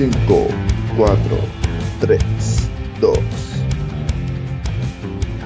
[0.00, 0.48] 5,
[0.96, 1.18] 4,
[2.00, 2.20] 3,
[3.02, 3.18] 2.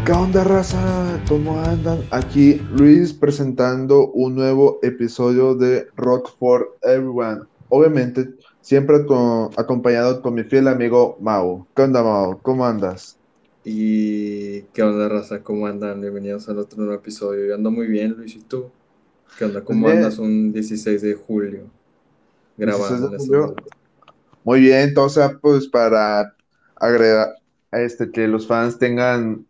[0.06, 1.20] ¿Qué onda, raza?
[1.28, 1.98] ¿Cómo andan?
[2.12, 7.40] Aquí Luis presentando un nuevo episodio de Rock for Everyone.
[7.68, 11.66] Obviamente, siempre con- acompañado con mi fiel amigo Mau.
[11.74, 12.38] ¿Qué onda, Mau?
[12.40, 13.16] ¿Cómo andas?
[13.64, 16.00] Y qué onda, raza, ¿cómo andan?
[16.00, 17.44] Bienvenidos al otro nuevo episodio.
[17.44, 18.66] Yo ando muy bien, Luis, ¿y tú?
[19.36, 19.64] ¿Qué onda?
[19.64, 19.98] ¿Cómo Bien.
[19.98, 21.62] andas un 16 de julio?
[22.56, 23.56] 16 de Grabando en estos julio.
[24.44, 26.34] Muy bien, entonces, pues para
[26.76, 27.36] agregar
[27.72, 29.46] este, que los fans tengan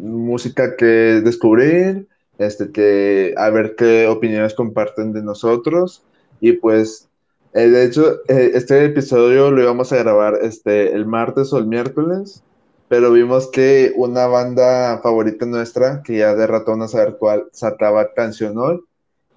[0.00, 2.06] música que descubrir,
[2.38, 6.02] este, que a ver qué opiniones comparten de nosotros.
[6.40, 7.08] Y pues,
[7.54, 11.66] eh, de hecho, eh, este episodio lo íbamos a grabar este, el martes o el
[11.66, 12.42] miércoles,
[12.88, 18.12] pero vimos que una banda favorita nuestra, que ya de ratón a saber cuál, sacaba
[18.12, 18.80] canción hoy.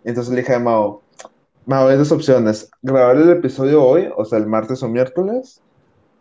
[0.04, 1.02] Entonces le dije a Mao,
[1.76, 2.70] hay dos opciones.
[2.82, 5.62] Grabar el episodio hoy, o sea, el martes o miércoles.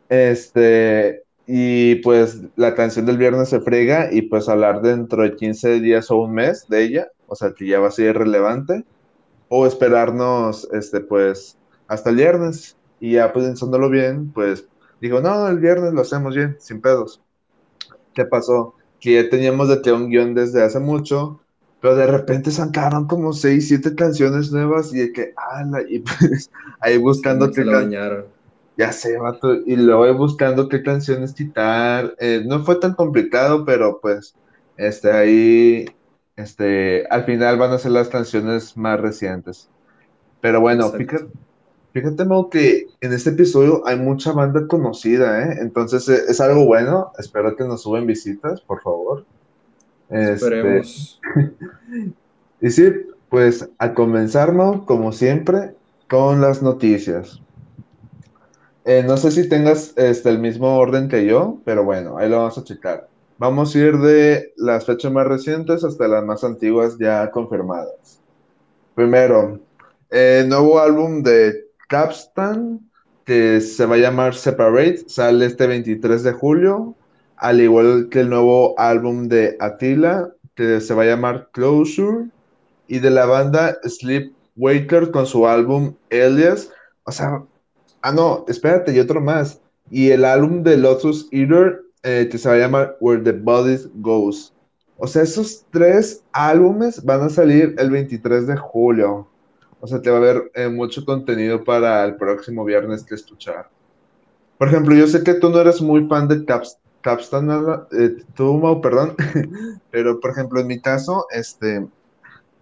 [0.09, 5.81] Este, y pues la canción del viernes se frega y pues hablar dentro de 15
[5.81, 8.85] días o un mes de ella, o sea, que ya va a ser relevante.
[9.49, 12.77] O esperarnos, este, pues, hasta el viernes.
[12.99, 14.67] Y ya pues, pensándolo bien, pues,
[15.01, 17.23] digo, no, el viernes lo hacemos bien, sin pedos.
[18.15, 18.75] ¿Qué pasó?
[18.99, 21.41] Que ya teníamos de un guion desde hace mucho,
[21.87, 26.51] pero de repente sacaron como seis, siete canciones nuevas y de que, ala, y pues
[26.81, 28.27] ahí buscando Sí, can- bañaron.
[28.77, 32.15] ya sé, vato, y luego ahí buscando qué canciones quitar.
[32.19, 34.37] Eh, no fue tan complicado, pero pues,
[34.77, 35.87] este, ahí,
[36.37, 39.71] este, al final van a ser las canciones más recientes.
[40.41, 40.99] Pero bueno, Exacto.
[40.99, 41.33] fíjate,
[41.93, 45.59] Fíjate, Mau, que en este episodio hay mucha banda conocida, ¿eh?
[45.63, 47.13] Entonces eh, es algo bueno.
[47.19, 49.27] Espero que nos suben visitas, por favor.
[50.11, 51.21] Este, Esperemos.
[52.61, 52.93] y sí,
[53.29, 55.75] pues a comenzar, Mau, como siempre,
[56.09, 57.41] con las noticias.
[58.85, 62.39] Eh, no sé si tengas este, el mismo orden que yo, pero bueno, ahí lo
[62.39, 63.09] vamos a checar.
[63.39, 68.21] Vamos a ir de las fechas más recientes hasta las más antiguas ya confirmadas.
[68.95, 69.61] Primero,
[70.11, 72.81] eh, nuevo álbum de Capstan,
[73.25, 76.95] que se va a llamar Separate, sale este 23 de julio,
[77.37, 82.29] al igual que el nuevo álbum de Attila, que se va a llamar Closure,
[82.89, 86.71] y de la banda Sleepwalker con su álbum Elias.
[87.05, 87.43] O sea,
[88.03, 89.61] ah, no, espérate, y otro más.
[89.91, 93.77] Y el álbum de Lotus Eater, eh, que se va a llamar Where the Body
[93.97, 94.53] Goes.
[94.99, 99.29] O sea, esos tres álbumes van a salir el 23 de julio.
[99.81, 103.69] O sea, te va a haber eh, mucho contenido para el próximo viernes que escuchar.
[104.59, 108.17] Por ejemplo, yo sé que tú no eres muy fan de Caps, Capstan, Ala- eh,
[108.39, 109.15] Mau, perdón,
[109.93, 111.87] pero por ejemplo, en mi caso, este,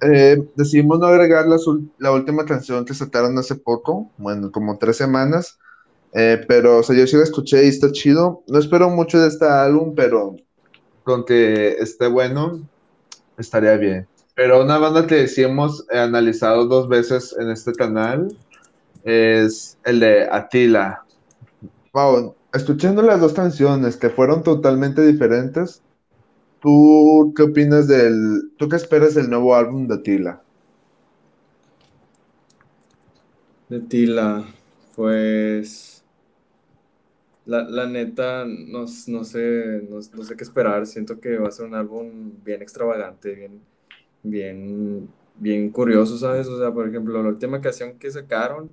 [0.02, 1.46] eh, decidimos no agregar
[1.98, 5.58] la última canción que sacaron hace poco, bueno, como tres semanas,
[6.12, 8.42] eh, pero, o sea, yo sí la escuché y está chido.
[8.48, 10.36] No espero mucho de este álbum, pero
[11.04, 12.60] con que esté bueno,
[13.38, 14.08] estaría bien.
[14.34, 18.28] Pero una banda que sí hemos eh, analizado dos veces en este canal
[19.04, 21.04] es el de Attila.
[21.92, 25.84] Wow, escuchando las dos canciones que fueron totalmente diferentes,
[26.60, 30.44] ¿tú qué opinas del, tú qué esperas del nuevo álbum de Attila?
[33.68, 34.46] De Tila,
[34.94, 36.02] pues.
[37.46, 40.86] La, la neta, no, no sé, no, no sé qué esperar.
[40.86, 43.66] Siento que va a ser un álbum bien extravagante, bien,
[44.22, 46.48] bien, bien curioso, ¿sabes?
[46.48, 48.70] O sea, por ejemplo, la última canción que sacaron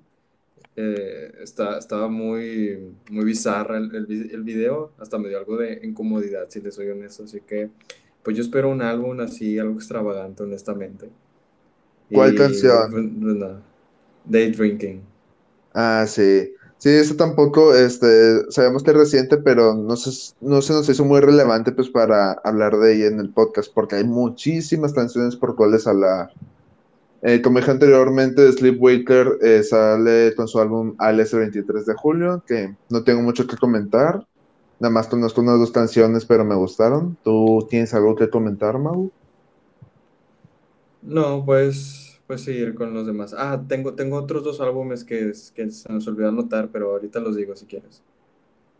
[0.75, 5.57] eh, está, estaba muy, muy bizarra el, el, vi- el video, hasta me dio algo
[5.57, 7.23] de incomodidad, si les soy honesto.
[7.23, 7.69] Así que,
[8.23, 11.09] pues yo espero un álbum así, algo extravagante, honestamente.
[12.11, 12.87] ¿Cuál Y canción?
[12.89, 13.61] pues, pues, nada,
[14.25, 15.01] Day Drinking.
[15.73, 16.51] Ah, sí.
[16.77, 21.05] Sí, eso tampoco, este, sabemos que es reciente, pero no se, no se nos hizo
[21.05, 25.55] muy relevante pues para hablar de ella en el podcast, porque hay muchísimas canciones por
[25.55, 26.29] cuales hablar.
[27.23, 32.43] Eh, como dije anteriormente, Sleepwalker eh, sale con su álbum Alice el 23 de julio,
[32.47, 34.25] que no tengo mucho que comentar.
[34.79, 37.17] Nada más conozco unas dos canciones, pero me gustaron.
[37.23, 39.11] ¿Tú tienes algo que comentar, Mau?
[41.01, 43.35] No, pues, pues seguir con los demás.
[43.37, 47.35] Ah, tengo, tengo otros dos álbumes que, que se nos olvidó anotar, pero ahorita los
[47.35, 48.03] digo si quieres.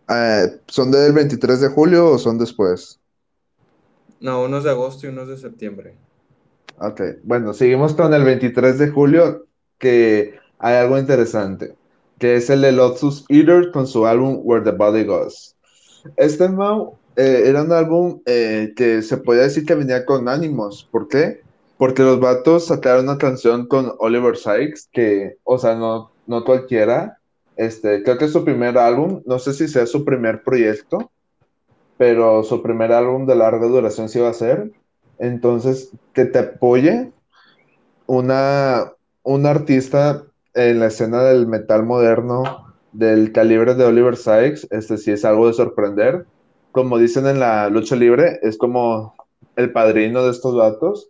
[0.09, 2.99] Eh, ¿son del 23 de julio o son después?
[4.21, 5.97] No, uno es de agosto y uno es de septiembre.
[6.83, 9.45] Ok, bueno, seguimos con el 23 de julio,
[9.77, 11.75] que hay algo interesante,
[12.17, 15.55] que es el de Lotus Eater con su álbum Where the Body Goes.
[16.17, 20.89] Este Mau eh, era un álbum eh, que se podía decir que venía con ánimos.
[20.91, 21.41] ¿Por qué?
[21.77, 27.19] Porque los vatos sacaron una canción con Oliver Sykes, que, o sea, no, no cualquiera.
[27.57, 31.11] este, creo que es su primer álbum, no sé si sea su primer proyecto,
[31.97, 34.71] pero su primer álbum de larga duración sí va a ser.
[35.21, 37.11] Entonces, que te apoye
[38.07, 38.91] una,
[39.21, 40.23] un artista
[40.55, 45.45] en la escena del metal moderno del calibre de Oliver Sykes, este sí es algo
[45.45, 46.25] de sorprender.
[46.71, 49.13] Como dicen en la lucha libre, es como
[49.55, 51.09] el padrino de estos datos,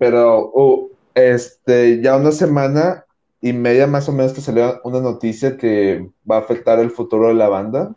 [0.00, 3.04] pero uh, este, ya una semana
[3.40, 7.28] y media más o menos que salió una noticia que va a afectar el futuro
[7.28, 7.94] de la banda,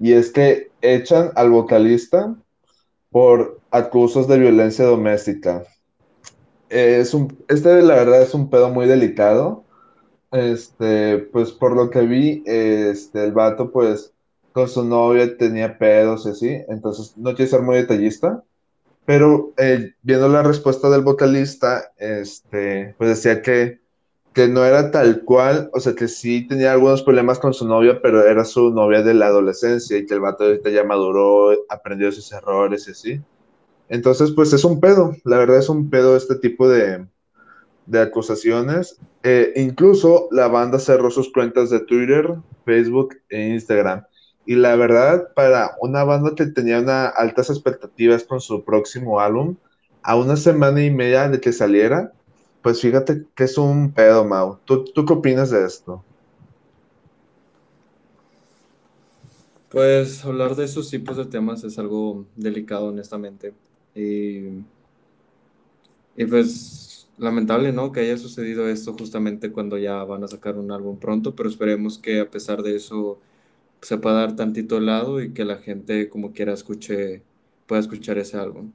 [0.00, 2.34] y es que echan al vocalista
[3.10, 5.64] por acusos de violencia doméstica.
[6.68, 9.64] Es un, este la verdad es un pedo muy delicado.
[10.30, 14.12] Este, pues por lo que vi, este, el vato pues
[14.52, 18.42] con su novia tenía pedos y así, entonces no quiero ser muy detallista,
[19.04, 23.80] pero eh, viendo la respuesta del vocalista, este, pues decía que,
[24.32, 28.00] que no era tal cual, o sea que sí tenía algunos problemas con su novia,
[28.02, 32.10] pero era su novia de la adolescencia y que el vato ahorita ya maduró, aprendió
[32.12, 33.20] sus errores y así.
[33.88, 37.06] Entonces, pues es un pedo, la verdad es un pedo este tipo de,
[37.86, 38.98] de acusaciones.
[39.22, 42.34] Eh, incluso la banda cerró sus cuentas de Twitter,
[42.64, 44.04] Facebook e Instagram.
[44.46, 49.56] Y la verdad, para una banda que tenía una altas expectativas con su próximo álbum,
[50.02, 52.12] a una semana y media de que saliera,
[52.62, 54.58] pues fíjate que es un pedo, Mau.
[54.64, 56.04] ¿Tú, tú qué opinas de esto?
[59.70, 63.54] Pues hablar de esos tipos de temas es algo delicado, honestamente.
[63.94, 64.64] Y,
[66.16, 67.92] y pues lamentable, ¿no?
[67.92, 71.98] Que haya sucedido esto justamente cuando ya van a sacar un álbum pronto, pero esperemos
[71.98, 73.18] que a pesar de eso
[73.80, 77.22] se pueda dar tantito lado y que la gente como quiera escuche,
[77.66, 78.72] pueda escuchar ese álbum.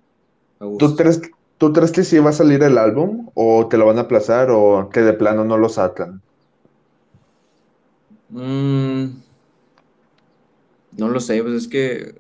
[0.78, 1.22] ¿Tú crees,
[1.58, 4.50] ¿Tú crees que sí va a salir el álbum o te lo van a aplazar
[4.52, 6.22] o que de plano no lo sacan?
[8.30, 9.06] Mm,
[10.98, 12.16] no lo sé, pues es que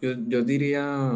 [0.00, 1.12] yo, yo diría,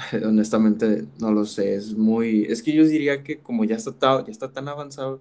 [0.24, 4.30] honestamente, no lo sé, es muy, es que yo diría que como ya está, ya
[4.30, 5.20] está tan avanzado,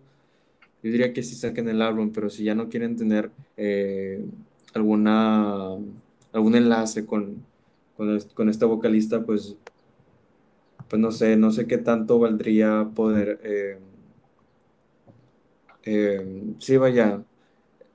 [0.84, 4.24] yo diría que sí saquen el álbum, pero si ya no quieren tener eh,
[4.74, 5.76] alguna,
[6.32, 7.44] algún enlace con,
[7.98, 9.58] con, esta vocalista, pues,
[10.88, 13.80] pues no sé, no sé qué tanto valdría poder, eh,
[15.84, 17.24] eh, sí, vaya,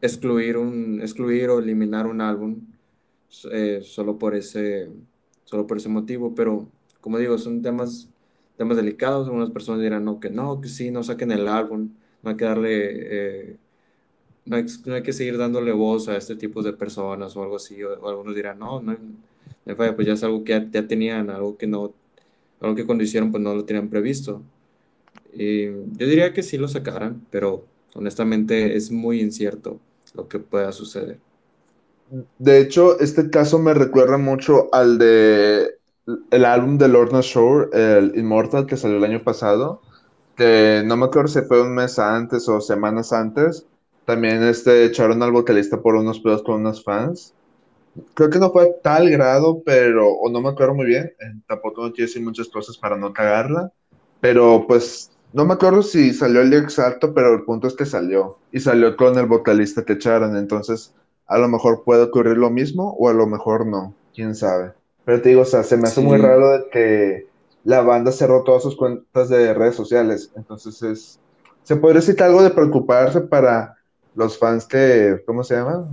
[0.01, 2.61] excluir, un, excluir o eliminar un álbum
[3.29, 4.91] solo, por ese,
[5.44, 6.67] solo por ese motivo, pero
[7.00, 8.08] como digo, son temas,
[8.56, 11.91] temas delicados, algunas personas dirán, no, que no, que sí, no saquen el álbum
[12.25, 13.56] no hay que darle, eh,
[14.46, 18.08] no, hay, que seguir dándole voz a este tipo de personas o algo así, o,
[18.08, 18.96] algunos dirán, no, no,
[19.64, 21.93] no falla, pues ya es algo que ya, tenían, algo que no,
[22.61, 24.43] algo que cuando hicieron pues no lo tenían previsto.
[25.35, 29.81] Y yo diría que sí lo sacaran, pero honestamente es muy incierto
[30.14, 31.19] lo que pueda suceder.
[32.39, 35.79] De hecho, este caso me recuerda mucho al de
[36.31, 39.81] el álbum de Lorna Shore, el Immortal, que salió el año pasado,
[40.37, 43.67] que no me acuerdo si fue un mes antes o semanas antes,
[44.05, 47.33] también este, echaron al vocalista por unos pedos con unos fans.
[48.15, 51.83] Creo que no fue tal grado, pero, o no me acuerdo muy bien, eh, tampoco
[51.83, 53.73] no quiero decir muchas cosas para no cagarla,
[54.21, 57.87] pero pues no me acuerdo si salió el día exacto, pero el punto es que
[57.87, 60.93] salió, y salió con el vocalista que echaron, entonces
[61.26, 64.73] a lo mejor puede ocurrir lo mismo, o a lo mejor no, quién sabe.
[65.04, 67.26] Pero te digo, o sea, se me hace muy raro de que
[67.64, 70.31] la banda cerró todas sus cuentas de redes sociales.
[70.37, 71.19] Entonces es,
[71.62, 73.76] se podría decir algo de preocuparse para
[74.14, 75.88] los fans que, ¿cómo se llama?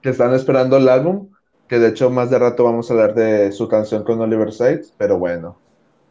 [0.00, 1.28] Que están esperando el álbum,
[1.68, 4.94] que de hecho más de rato vamos a hablar de su canción con Oliver Sykes,
[4.96, 5.56] pero bueno.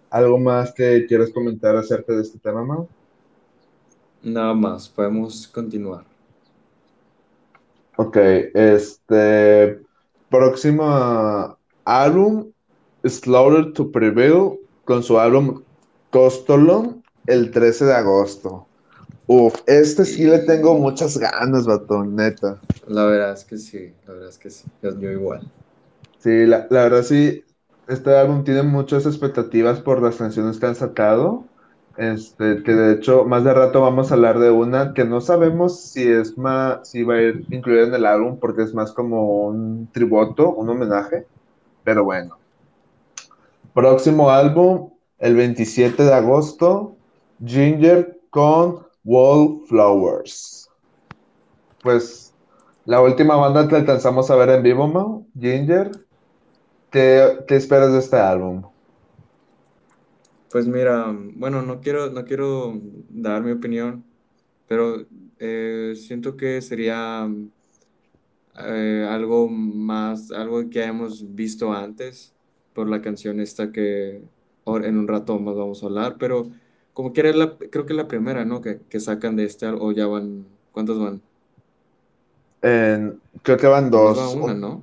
[0.09, 2.87] ¿Algo más que quieras comentar acerca de este tema, Mau?
[4.21, 6.10] Nada más, podemos continuar.
[8.03, 8.17] Ok,
[8.55, 9.79] este
[10.31, 11.55] próximo
[11.85, 12.51] álbum,
[13.03, 15.61] Slaughter to Prevail, con su álbum
[16.09, 18.65] Costolon el 13 de agosto.
[19.27, 22.59] Uf, este sí le tengo muchas ganas, batón, neta.
[22.87, 25.47] La verdad es que sí, la verdad es que sí, yo igual.
[26.17, 27.43] Sí, la, verdad sí,
[27.87, 31.45] este álbum tiene muchas expectativas por las canciones que han sacado.
[31.97, 35.79] Este, que de hecho, más de rato vamos a hablar de una que no sabemos
[35.79, 39.45] si es más, si va a ir incluida en el álbum, porque es más como
[39.47, 41.25] un tributo, un homenaje.
[41.83, 42.37] Pero bueno.
[43.73, 46.95] Próximo álbum, el 27 de agosto,
[47.45, 50.69] Ginger con Wallflowers.
[51.81, 52.33] Pues
[52.85, 55.25] la última banda que alcanzamos a ver en vivo, ¿no?
[55.39, 55.91] Ginger.
[56.89, 58.63] ¿Qué, esperas de este álbum?
[60.51, 62.73] Pues mira, bueno, no quiero, no quiero
[63.09, 64.05] dar mi opinión,
[64.67, 65.07] pero
[65.43, 67.27] Eh, siento que sería
[68.57, 72.33] eh, algo más, algo que hayamos visto antes
[72.73, 74.23] por la canción esta que
[74.65, 76.51] en un rato más vamos a hablar, pero
[76.93, 78.61] como quiera, la, creo que es la primera, ¿no?
[78.61, 81.21] Que, que sacan de este, o ya van, ¿cuántos van?
[83.43, 84.17] creo que van dos.
[84.17, 84.81] Va una, ¿no?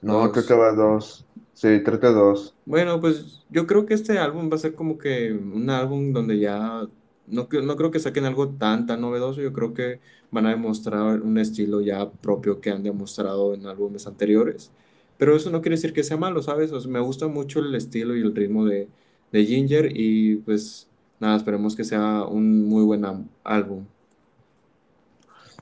[0.00, 1.24] No, creo que van dos.
[1.60, 2.54] Sí, creo que dos.
[2.64, 6.38] Bueno, pues yo creo que este álbum va a ser como que un álbum donde
[6.38, 6.86] ya
[7.26, 9.40] no, no creo que saquen algo tan, tan novedoso.
[9.40, 10.00] Yo creo que
[10.30, 14.70] van a demostrar un estilo ya propio que han demostrado en álbumes anteriores.
[15.16, 16.72] Pero eso no quiere decir que sea malo, ¿sabes?
[16.86, 18.88] me gusta mucho el estilo y el ritmo de,
[19.32, 20.88] de Ginger y pues
[21.20, 23.04] nada, esperemos que sea un muy buen
[23.44, 23.86] álbum.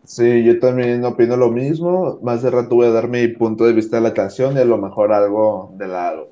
[0.07, 2.21] Sí, yo también opino lo mismo.
[2.23, 4.65] Más de rato voy a dar mi punto de vista de la canción y a
[4.65, 6.29] lo mejor algo del álbum.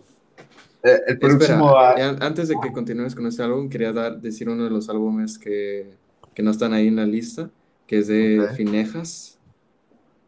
[0.85, 1.77] Eh, el próximo.
[1.77, 5.91] antes de que continúes con este álbum, quería dar, decir uno de los álbumes que,
[6.39, 7.51] no están ahí en la lista,
[7.87, 9.39] que es de Finejas.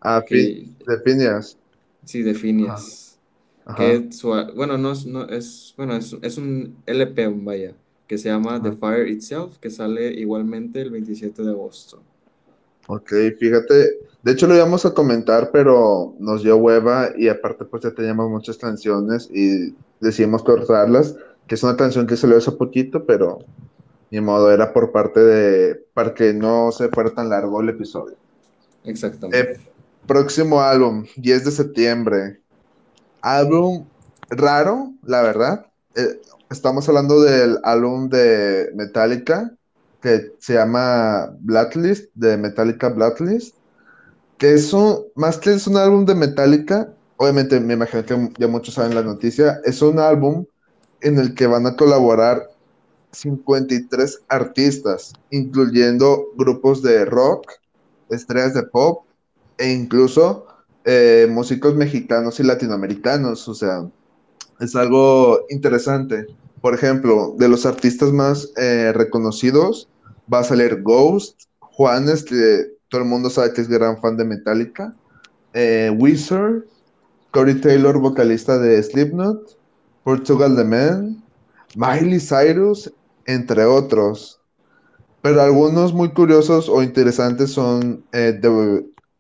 [0.01, 1.57] Ah, de Phineas.
[2.05, 3.19] Sí, de Phineas.
[4.55, 7.75] bueno, no es, no es, bueno, es, un LP, vaya,
[8.09, 12.03] que se llama The Fire Itself, que sale igualmente el 27 de agosto.
[12.89, 17.83] Ok, fíjate, de hecho lo íbamos a comentar, pero nos dio hueva y aparte pues
[17.83, 21.17] ya teníamos muchas canciones y decidimos cortarlas,
[21.47, 23.41] que es una canción que salió hace poquito, pero
[24.11, 28.17] ni modo, era por parte de, para que no se fuera tan largo el episodio.
[28.85, 29.53] Exactamente.
[29.53, 29.61] Eh,
[30.07, 32.41] próximo álbum, 10 de septiembre.
[33.21, 33.87] Álbum
[34.31, 35.67] raro, la verdad.
[35.97, 39.53] Eh, estamos hablando del álbum de Metallica,
[40.07, 43.57] que se llama Blacklist, de Metallica Blacklist,
[44.39, 48.47] que es un, más que es un álbum de Metallica, obviamente me imagino que ya
[48.47, 50.45] muchos saben la noticia, es un álbum
[51.01, 52.49] en el que van a colaborar
[53.11, 57.51] 53 artistas, incluyendo grupos de rock,
[58.09, 59.07] estrellas de pop
[59.59, 60.47] e incluso
[60.85, 63.49] eh, músicos mexicanos y latinoamericanos.
[63.49, 63.91] O sea,
[64.61, 66.27] es algo interesante.
[66.61, 69.89] Por ejemplo, de los artistas más eh, reconocidos,
[70.33, 74.25] va a salir Ghost, Juanes, que todo el mundo sabe que es gran fan de
[74.25, 74.95] Metallica,
[75.53, 76.65] eh, Wizard,
[77.31, 79.59] Corey Taylor, vocalista de Slipknot,
[80.05, 81.23] Portugal The Man,
[81.75, 82.93] Miley Cyrus,
[83.27, 84.41] entre otros.
[85.21, 88.39] Pero algunos muy curiosos o interesantes son eh,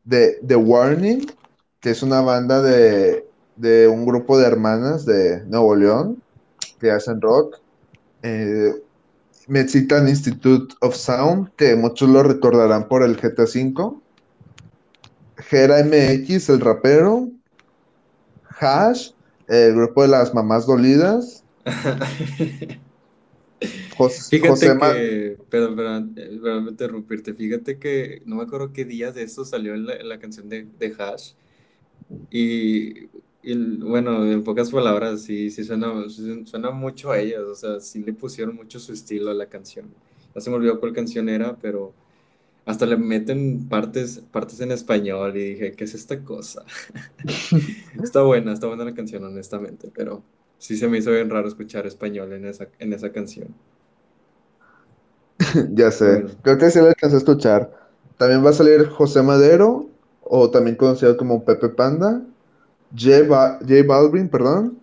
[0.08, 1.26] The, Warning,
[1.80, 3.26] que es una banda de,
[3.88, 6.22] un grupo de hermanas de Nuevo León
[6.78, 7.56] que hacen rock.
[8.22, 8.72] Eh,
[9.46, 13.94] Mexican Institute of Sound, que muchos lo recordarán por el GTA V.
[15.36, 17.28] Gera MX, el rapero.
[18.58, 19.10] Hash,
[19.48, 21.44] el grupo de las mamás dolidas.
[24.30, 29.74] fíjate que, perdón, perdón, interrumpirte, fíjate que no me acuerdo qué día de eso salió
[29.74, 31.32] en la, canción de, de Hash.
[32.30, 33.08] Y
[33.54, 35.92] bueno, en pocas palabras, sí, sí suena,
[36.44, 39.86] suena mucho a ellas, o sea, sí le pusieron mucho su estilo a la canción.
[40.34, 41.92] Ya se me olvidó cuál canción era, pero
[42.64, 46.64] hasta le meten partes, partes en español y dije, ¿qué es esta cosa?
[48.02, 50.22] está buena, está buena la canción, honestamente, pero
[50.58, 53.48] sí se me hizo bien raro escuchar español en esa, en esa canción.
[55.72, 57.88] ya sé, creo que sí la alcancé a escuchar.
[58.18, 59.88] También va a salir José Madero,
[60.22, 62.22] o también conocido como Pepe Panda,
[62.94, 64.78] J, Balvin, perdón,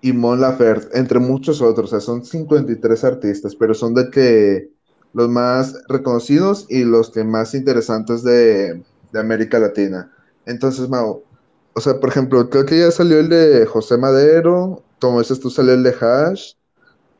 [0.00, 1.86] y Mon Laferte, entre muchos otros.
[1.86, 4.70] O sea, son 53 artistas, pero son de que
[5.14, 8.82] los más reconocidos y los que más interesantes de,
[9.14, 10.10] América Latina.
[10.46, 11.22] Entonces, Mau,
[11.74, 15.50] o sea, por ejemplo, creo que ya salió el de José Madero, como dices tú,
[15.50, 16.52] salió el de Hash,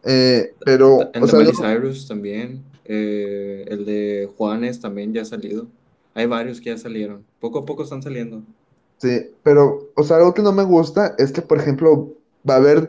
[0.04, 1.10] eh, pero...
[1.12, 5.66] El de Cyrus también, eh, el de Juanes también ya ha salido.
[6.14, 7.24] Hay varios que ya salieron.
[7.40, 8.42] Poco a poco están saliendo.
[9.02, 12.14] Sí, pero, o sea, algo que no me gusta es que, por ejemplo,
[12.48, 12.88] va a haber,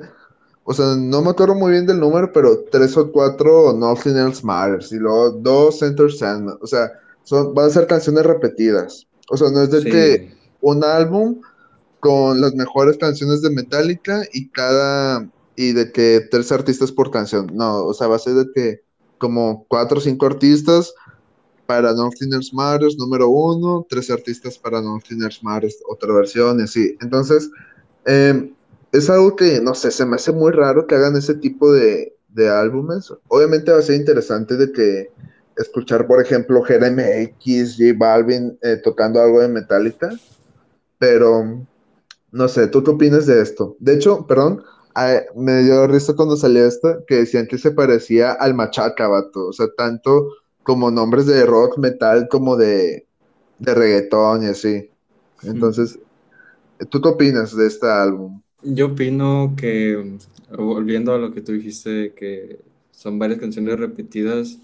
[0.63, 4.45] o sea, no me acuerdo muy bien del número, pero tres o cuatro Nothing Else
[4.45, 6.91] Matters y luego dos Center Sandman, o sea,
[7.23, 9.07] son, van a ser canciones repetidas.
[9.27, 11.41] O sea, no es de que un álbum
[11.99, 17.49] con las mejores canciones de Metallica y cada, y de que tres artistas por canción.
[17.55, 18.83] No, o sea, va a ser de que
[19.17, 20.93] como cuatro o cinco artistas
[21.65, 26.63] para Non Thinners Matters número uno, tres artistas para Non Thinners Matters, otra versión y
[26.63, 26.97] así.
[27.01, 27.49] Entonces,
[28.05, 28.53] em,
[28.91, 32.15] es algo que, no sé, se me hace muy raro que hagan ese tipo de,
[32.29, 33.11] de álbumes.
[33.27, 35.09] Obviamente va a ser interesante de que
[35.57, 40.09] escuchar, por ejemplo, X, J Balvin eh, tocando algo de Metallica,
[40.97, 41.65] pero
[42.31, 43.75] no sé, ¿tú qué opinas de esto?
[43.79, 44.63] De hecho, perdón,
[45.35, 49.47] me dio risa cuando salió esto, que decían que se parecía al Machaca, vato.
[49.47, 50.29] O sea, tanto
[50.63, 53.07] como nombres de rock, metal, como de,
[53.59, 54.89] de reggaetón y así.
[55.43, 55.99] Entonces,
[56.89, 58.41] ¿tú qué opinas de este álbum?
[58.61, 60.17] Yo opino que,
[60.57, 62.59] volviendo a lo que tú dijiste, que
[62.91, 64.59] son varias canciones repetidas,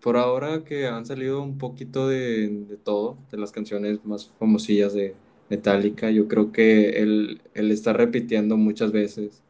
[0.00, 4.94] por ahora que han salido un poquito de, de todo, de las canciones más famosillas
[4.94, 5.16] de
[5.50, 9.42] Metallica, yo creo que él, él está repitiendo muchas veces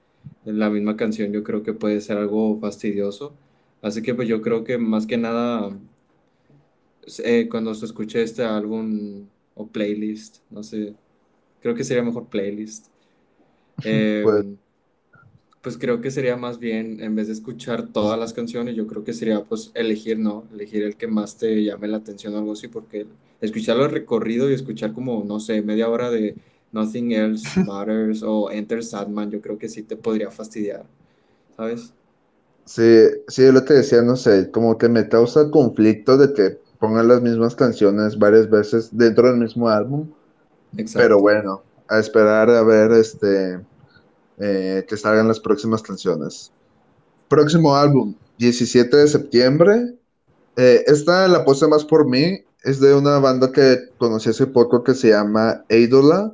[0.45, 3.35] la misma canción, yo creo que puede ser algo fastidioso.
[3.83, 5.71] Así que pues yo creo que más que nada,
[7.25, 10.95] eh, cuando se escuche este álbum o playlist, no sé,
[11.61, 12.89] creo que sería mejor playlist.
[13.85, 14.47] Eh, Pues,
[15.63, 19.05] pues creo que sería más bien, en vez de escuchar todas las canciones, yo creo
[19.05, 20.45] que sería pues elegir, ¿no?
[20.53, 23.07] Elegir el que más te llame la atención o algo así, porque
[23.43, 26.37] escucharlo recorrido y escuchar como, no sé, media hora de
[26.73, 30.87] Nothing Else Matters o Enter Sadman, yo creo que sí te podría fastidiar,
[31.57, 31.95] ¿sabes?
[32.71, 37.09] Sí, sí, lo que decía, no sé, como que me causa conflicto de que pongan
[37.09, 40.09] las mismas canciones varias veces dentro del mismo álbum,
[40.73, 41.19] pero Exacto.
[41.19, 43.61] bueno, a esperar a ver este
[44.39, 46.53] eh, que salgan las próximas canciones.
[47.29, 49.95] Próximo álbum, 17 de septiembre.
[50.57, 52.45] Eh, esta la puse más por mí.
[52.63, 56.33] Es de una banda que conocí hace poco que se llama Eidola,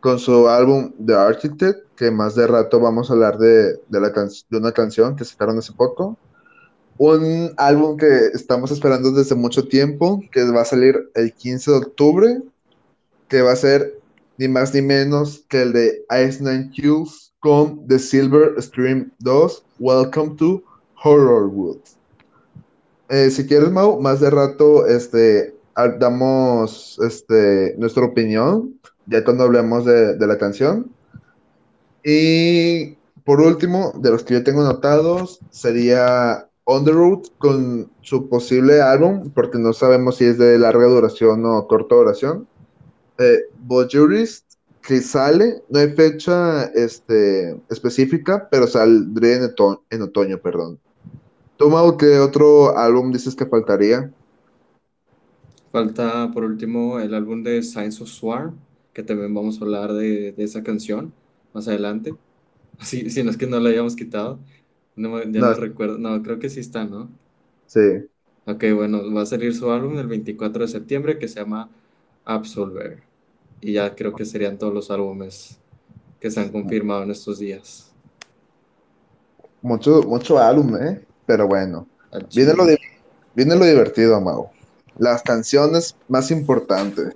[0.00, 4.12] con su álbum The Architect, que más de rato vamos a hablar de, de, la
[4.12, 6.16] can- de una canción que sacaron hace poco.
[6.98, 11.76] Un álbum que estamos esperando desde mucho tiempo, que va a salir el 15 de
[11.78, 12.42] octubre,
[13.28, 14.00] que va a ser
[14.38, 19.64] ni más ni menos que el de Ice Nine Kills con The Silver Stream 2,
[19.78, 20.62] Welcome to
[21.02, 21.78] Horrorwood.
[23.08, 25.54] Eh, si quieres, Mau, más de rato este,
[25.98, 28.79] damos este, nuestra opinión,
[29.10, 30.90] ya cuando hablemos de, la canción.
[32.04, 38.28] Y por último, de los que yo tengo anotados, sería On the Road con su
[38.28, 42.46] posible álbum, porque no sabemos si es de larga duración o corta duración.
[43.18, 43.40] Eh,
[44.82, 50.78] que sale, no hay fecha este, específica, pero saldría en, oto- en otoño, perdón.
[51.56, 54.10] ¿Tú, Mau, qué otro álbum dices que faltaría?
[55.70, 58.56] Falta por último el álbum de Signs of Swarm,
[58.92, 61.14] que también vamos a hablar de, de esa canción
[61.52, 62.18] más adelante.
[62.82, 64.40] Si, si no es que no la hayamos quitado,
[64.96, 67.10] no, ya No, no recuerdo, no, creo que sí está, ¿no?
[67.66, 68.10] sí.
[68.46, 71.70] Ok, bueno, va a salir su álbum el 24 de septiembre que se llama
[72.24, 73.02] Absolver.
[73.60, 75.60] Y ya creo que serían todos los álbumes
[76.20, 77.94] que se han confirmado en estos días
[79.62, 81.04] Mucho, mucho álbum, ¿eh?
[81.26, 81.86] Pero bueno.
[82.32, 82.64] Viene lo,
[83.34, 84.50] viene lo divertido, Mau.
[84.96, 87.14] Las canciones más importantes.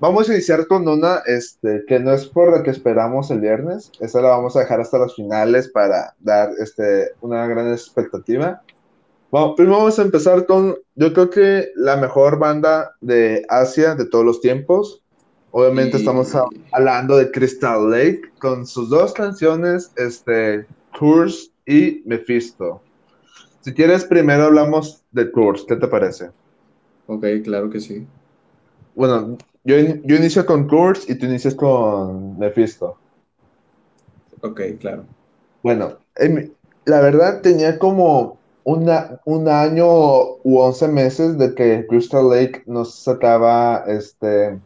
[0.00, 3.90] Vamos a iniciar con una este, que no es por la que esperamos el viernes.
[4.00, 8.62] Esa la vamos a dejar hasta los finales para dar este, una gran expectativa.
[9.30, 14.06] Bueno, primero vamos a empezar con, yo creo que la mejor banda de Asia de
[14.06, 15.02] todos los tiempos.
[15.50, 20.66] Obviamente estamos a- Y hablando de Crystal Lake con sus dos canciones, este,
[20.98, 22.82] Curse y Mephisto.
[23.60, 26.30] Si quieres, primero hablamos de Curse, ¿qué te parece?
[27.06, 28.06] ok, claro que sí.
[28.94, 32.96] Bueno, yo, yo inicio con Curse y tú inicias con Mephisto.
[34.40, 35.04] Ok, claro.
[35.62, 35.98] Bueno,
[36.84, 39.86] la verdad tenía como una, un año
[40.44, 44.58] u 11 meses de que Crystal Lake nos sacaba, este,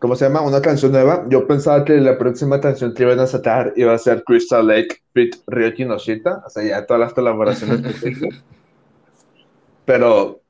[0.00, 0.40] ¿cómo se llama?
[0.40, 1.24] Una canción nueva.
[1.28, 5.02] Yo pensaba que la próxima canción que iban a sacar iba a ser Crystal Lake
[5.12, 5.36] feat.
[5.46, 8.44] Ryoki Noshita, o sea, ya todas las colaboraciones posibles.
[9.86, 10.40] Pero,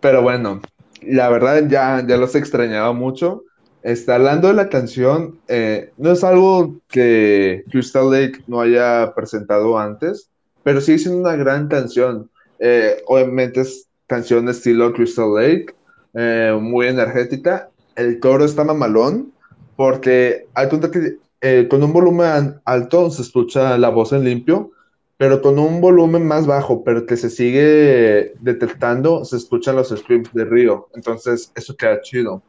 [0.00, 0.62] pero bueno,
[1.02, 3.44] la verdad ya, ya los extrañaba mucho.
[3.82, 9.78] Está hablando de la canción, eh, no es algo que Crystal Lake no haya presentado
[9.78, 10.30] antes,
[10.64, 12.28] pero sigue siendo una gran canción.
[12.58, 15.66] Eh, obviamente es canción estilo Crystal Lake,
[16.14, 17.70] eh, muy energética.
[17.94, 19.32] El coro está mamalón,
[19.76, 24.72] porque hay cuenta que eh, con un volumen alto se escucha la voz en limpio,
[25.18, 30.32] pero con un volumen más bajo, pero que se sigue detectando, se escuchan los screams
[30.32, 30.88] de Río.
[30.94, 32.40] Entonces, eso queda chido.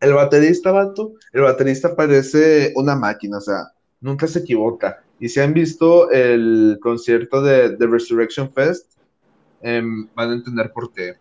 [0.00, 5.04] El baterista, vato, el baterista parece una máquina, o sea, nunca se equivoca.
[5.20, 8.92] Y si han visto el concierto de The Resurrection Fest,
[9.60, 11.16] em, van a entender por qué.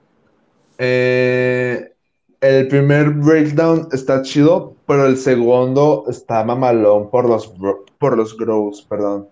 [0.77, 1.93] Eh,
[2.39, 7.53] el primer breakdown está chido, pero el segundo está mamalón por los,
[7.99, 9.27] por los growls, perdón.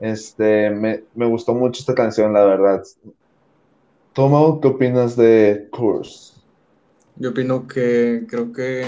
[0.00, 2.84] Este, me, me gustó mucho esta canción, la verdad.
[4.12, 6.34] Tomo, ¿qué opinas de Curse?
[7.16, 8.86] Yo opino que creo que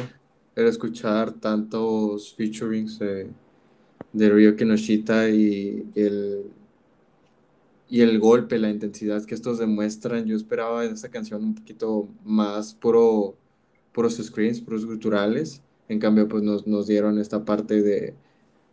[0.54, 3.30] el escuchar tantos featurings de,
[4.12, 6.44] Ryo Kinoshita y el,
[7.88, 10.26] y el golpe, la intensidad que estos demuestran.
[10.26, 13.36] Yo esperaba en esta canción un poquito más puro,
[13.92, 15.62] puros screens, puros guturales.
[15.88, 18.14] En cambio, pues nos, nos dieron esta parte de,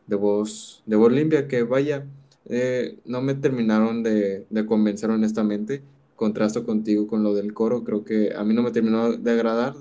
[0.07, 2.05] de voz, de voz limpia que vaya,
[2.47, 5.81] eh, no me terminaron de, de, convencer honestamente.
[6.15, 9.75] Contrasto contigo con lo del coro, creo que a mí no me terminó de agradar.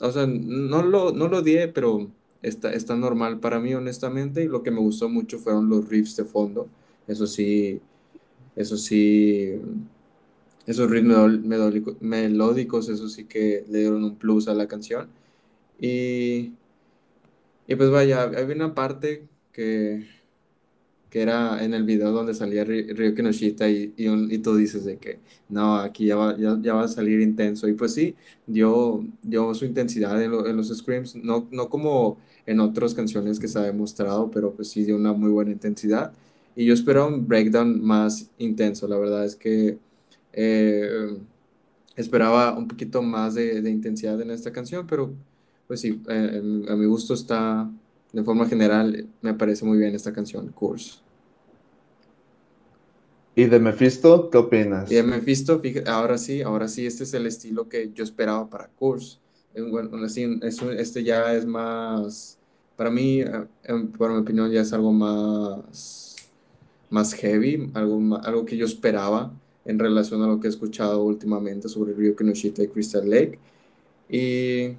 [0.00, 2.08] o sea, no lo, no lo odié, pero
[2.42, 4.42] está, está normal para mí honestamente.
[4.44, 6.68] Y lo que me gustó mucho fueron los riffs de fondo.
[7.06, 7.80] Eso sí,
[8.56, 9.60] eso sí,
[10.66, 11.40] esos ritmos
[12.00, 15.08] melódicos, eso sí que le dieron un plus a la canción.
[15.80, 16.52] Y,
[17.66, 20.06] y pues vaya, había una parte que,
[21.10, 24.98] que era en el video donde salía Ryo Kinoshita y, y, y, tú dices de
[24.98, 27.68] que no, aquí ya va, ya, va a salir intenso.
[27.68, 28.14] Y pues sí,
[28.46, 33.48] dio, dio su intensidad en, en, los screams, no, no como en otras canciones que
[33.48, 36.12] se ha demostrado, pero pues sí dio una muy buena intensidad.
[36.56, 38.88] Y yo espero un breakdown más intenso.
[38.88, 39.78] La verdad es que
[40.32, 41.16] eh,
[41.96, 45.12] esperaba un poquito más de, de, intensidad en esta canción, pero
[45.66, 47.70] pues sí, eh, a mi gusto está,
[48.12, 51.00] de forma general, me parece muy bien esta canción, Curse.
[53.34, 54.90] ¿Y de Mephisto, qué opinas?
[54.90, 58.48] Y de Mephisto, fíjate, ahora sí, ahora sí, este es el estilo que yo esperaba
[58.48, 59.18] para Curse.
[59.54, 62.38] Eh, bueno, así, este ya es más,
[62.76, 63.22] para mí,
[63.96, 66.08] por mi opinión, ya es algo más
[66.90, 69.32] más heavy, algo, algo que yo esperaba
[69.64, 73.38] en relación a lo que he escuchado últimamente sobre Ryo Kinoshita y Crystal Lake.
[74.08, 74.76] Y,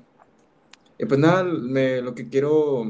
[0.97, 2.85] y pues nada, me, lo que quiero,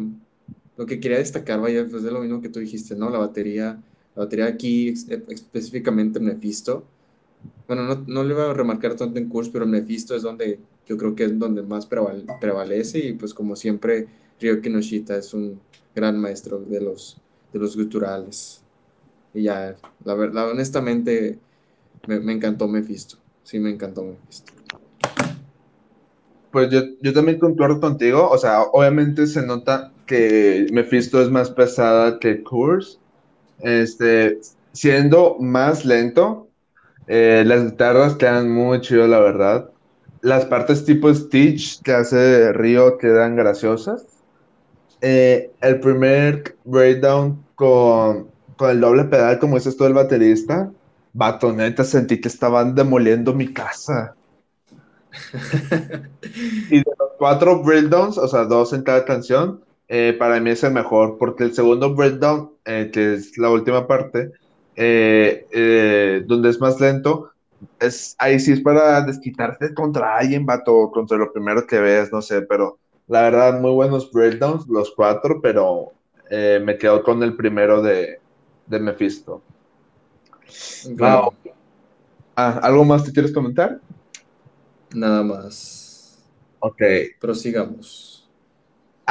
[0.80, 3.10] lo que quería destacar, vaya, pues de lo mismo que tú dijiste, ¿no?
[3.10, 3.84] La batería,
[4.16, 6.86] la batería aquí específicamente en Mephisto.
[7.68, 10.96] Bueno, no, no le voy a remarcar tanto en Curse, pero Mephisto es donde yo
[10.96, 14.08] creo que es donde más prevalece y pues como siempre
[14.40, 15.60] Ryo Kinoshita es un
[15.94, 17.18] gran maestro de los,
[17.52, 18.62] de los guturales.
[19.34, 21.38] Y ya, la verdad, honestamente,
[22.08, 23.18] me, me encantó Mephisto.
[23.44, 24.54] Sí, me encantó Mephisto.
[26.52, 28.30] Pues yo, yo también concuerdo contigo.
[28.30, 32.98] O sea, obviamente se nota que Mephisto es más pesada que Curse.
[33.60, 34.40] Este,
[34.74, 36.50] siendo más lento,
[37.08, 39.70] eh, las guitarras quedan muy chido, la verdad.
[40.22, 44.06] Las partes tipo Stitch que hace Río quedan graciosas.
[45.02, 48.28] Eh, el primer breakdown con
[48.60, 50.70] con el doble pedal, como dices tú, el baterista,
[51.14, 54.16] batoneta, sentí que estaban demoliendo mi casa.
[56.70, 60.64] y de los cuatro breakdowns, o sea, dos en cada canción, eh, para mí es
[60.64, 64.32] el mejor, porque el segundo breakdown, eh, que es la última parte,
[64.76, 67.32] eh, donde es más lento,
[67.80, 72.22] es, ahí sí es para desquitarte contra alguien, vato, contra lo primero que ves, no
[72.22, 75.92] sé, pero la verdad, muy buenos breakdowns, los cuatro, pero
[76.30, 78.20] me quedo con el primero de,
[78.68, 79.42] de Mephisto.
[80.98, 81.34] Wow.
[82.36, 83.82] Ah, ¿Algo más te quieres comentar?
[84.94, 86.24] Nada más.
[86.60, 86.82] Ok.
[87.20, 88.19] Prosigamos.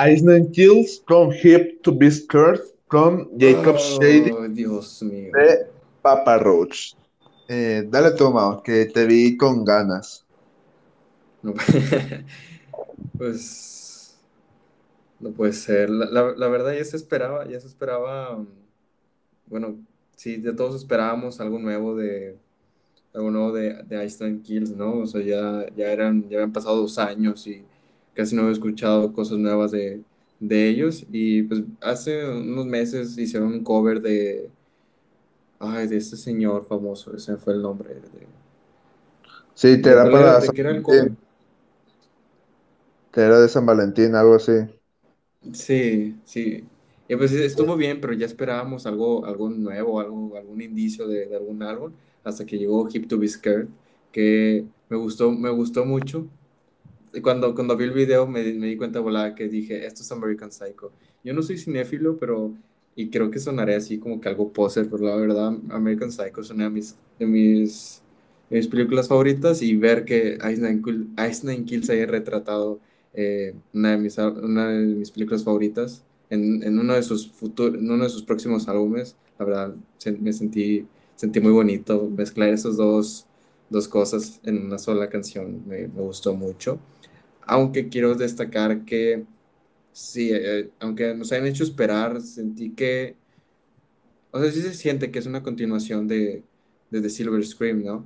[0.06, 5.32] Iceland Kills con Hip to Be Scared con Jacob oh, Shady Dios mío.
[5.32, 5.66] de
[6.02, 6.94] Papa Roach.
[7.48, 10.24] Eh, dale toma, que te vi con ganas.
[13.18, 14.16] pues
[15.20, 15.90] no puede ser.
[15.90, 18.46] La, la, la, verdad ya se esperaba, ya se esperaba um,
[19.46, 19.78] bueno,
[20.16, 22.36] sí, de todos esperábamos algo nuevo de
[23.14, 24.98] algo nuevo de, de Iceland Kills, ¿no?
[24.98, 27.64] O sea, ya, ya eran, ya habían pasado dos años y
[28.18, 30.02] casi no había escuchado cosas nuevas de,
[30.40, 31.06] de ellos.
[31.12, 34.50] Y pues hace unos meses hicieron un cover de.
[35.60, 37.94] Ay, de este señor famoso, ese fue el nombre.
[37.94, 38.26] De,
[39.54, 40.40] sí, te era para.
[40.40, 41.12] ¿De qué era el cover?
[43.10, 44.52] Te era de San Valentín, algo así.
[45.52, 46.64] Sí, sí.
[47.08, 51.36] Y pues estuvo bien, pero ya esperábamos algo, algo nuevo, algo, algún indicio de, de
[51.36, 53.68] algún álbum, hasta que llegó Hip to Be Scared,
[54.12, 56.26] que me gustó, me gustó mucho.
[57.22, 60.92] Cuando, cuando vi el video me, di cuenta volada que dije, esto es American Psycho.
[61.24, 62.54] Yo no soy cinéfilo, pero,
[62.94, 66.50] y creo que sonaré así como que algo poser, pero la verdad American Psycho es
[66.50, 68.02] una de mis, de mis,
[68.50, 72.80] mis películas favoritas y ver que Ice Nine, Kills haya retratado
[73.14, 77.80] eh, una, de mis, una de mis películas favoritas en, en, uno de sus futuros,
[77.80, 79.16] uno de sus próximos álbumes.
[79.38, 79.74] La verdad,
[80.20, 83.26] me sentí, sentí muy bonito mezclar esas dos,
[83.70, 85.62] dos cosas en una sola canción.
[85.66, 86.78] Me, gustó mucho.
[87.48, 89.24] Aunque quiero destacar que,
[89.92, 93.16] sí, eh, aunque nos hayan hecho esperar, sentí que,
[94.30, 96.42] o sea, sí se siente que es una continuación de,
[96.90, 98.04] de The Silver Scream, ¿no?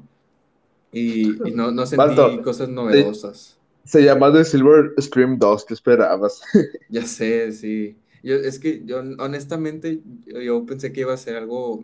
[0.93, 3.59] Y, y no, no sentí cosas novedosas.
[3.85, 6.41] Se llama The Silver Scream 2, ¿qué esperabas?
[6.89, 7.97] ya sé, sí.
[8.23, 11.83] Yo, es que yo honestamente yo pensé que iba a ser algo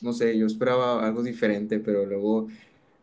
[0.00, 2.48] no sé, yo esperaba algo diferente, pero luego,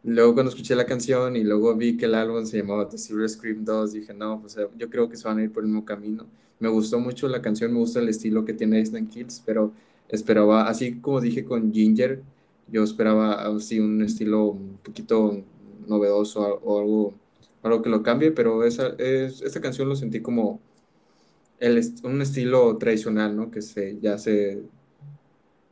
[0.07, 3.29] luego cuando escuché la canción y luego vi que el álbum se llamaba The Silver
[3.29, 5.85] Scream 2, dije, no, pues yo creo que se van a ir por el mismo
[5.85, 6.25] camino.
[6.59, 9.73] Me gustó mucho la canción, me gusta el estilo que tiene Snake Kills, pero
[10.09, 12.23] esperaba, así como dije con Ginger,
[12.69, 15.43] yo esperaba así un estilo un poquito
[15.87, 17.13] novedoso o algo,
[17.63, 20.61] algo que lo cambie, pero esa, es, esta canción lo sentí como
[21.59, 23.51] el, un estilo tradicional, ¿no?
[23.51, 24.63] Que se, ya, se,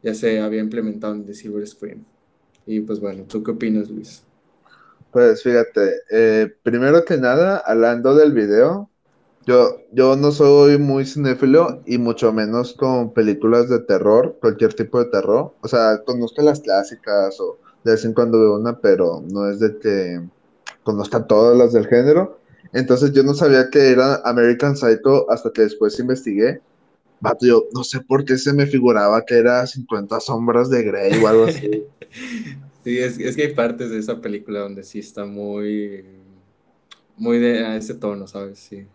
[0.03, 2.05] ya se había implementado en The Silver Screen.
[2.65, 4.24] Y pues bueno, ¿tú qué opinas, Luis?
[5.15, 8.89] Pues fíjate, eh, primero que nada, hablando del video,
[9.45, 14.99] yo, yo no soy muy cinéfilo y mucho menos con películas de terror, cualquier tipo
[14.99, 15.53] de terror.
[15.61, 19.61] O sea, conozco las clásicas o de vez en cuando veo una, pero no es
[19.61, 20.21] de que
[20.83, 22.41] conozca todas las del género.
[22.73, 26.59] Entonces yo no sabía que era American Psycho hasta que después investigué.
[27.21, 31.23] Vato, yo no sé por qué se me figuraba que era 50 sombras de Grey
[31.23, 31.85] o algo así.
[32.85, 36.05] sí, es, es que hay partes de esa película donde sí está muy,
[37.17, 38.59] muy de a ese tono, ¿sabes?
[38.59, 38.87] Sí.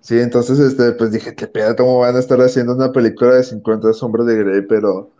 [0.00, 3.44] Sí, entonces, este, pues dije, qué pedo, cómo van a estar haciendo una película de
[3.44, 5.10] 50 sombras de Grey, pero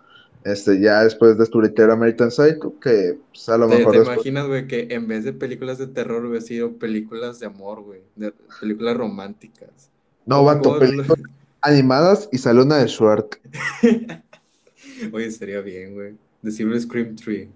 [0.45, 3.93] este, ya después descubrí que era American Psycho, que pues, a lo mejor...
[3.93, 7.83] ¿Te imaginas, güey, que en vez de películas de terror hubiera sido películas de amor,
[7.83, 8.01] güey?
[8.17, 9.91] De, películas románticas.
[10.25, 11.19] No, vato, películas
[11.61, 13.39] animadas y sale una de Schwartz.
[15.13, 16.15] Oye, estaría bien, güey.
[16.43, 17.49] The Silver Scream 3.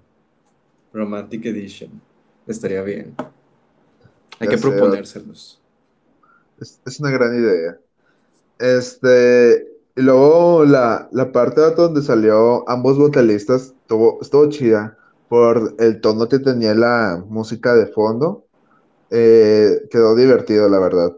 [0.94, 2.00] Romantic Edition.
[2.46, 3.14] Estaría bien.
[4.38, 5.60] Hay que proponérselos
[6.60, 7.78] es, una gran idea.
[8.58, 14.96] Este, y luego la, la parte donde salió ambos vocalistas estuvo, estuvo chida
[15.28, 18.44] por el tono que tenía la música de fondo.
[19.10, 21.16] Eh, quedó divertido, la verdad.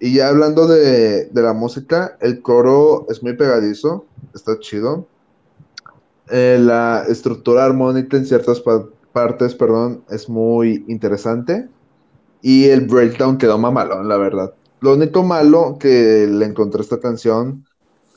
[0.00, 5.06] Y ya hablando de, la música, el coro es muy pegadizo, está chido.
[6.30, 8.62] Eh, la estructura armónica en ciertas
[9.12, 11.68] partes, perdón, es muy interesante.
[12.42, 14.54] Y el breakdown quedó mamalón, la verdad.
[14.80, 17.64] Lo único malo que le encontré a esta canción,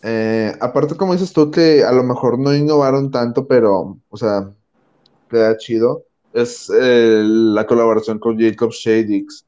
[0.04, 4.52] eh, aparte como dices tú que a lo mejor no innovaron tanto, pero, o sea,
[5.30, 9.46] queda chido, es eh, la colaboración con Jacob Shadix.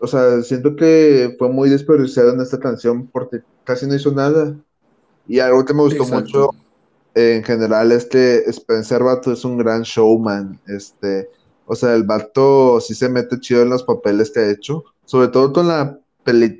[0.00, 4.56] o sea, siento que fue muy desperdiciado en esta canción porque casi no hizo nada.
[5.28, 6.50] Y algo que me gustó mucho
[7.14, 10.60] en general es que Spencer Bato es un gran showman.
[10.66, 11.28] Este,
[11.66, 15.28] o sea, el vato sí se mete chido en los papeles que ha hecho, sobre
[15.28, 15.98] todo con la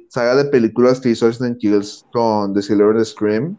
[0.09, 3.57] saga de películas que hizo Resident Kills con The Silver Scream.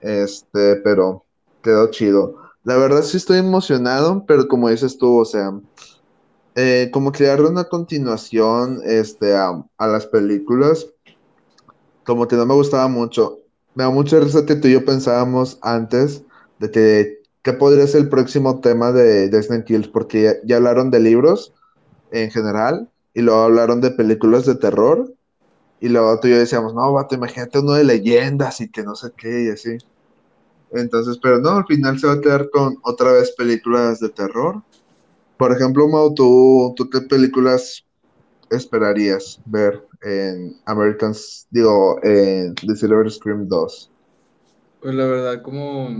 [0.00, 1.24] Este, pero
[1.62, 2.36] quedó chido.
[2.64, 5.52] La verdad sí estoy emocionado, pero como dices tú, o sea,
[6.56, 10.86] eh, como crear una continuación este, a, las películas,
[12.04, 13.38] como que no me gustaba mucho.
[13.74, 16.24] Me da mucha risa que tú y yo pensábamos antes
[16.58, 21.54] de que podría ser el próximo tema de Resident Kills, porque ya, hablaron de libros
[22.10, 25.12] en general y luego hablaron de películas de terror
[25.80, 28.94] y luego tú y yo decíamos, no, vato, imagínate uno de leyendas y que no
[28.94, 29.78] sé qué y así.
[30.72, 34.62] Entonces, pero no, al final se va a quedar con otra vez películas de terror.
[35.38, 37.84] Por ejemplo, Mau, ¿tú, ¿tú qué películas
[38.50, 43.90] esperarías ver en Americans, digo, en The Silver Scream 2?
[44.80, 45.90] Pues la verdad, como,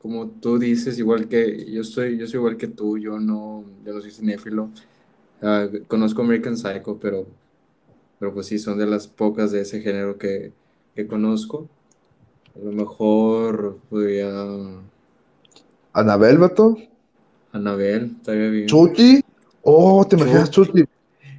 [0.00, 3.94] como tú dices, igual que yo soy, yo soy igual que tú, yo no, yo
[3.94, 4.70] no soy cinéfilo.
[5.42, 7.26] Ah, conozco American Psycho, pero
[8.18, 10.52] pero pues sí, son de las pocas de ese género que,
[11.08, 11.68] conozco.
[12.54, 14.32] A lo mejor podría...
[15.92, 16.76] ¿Anabel, vato?
[17.52, 18.66] Anabel, estaría bien.
[18.66, 19.22] ¿Chucky?
[19.62, 20.84] Oh, ¿te imaginas Chucky?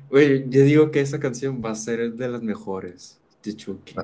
[0.09, 3.95] Güey, yo digo que esa canción va a ser de las mejores de Chucky.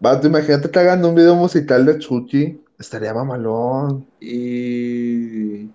[0.00, 2.60] Vato, imagínate que hagan un video musical de Chucky.
[2.78, 4.06] Estaría mamalón.
[4.20, 5.66] Y...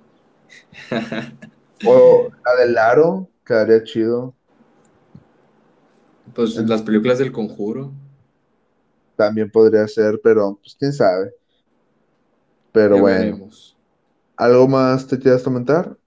[1.86, 4.34] o la de Laro, quedaría chido.
[6.34, 7.92] Pues las películas del conjuro.
[9.16, 11.34] También podría ser, pero pues quién sabe.
[12.72, 13.50] Pero bueno.
[14.36, 15.98] ¿Algo más te quieras comentar?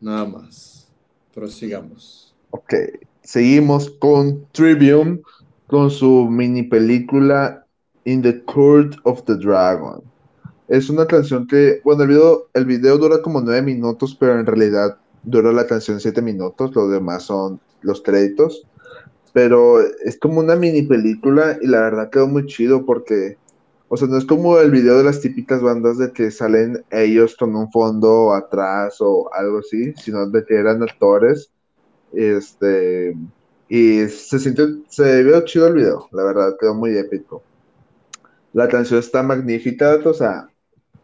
[0.00, 0.88] Nada más.
[1.34, 2.27] Prosigamos.
[2.50, 2.74] Ok.
[3.22, 5.20] Seguimos con Trivium,
[5.66, 7.66] con su mini película
[8.04, 10.02] In the Court of the Dragon.
[10.68, 14.46] Es una canción que, bueno, el video, el video dura como nueve minutos, pero en
[14.46, 16.74] realidad dura la canción siete minutos.
[16.74, 18.66] Los demás son los créditos
[19.32, 23.36] pero es como una mini película y la verdad quedó muy chido porque,
[23.88, 27.36] o sea, no es como el video de las típicas bandas de que salen ellos
[27.36, 31.52] con un fondo atrás o algo así, sino de que eran actores,
[32.12, 33.16] este,
[33.68, 37.42] y se sintió, se vio chido el video, la verdad, quedó muy épico.
[38.52, 40.48] La canción está magnífica, o sea,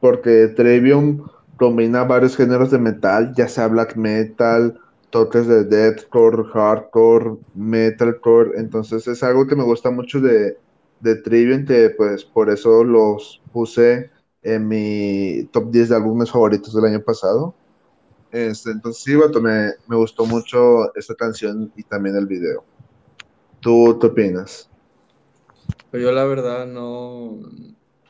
[0.00, 7.36] porque Trevium combina varios géneros de metal, ya sea black metal, toques de deathcore, hardcore,
[7.54, 8.58] metalcore.
[8.58, 10.58] Entonces es algo que me gusta mucho de,
[11.00, 14.10] de Trivium, que pues por eso los puse
[14.42, 17.54] en mi top 10 de álbumes favoritos del año pasado.
[18.34, 22.64] Este, entonces sí, vato, me, gustó mucho esta canción y también el video.
[23.60, 24.68] ¿Tú qué opinas?
[25.92, 27.38] Pero yo la verdad no,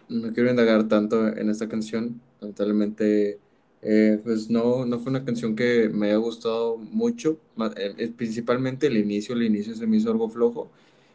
[0.09, 2.23] no quiero indagar tanto en esta canción.
[2.41, 3.39] Lamentablemente,
[3.83, 7.37] eh, pues no, no fue una canción que me haya gustado mucho.
[7.77, 10.71] Eh, principalmente el inicio, el inicio se me hizo algo flojo.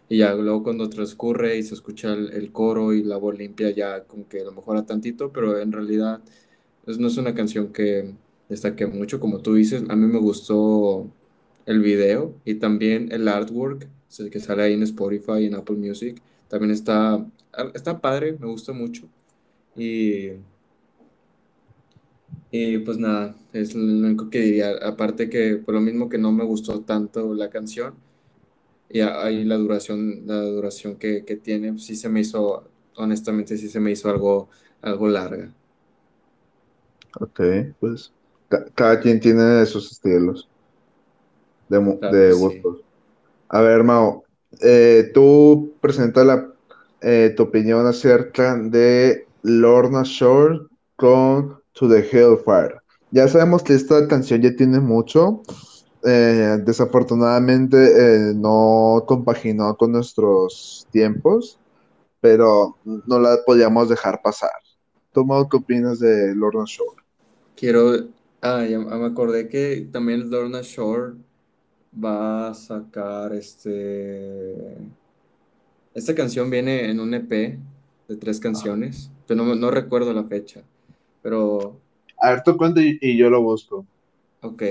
[0.07, 4.03] Y ya luego cuando transcurre y se escucha el, coro y la voz limpia ya
[4.03, 6.21] como que lo mejora tantito, pero en realidad
[6.85, 8.13] pues, no es una canción que
[8.49, 9.83] destaque mucho, como tú dices.
[9.89, 11.09] A mí me gustó
[11.65, 13.87] el video y también el artwork
[14.31, 16.21] que sale ahí en Spotify y en Apple Music.
[16.49, 17.25] También está,
[17.73, 19.07] está padre, me gusta mucho.
[19.75, 20.31] Y,
[22.51, 24.71] y pues nada, es lo único que diría.
[24.83, 27.95] Aparte que por lo mismo que no me gustó tanto la canción,
[28.89, 33.69] y ahí la duración, la duración que, que tiene, sí se me hizo, honestamente, sí
[33.69, 34.49] se me hizo algo,
[34.81, 35.53] algo larga.
[37.21, 37.39] Ok,
[37.79, 38.13] pues
[38.75, 40.49] cada quien tiene sus estilos
[41.69, 41.79] de,
[42.11, 42.83] de gustos.
[43.47, 44.23] A ver, Mao,
[44.61, 46.51] eh, tú presenta la,
[47.01, 50.61] eh, tu opinión acerca de Lorna Shore
[50.95, 52.75] con To the Hellfire.
[53.11, 55.41] Ya sabemos que esta canción ya tiene mucho.
[56.05, 61.59] Eh, desafortunadamente no compaginó con nuestros tiempos,
[62.21, 64.51] pero no la podíamos dejar pasar.
[65.11, 67.01] ¿Tú, Mao, qué opinas de Lorna Shore?
[67.55, 68.07] Quiero.
[68.41, 71.15] Ah, ya me acordé que también Lorna Shore
[71.93, 74.77] va a sacar este...
[75.93, 77.29] Esta canción viene en un EP
[78.07, 80.61] de tres canciones, pero no, no recuerdo la fecha,
[81.21, 81.79] pero...
[82.17, 83.85] A ver, tú cuenta y, yo lo busco.
[84.41, 84.63] Ok.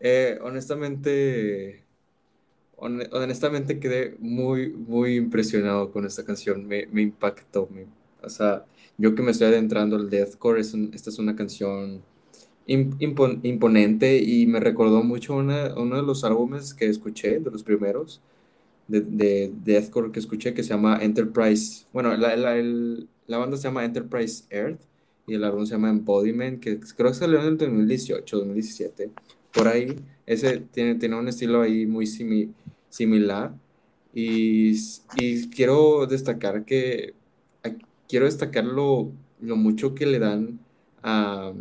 [0.00, 1.84] Eh, honestamente,
[2.76, 7.68] honestamente quedé muy, muy impresionado con esta canción, me, me impactó.
[8.22, 8.64] o sea,
[8.98, 12.02] yo que me estoy adentrando al deathcore, es esta es una canción
[12.70, 18.20] imponente y me recordó mucho una, uno de los álbumes que escuché, de los primeros,
[18.86, 21.84] de, de, deathcore que escuché, que se llama Enterprise.
[21.92, 22.54] Bueno, la, la,
[23.26, 24.80] la, banda se llama Enterprise Earth
[25.26, 29.10] y el álbum se llama Embodiment, que creo que salió en el 2018, 2017.
[29.52, 32.06] Por ahí, ese tiene, tiene un estilo ahí muy
[32.88, 33.52] similar.
[34.14, 34.76] Y,
[35.18, 37.14] y, quiero destacar que
[38.08, 40.58] quiero destacar lo, lo mucho que le dan
[41.02, 41.52] a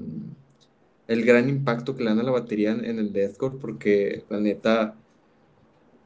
[1.10, 4.96] el gran impacto que le dan a la batería en, el deathcore, porque la neta,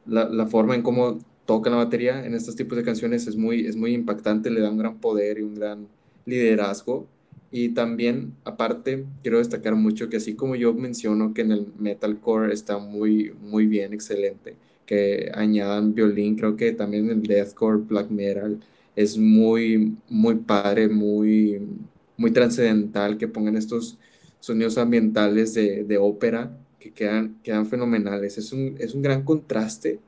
[0.06, 3.76] la, forma en cómo tocan la batería en estos tipos de canciones es muy, es
[3.76, 5.88] muy impactante, le da un gran poder y un gran
[6.24, 7.06] liderazgo.
[7.50, 12.54] Y también, aparte, quiero destacar mucho que así como yo menciono que en el metalcore
[12.54, 18.08] está muy, muy bien, excelente, que añadan violín, creo que también en el deathcore, black
[18.10, 18.58] metal,
[18.96, 21.60] es muy, muy padre, muy,
[22.16, 23.98] muy trascendental que pongan estos
[24.44, 28.36] sonidos ambientales de, ópera que quedan, quedan fenomenales.
[28.36, 30.00] Es un, es un gran contraste,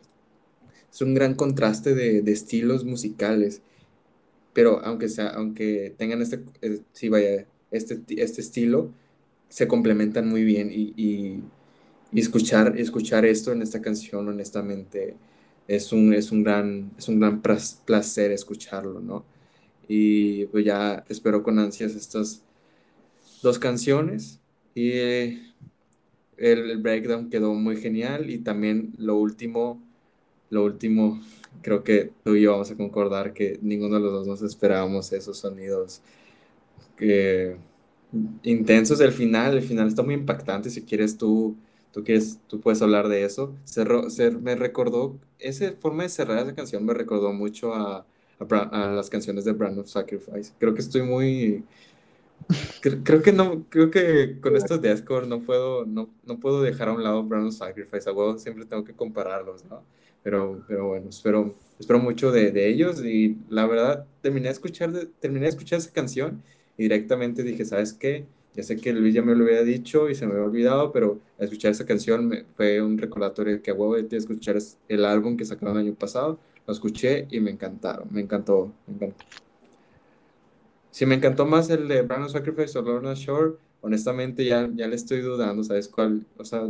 [0.92, 3.62] es un gran contraste de, estilos musicales,
[4.53, 8.90] pero aunque, sea, aunque tengan este, eh, vaya, este, este estilo,
[9.49, 11.42] se complementan muy bien y, y,
[12.12, 15.16] y, escuchar, escuchar esto en esta canción, honestamente,
[15.66, 19.25] es un, es un, gran, es un gran placer escucharlo, ¿no?
[19.88, 22.42] Y pues ya espero con ansias estas
[23.42, 24.40] dos canciones
[24.75, 25.42] y eh,
[26.37, 29.83] el, breakdown quedó muy genial y también lo último,
[30.51, 31.20] lo último,
[31.62, 35.12] creo que tú y yo vamos a concordar que ninguno de los dos nos esperábamos
[35.12, 36.03] esos sonidos
[36.96, 37.57] que,
[38.42, 41.57] intensos del final, el final está muy impactante, si quieres tú,
[41.92, 43.55] tú, quieres, tú puedes hablar de eso.
[44.42, 48.07] me recordó, esa forma de cerrar esa canción me recordó mucho a,
[48.39, 50.53] a las canciones de Brand of Sacrifice.
[50.59, 51.64] Creo que estoy muy
[52.80, 56.88] Creo, que no, creo que con estos de Deathcore no puedo, no, no puedo dejar
[56.88, 59.82] a un lado Brown Sacrifice, a huevo siempre tengo que compararlos, ¿no?
[60.22, 64.92] Pero, pero bueno, espero, espero mucho de, de ellos y la verdad terminé de, escuchar,
[65.20, 66.42] terminé de escuchar esa canción
[66.76, 68.26] y directamente dije, ¿sabes qué?
[68.55, 71.20] Ya sé que Luis ya me lo había dicho y se me había olvidado, pero
[71.38, 74.57] escuchar esa canción me, fue un recordatorio que a huevo de escuchar
[74.88, 78.94] el álbum que sacaron el año pasado, lo escuché y me encantaron, me encantó, me
[78.94, 79.45] encantó.
[80.97, 84.97] Si me encantó más el de Brandon Sacrifice o Lorna Shore, honestamente ya, ya le
[84.97, 86.24] estoy dudando, ¿sabes cuál?
[86.38, 86.62] O sea,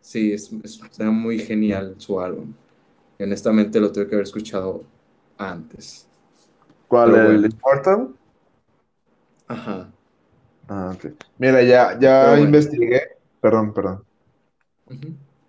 [0.00, 0.48] sí, es,
[1.00, 2.54] muy genial su álbum.
[3.18, 4.84] Y honestamente lo tuve que haber escuchado
[5.38, 6.06] antes.
[6.86, 7.16] ¿Cuál?
[7.16, 8.14] ¿El Immortal?
[9.48, 9.90] Ajá.
[10.68, 11.06] Ah, ok.
[11.38, 13.08] Mira, ya, ya investigué.
[13.40, 14.04] Perdón, perdón.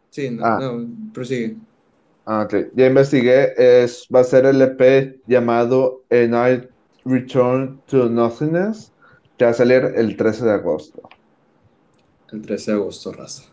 [0.09, 0.57] Sí, no, ah.
[0.59, 1.57] no, prosigue.
[2.25, 2.71] Ah, ok.
[2.73, 3.53] Ya investigué.
[3.55, 6.71] Es, va a ser el EP llamado A Night
[7.08, 8.91] Return to Nothingness,
[9.38, 11.01] que va a salir el 13 de agosto.
[12.32, 13.43] El 13 de agosto, raza.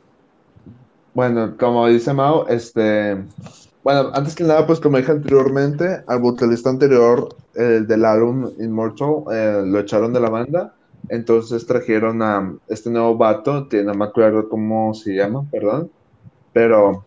[1.15, 3.17] Bueno, como dice Mao, este.
[3.85, 9.25] Bueno, antes que nada, pues como dije anteriormente, al vocalista anterior el del álbum Immortal
[9.31, 10.75] eh, lo echaron de la banda.
[11.09, 15.91] Entonces trajeron a este nuevo vato, que no me acuerdo cómo se llama, perdón.
[16.53, 17.05] Pero,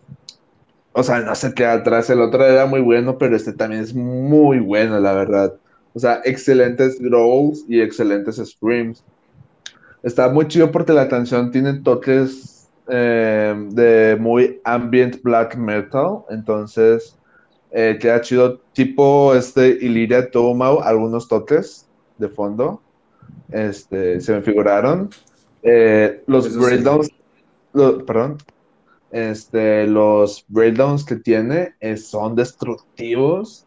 [0.94, 2.10] o sea, no sé qué atrás.
[2.10, 5.56] El otro era muy bueno, pero este también es muy bueno, la verdad.
[5.98, 9.04] O sea, excelentes growls y excelentes screams.
[10.04, 16.20] Está muy chido porque la canción tiene toques eh, de muy ambient black metal.
[16.30, 17.18] Entonces,
[17.72, 18.60] eh, queda chido.
[18.74, 21.88] Tipo este Illyria Tomau, algunos toques
[22.20, 22.80] de fondo.
[23.52, 25.10] Este, se me figuraron.
[25.64, 27.10] Eh, los breakdowns,
[28.06, 28.38] perdón,
[29.10, 33.67] este, los breakdowns que tiene son destructivos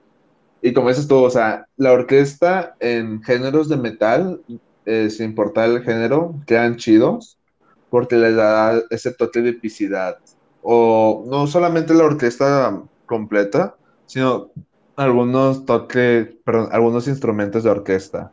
[0.62, 4.42] y como dices tú, o sea, la orquesta en géneros de metal,
[4.84, 7.38] eh, sin importar el género, quedan chidos
[7.88, 10.18] porque les da ese toque de epicidad.
[10.62, 13.74] O no solamente la orquesta completa,
[14.06, 14.50] sino
[14.96, 18.32] algunos toques, perdón, algunos instrumentos de orquesta.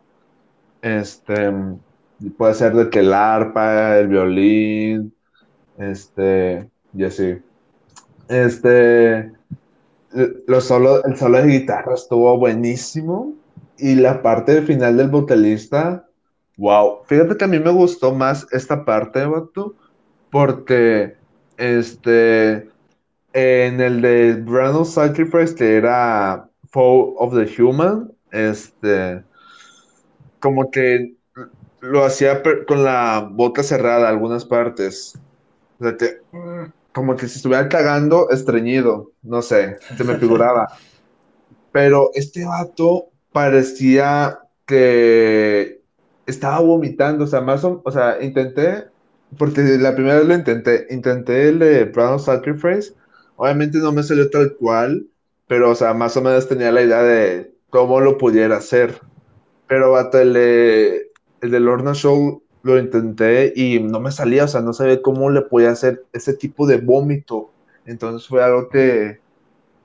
[0.82, 1.51] Este,
[2.38, 5.13] puede ser de que el arpa, el violín,
[5.78, 7.38] este, y así.
[8.28, 9.32] Este,
[10.47, 13.34] los solo, el solo de guitarra estuvo buenísimo.
[13.78, 16.07] Y la parte final del vocalista,
[16.57, 17.03] wow.
[17.05, 19.76] Fíjate que a mí me gustó más esta parte, Batu,
[20.32, 21.15] porque
[21.57, 22.70] este,
[23.34, 29.24] en el de Brandon Sacrifice, que era Fall of the Human, este,
[30.39, 31.15] como que
[31.82, 35.20] lo hacía con la boca cerrada algunas partes.
[35.80, 36.20] O sea que
[36.98, 40.68] como que si estuviera cagando estreñido, no sé, se me figuraba.
[41.72, 45.80] Pero este vato parecía que
[46.26, 48.86] estaba vomitando, o sea, más o, o sea, intenté,
[49.38, 52.95] porque la primera vez lo intenté, intenté el de Brown Sacrifice,
[53.36, 55.06] obviamente no me salió tal cual,
[55.48, 59.00] pero, o sea, más o menos tenía la idea de cómo lo pudiera hacer.
[59.68, 64.47] Pero, vato, el de, el de Lorna Show lo intenté y no me salía, o
[64.47, 67.49] sea, no sabía cómo le podía hacer ese tipo de vómito.
[67.86, 69.20] Entonces fue algo que,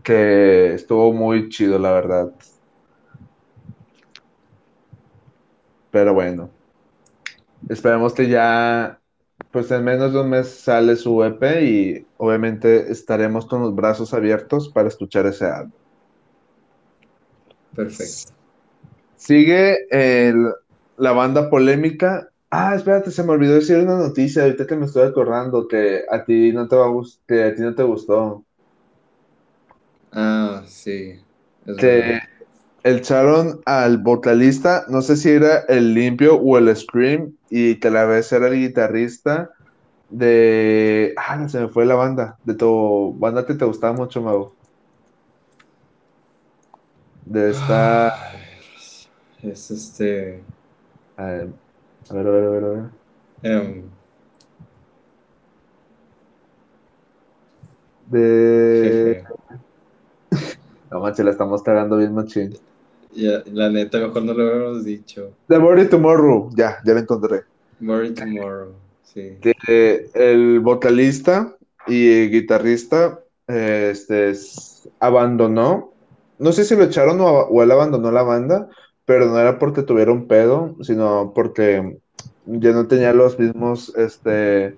[0.03, 2.33] que estuvo muy chido, la verdad.
[5.91, 6.51] Pero bueno,
[7.69, 8.99] esperemos que ya,
[9.51, 14.13] pues en menos de un mes sale su EP y obviamente estaremos con los brazos
[14.15, 15.73] abiertos para escuchar ese álbum.
[17.77, 18.33] Perfecto.
[19.17, 19.87] Sigue
[20.97, 25.09] la banda polémica Ah, espérate, se me olvidó decir una noticia ahorita que me estoy
[25.09, 26.93] acordando que a ti no te va a
[27.27, 28.45] que a ti no te gustó.
[30.13, 31.19] Ah, sí.
[31.79, 32.21] que
[32.83, 37.89] el echaron al vocalista, no sé si era el limpio o el scream, y que
[37.89, 39.49] a la vez era el guitarrista
[40.11, 41.15] de.
[41.17, 42.37] Ah, no se me fue la banda.
[42.45, 44.53] De tu banda que te gustaba mucho, Mau.
[47.25, 48.15] De esta.
[49.43, 50.43] Es este.
[52.11, 52.85] A ver, a ver, a ver, a ver.
[53.43, 53.85] Em.
[58.11, 59.25] De.
[60.91, 62.55] no manches, la estamos cagando bien machín.
[63.15, 65.33] Ya, la neta, mejor no lo hubiéramos dicho.
[65.49, 67.43] The Murray Tomorrow, ya, ya la encontré.
[67.81, 68.73] Murray Tomorrow,
[69.03, 69.39] sí.
[69.41, 74.33] Que el vocalista y guitarrista este,
[75.01, 75.93] abandonó.
[76.39, 78.69] No sé si lo echaron o, o él abandonó la banda,
[79.05, 81.99] pero no era porque tuviera un pedo, sino porque
[82.47, 84.77] ya no tenía los mismos este,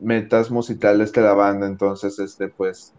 [0.00, 2.92] metas musicales que la banda, entonces, este, pues,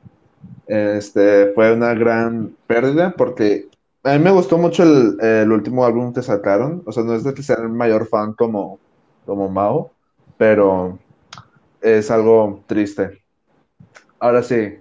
[0.68, 3.68] este, fue una gran pérdida porque
[4.04, 7.34] a mí me gustó mucho el, último álbum que sacaron, o sea, no es de
[7.34, 8.80] que sea el mayor fan como,
[9.26, 9.92] como Mao,
[10.38, 10.98] pero
[11.82, 13.22] es algo triste.
[14.20, 14.76] Ahora sí,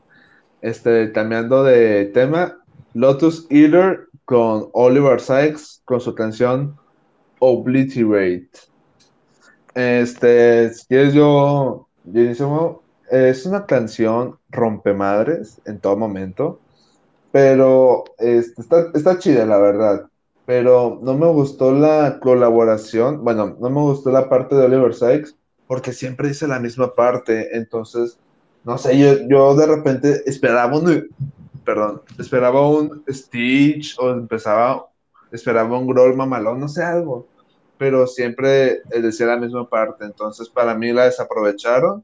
[0.62, 2.59] este, cambiando de tema,
[2.94, 6.77] Lotus Eater con Oliver Sykes con su canción
[7.39, 8.51] Obliterate.
[9.74, 16.59] Este, si quieres yo, yo es una canción rompemadres en todo momento,
[17.31, 20.07] pero este, está, está chida, la verdad.
[20.45, 25.37] Pero no me gustó la colaboración, bueno, no me gustó la parte de Oliver Sykes,
[25.66, 28.18] porque siempre dice la misma parte, entonces,
[28.64, 31.09] no sé, yo, yo de repente esperaba un,
[31.67, 34.87] perdón, esperaba un Stitch o empezaba,
[35.31, 37.29] esperaba un Groll mamalón, no sé, algo
[37.79, 40.05] pero siempre decía la misma parte.
[40.05, 42.03] Entonces, para mí la desaprovecharon.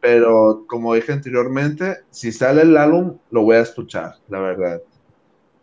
[0.00, 4.80] Pero como dije anteriormente, si sale el álbum, lo voy a escuchar, la verdad.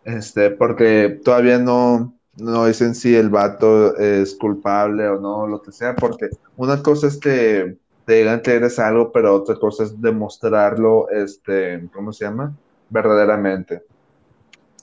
[0.04, 5.72] Este, porque todavía no, no dicen si el vato es culpable o no, lo que
[5.72, 10.00] sea, porque una cosa es que te digan que eres algo, pero otra cosa es
[10.00, 12.54] demostrarlo, este, ¿cómo se llama?
[12.88, 13.82] Verdaderamente.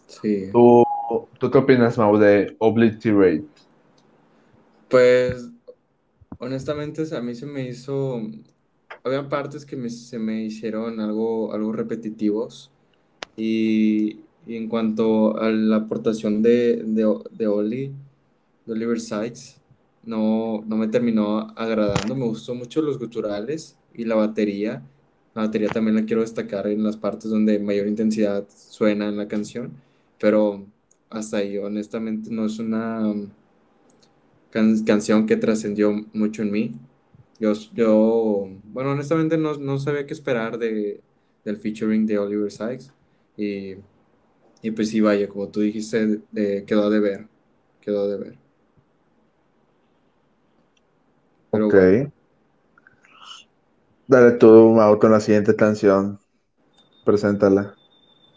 [0.07, 0.49] Sí.
[0.51, 0.83] ¿Tú,
[1.39, 3.45] ¿tú qué opinas, Mau, de Obliterate?
[4.89, 5.49] Pues,
[6.37, 8.21] honestamente, a mí se me hizo.
[9.03, 12.71] Había partes que se me hicieron algo, algo repetitivos.
[13.35, 17.93] Y, en cuanto a la aportación de, de, de Oli,
[18.65, 19.61] de Oliver Sykes,
[20.03, 22.15] no, no me terminó agradando.
[22.15, 24.83] Me gustó mucho los guturales y la batería.
[25.35, 29.27] La batería también la quiero destacar en las partes donde mayor intensidad suena en la
[29.27, 29.71] canción,
[30.19, 30.65] pero
[31.09, 33.13] hasta ahí, honestamente, no es una
[34.85, 36.71] canción que trascendió mucho en mí.
[37.39, 41.01] Yo, yo bueno, honestamente no, no sabía qué esperar de,
[41.43, 42.91] del featuring de Oliver Sykes
[43.37, 43.75] y,
[44.61, 46.21] y pues sí, vaya, como tú dijiste,
[46.67, 47.27] quedó de ver,
[47.81, 48.37] quedó de ver.
[51.51, 52.11] ok.
[54.13, 56.19] Dale tú, Mau, con la siguiente canción.
[57.03, 57.73] Preséntala.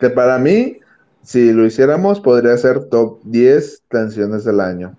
[0.01, 0.79] Que para mí,
[1.23, 4.97] si lo hiciéramos, podría ser top 10 canciones del año.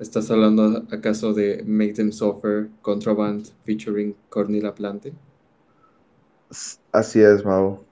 [0.00, 5.12] ¿Estás hablando acaso de Make Them Suffer Contraband featuring Courtney LaPlante?
[6.90, 7.84] Así es, Mau.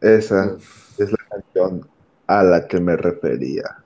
[0.00, 0.56] Esa
[0.98, 1.88] es la canción
[2.26, 3.84] a la que me refería.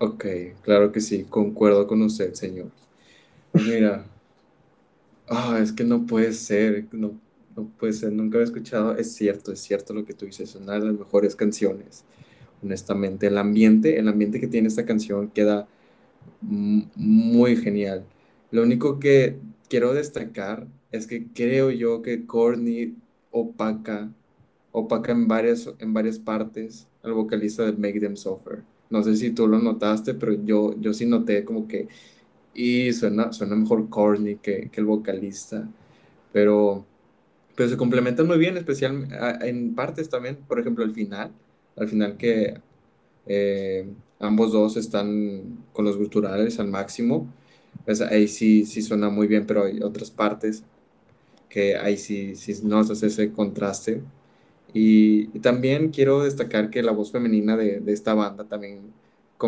[0.00, 0.26] Ok,
[0.60, 2.66] claro que sí, concuerdo con usted, señor.
[3.54, 4.04] Mira,
[5.32, 7.18] ah, es que no puede ser, no,
[7.56, 10.56] no puede ser, nunca había escuchado, es cierto, es cierto lo que tú dices, es
[10.56, 12.04] una de las mejores canciones,
[12.62, 13.26] honestamente.
[13.26, 15.68] El ambiente, el ambiente que tiene esta canción queda
[16.42, 18.04] muy genial.
[18.50, 22.94] Lo único que quiero destacar es que creo yo que Courtney
[23.30, 24.12] opaca,
[24.72, 28.62] opaca en varias, en varias partes al vocalista de Make Them Suffer.
[28.90, 31.88] No sé si tú lo notaste, pero yo, yo sí noté como que
[32.54, 35.68] y suena, suena mejor Courtney que, que el vocalista.
[36.32, 36.84] Pero,
[37.56, 41.30] pero se complementan muy bien, especialmente en partes también, por ejemplo, al final,
[41.76, 42.60] al final que
[43.26, 43.86] eh,
[44.20, 47.28] ambos dos están con los guturales al máximo.
[47.84, 50.64] Pues ahí sí, sí suena muy bien, pero hay otras partes
[51.48, 54.02] que ahí sí, sí hace ese contraste.
[54.74, 58.80] Y, también quiero destacar que la voz femenina de, de esta banda también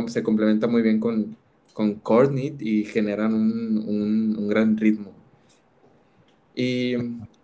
[0.09, 1.36] se complementa muy bien con,
[1.75, 5.12] con Courtney y generan un, un, un gran ritmo.
[6.55, 6.95] Y,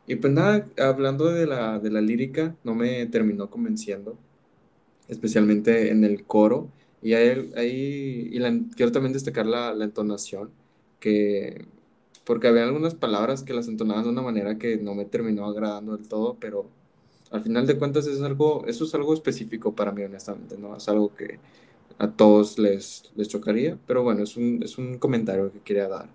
[0.06, 4.16] y, pues nada, hablando de la, de la lírica, no me terminó convenciendo,
[5.08, 6.68] especialmente en el coro.
[7.02, 7.50] Y ahí,
[8.32, 8.40] y
[8.76, 10.50] quiero también destacar la, la, entonación,
[11.00, 11.66] que,
[12.24, 15.96] porque había algunas palabras que las entonaban de una manera que no me terminó agradando
[15.96, 16.66] del todo, pero
[17.30, 20.76] al final de cuentas es algo, eso es algo específico para mí, honestamente, ¿no?
[20.76, 21.38] Es algo que
[22.00, 26.08] a todos les, les chocaría, pero bueno, es un, es un comentario que quería dar.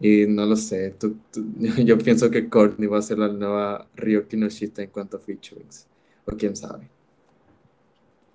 [0.00, 0.94] Y no lo sé,
[1.84, 5.88] yo pienso que Courtney va a ser la nueva Ryo Kinoshita en cuanto a featurings,
[6.24, 6.88] o quién sabe.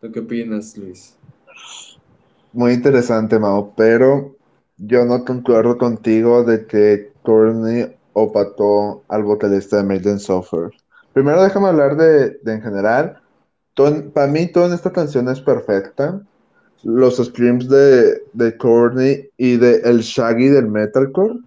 [0.01, 1.15] ¿Tú qué opinas, Luis?
[2.51, 4.36] Muy interesante, Mao, pero
[4.75, 10.71] yo no concuerdo contigo de que Courtney opató al vocalista de Maiden Software.
[11.13, 13.21] Primero déjame hablar de, en general.
[14.13, 16.21] para mí toda esta canción es perfecta.
[16.84, 21.39] Los screams de, de Courtney y de el Shaggy del metalcore,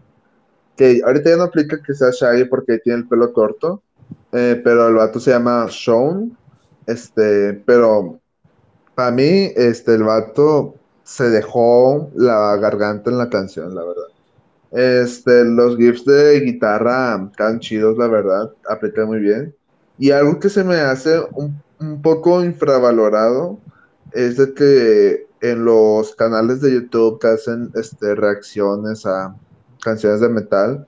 [0.76, 3.82] que ahorita ya no aplica que sea Shaggy porque tiene el pelo corto,
[4.32, 6.37] eh, pero el vato se llama Sean,
[6.87, 8.20] este, pero
[8.97, 10.74] para mí, este, el vato
[11.05, 14.07] se dejó la garganta en la canción, la verdad.
[14.72, 19.55] Este, los gifs de guitarra tan chidos, la verdad, aplican muy bien.
[19.99, 21.62] Y algo que se me hace un,
[22.03, 23.59] poco infravalorado
[24.12, 29.37] es de que en los canales de YouTube que hacen este, reacciones a
[29.82, 30.87] canciones de metal,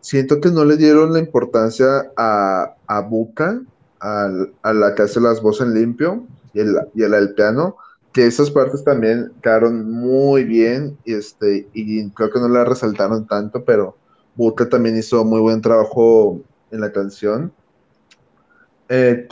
[0.00, 3.60] siento que no le dieron la importancia a, a Buka,
[4.00, 4.28] a,
[4.62, 7.76] a la que hace las voces en limpio y el, y el piano,
[8.12, 13.26] que esas partes también quedaron muy bien y, este, y creo que no la resaltaron
[13.26, 13.96] tanto, pero
[14.36, 16.40] Burka también hizo muy buen trabajo
[16.70, 17.52] en la canción.
[18.88, 19.26] Eh,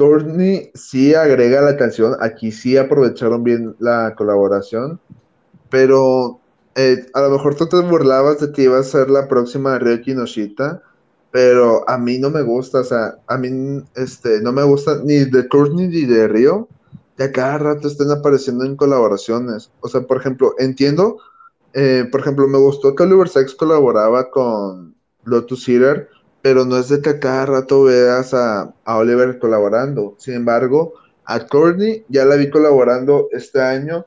[0.74, 4.98] sí agrega la canción, aquí sí aprovecharon bien la colaboración,
[5.68, 6.40] pero
[6.74, 10.14] eh, a lo mejor tú te burlabas de que iba a ser la próxima Ryoki
[10.14, 10.82] Noshita,
[11.30, 15.24] pero a mí no me gusta, o sea, a mí este, no me gusta ni
[15.24, 16.68] de Courtney ni de Rio,
[17.16, 19.70] que a cada rato estén apareciendo en colaboraciones.
[19.80, 21.18] O sea, por ejemplo, entiendo,
[21.74, 24.94] eh, por ejemplo, me gustó que Oliver Sacks colaboraba con
[25.24, 26.08] Lotus Eater,
[26.42, 30.16] pero no es de que cada rato veas a, a Oliver colaborando.
[30.18, 34.04] Sin embargo, a Courtney ya la vi colaborando este año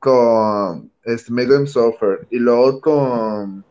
[0.00, 3.64] con este, Megan Sofer y luego con,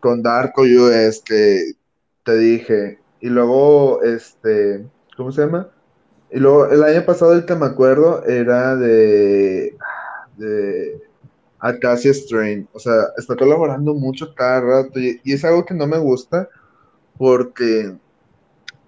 [0.00, 1.72] con Darko US que
[2.24, 3.00] te dije.
[3.20, 4.86] Y luego, este,
[5.16, 5.68] ¿cómo se llama?
[6.30, 9.76] Y luego el año pasado el que me acuerdo era de,
[10.36, 11.02] de
[11.58, 12.68] Acacia Strain.
[12.72, 16.48] O sea, está colaborando mucho cada rato y, y es algo que no me gusta
[17.18, 17.94] porque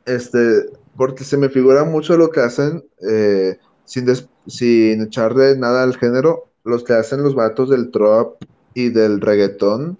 [0.06, 0.66] este
[0.96, 4.06] porque se me figura mucho lo que hacen eh, sin,
[4.46, 8.42] sin echarle nada al género, los que hacen los vatos del trap
[8.74, 9.98] y del reggaetón,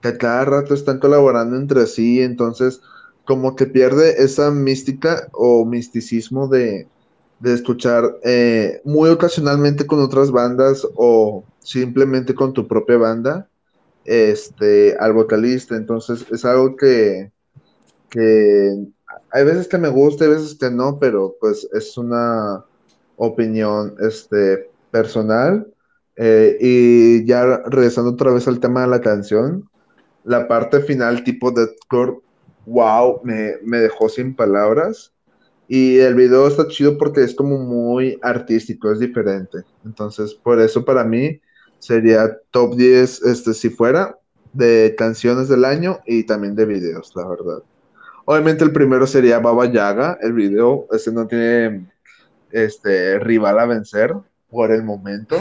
[0.00, 2.80] que cada rato están colaborando entre sí, entonces
[3.24, 6.88] como que pierde esa mística o misticismo de,
[7.38, 13.48] de escuchar eh, muy ocasionalmente con otras bandas o simplemente con tu propia banda
[14.04, 15.76] este al vocalista.
[15.76, 17.30] Entonces es algo que
[18.12, 18.86] que
[19.30, 22.64] hay veces que me gusta, hay veces que no, pero pues es una
[23.16, 25.66] opinión este, personal.
[26.16, 29.68] Eh, y ya regresando otra vez al tema de la canción,
[30.24, 32.18] la parte final tipo deathcore,
[32.66, 35.12] wow, me, me dejó sin palabras.
[35.68, 39.58] Y el video está chido porque es como muy artístico, es diferente.
[39.86, 41.40] Entonces, por eso para mí
[41.78, 44.18] sería top 10, este, si fuera,
[44.52, 47.62] de canciones del año y también de videos, la verdad.
[48.32, 51.86] Obviamente el primero sería Baba Yaga, el video, ese no tiene
[52.50, 54.14] este rival a vencer
[54.48, 55.36] por el momento.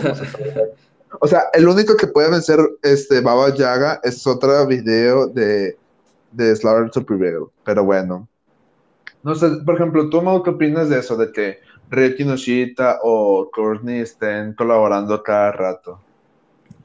[1.22, 5.78] O sea, el único que puede vencer este Baba Yaga es otro video de,
[6.34, 7.06] de Slaughter to
[7.64, 8.28] pero bueno.
[9.24, 11.16] No sé, por ejemplo, ¿tú, Mau, qué opinas de eso?
[11.16, 16.02] De que Ricky Noshita o Courtney estén colaborando cada rato.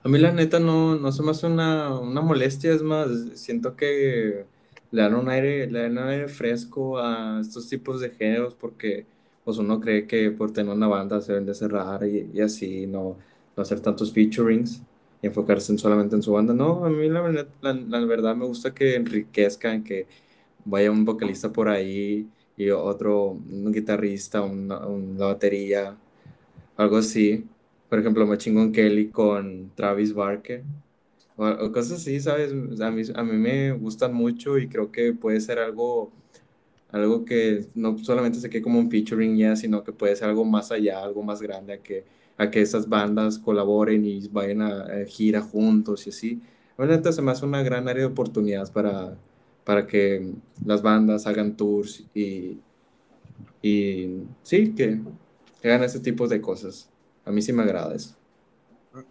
[0.04, 3.74] A mí la neta no, no se me hace una, una molestia, es más, siento
[3.74, 4.46] que
[4.91, 9.07] le dan un aire, le dan un aire fresco a estos tipos de géneros porque
[9.45, 12.87] pues uno cree que por tener una banda se deben de cerrar y, y así
[12.87, 13.16] no,
[13.57, 14.82] no, hacer tantos featurings
[15.22, 16.55] y enfocarse solamente en su banda.
[16.55, 20.07] No, a mí la, la, verdad me gusta que enriquezcan, que
[20.64, 25.97] vaya un vocalista por ahí y otro, un guitarrista, una, una batería,
[26.76, 27.45] algo así.
[27.89, 30.64] Por ejemplo, me chingo Kelly con Travis Barker
[31.37, 32.53] o, cosas así, ¿sabes?
[32.80, 36.12] A mí, a mí me gustan mucho y creo que puede ser algo,
[36.91, 40.45] algo que no solamente se quede como un featuring ya, sino que puede ser algo
[40.45, 42.05] más allá, algo más grande, a que,
[42.39, 46.43] a que esas bandas colaboren y vayan a, gira juntos y así.
[46.78, 49.16] Obviamente se me hace una gran área de oportunidades para,
[49.64, 50.32] para que
[50.64, 52.59] las bandas hagan tours y,
[53.62, 55.01] y sí, que
[55.64, 56.91] hagan ese tipo de cosas.
[57.24, 58.16] A mí sí me agrada eso.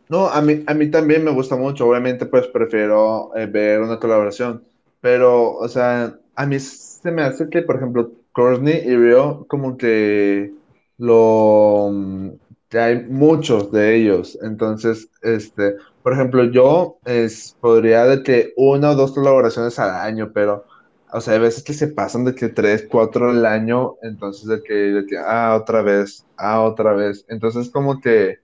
[0.10, 1.88] No, a mí, a mí también me gusta mucho.
[1.88, 4.64] Obviamente, pues prefiero eh, ver una colaboración.
[5.02, 9.78] Pero, o sea, a mí se me hace que, por ejemplo, Courtney y Rio, como
[9.78, 10.54] que
[10.98, 11.92] lo.
[12.70, 14.38] que hay muchos de ellos.
[14.42, 20.32] Entonces, este, por ejemplo, yo es, podría de que una o dos colaboraciones al año,
[20.34, 20.66] pero.
[21.12, 24.62] O sea, hay veces que se pasan de que tres, cuatro al año, entonces de
[24.64, 27.26] que, de que, ah, otra vez, ah, otra vez.
[27.30, 28.40] Entonces, como que,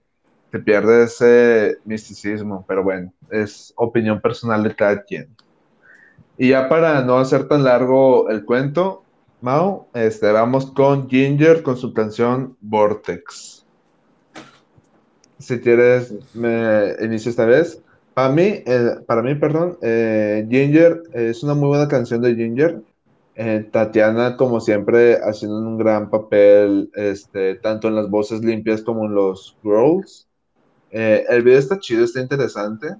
[0.52, 5.34] se pierde ese misticismo, pero bueno, es opinión personal de cada quien.
[6.36, 9.02] Y ya para no hacer tan largo el cuento,
[9.40, 13.66] Mau, este, vamos con Ginger con su canción Vortex.
[15.38, 17.82] Si quieres, me inicio esta vez.
[18.14, 18.62] Para mí,
[19.06, 22.82] para mí, perdón, eh, Ginger es una muy buena canción de Ginger.
[23.34, 29.06] Eh, Tatiana, como siempre, haciendo un gran papel, este, tanto en las voces limpias como
[29.06, 30.28] en los growls.
[30.92, 32.94] Eh, el video está chido, está interesante.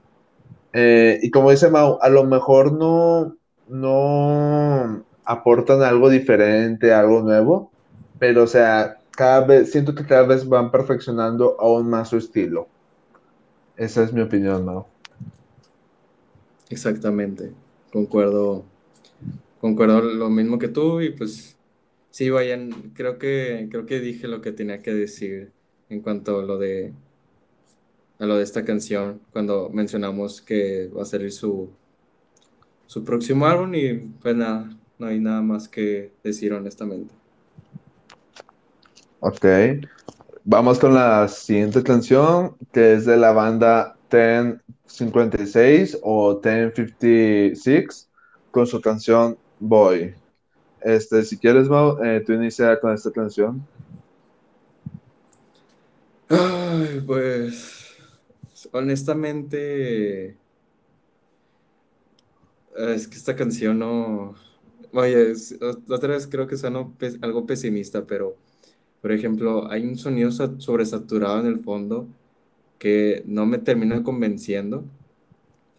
[0.73, 3.37] Eh, y como dice Mau, a lo mejor no,
[3.69, 7.71] no aportan algo diferente, algo nuevo,
[8.19, 12.67] pero o sea, cada vez, siento que cada vez van perfeccionando aún más su estilo.
[13.77, 14.87] Esa es mi opinión, Mau.
[16.71, 17.53] Exactamente,
[17.93, 18.65] concuerdo,
[19.61, 21.59] concuerdo lo mismo que tú y pues
[22.11, 25.53] sí, vayan, creo que, creo que dije lo que tenía que decir
[25.91, 26.95] en cuanto a lo de
[28.23, 31.69] a lo de esta canción cuando mencionamos que va a salir su,
[32.87, 37.13] su próximo álbum y pues nada, no hay nada más que decir honestamente.
[39.19, 39.45] Ok,
[40.45, 48.09] vamos con la siguiente canción que es de la banda 1056 o 1056
[48.53, 50.15] con su canción Boy.
[50.81, 53.67] Este, si quieres, Mau, eh, tú inicia con esta canción.
[56.29, 57.82] Ay, pues,
[58.73, 60.37] honestamente,
[62.77, 64.35] es que esta canción no...
[64.93, 65.59] Vaya, es-
[65.89, 66.87] otra vez creo que suena
[67.23, 68.37] algo pesimista, pero,
[69.03, 72.09] por ejemplo, hay un sonido sa- sobresaturado en el fondo
[72.79, 74.85] que no me termina convenciendo.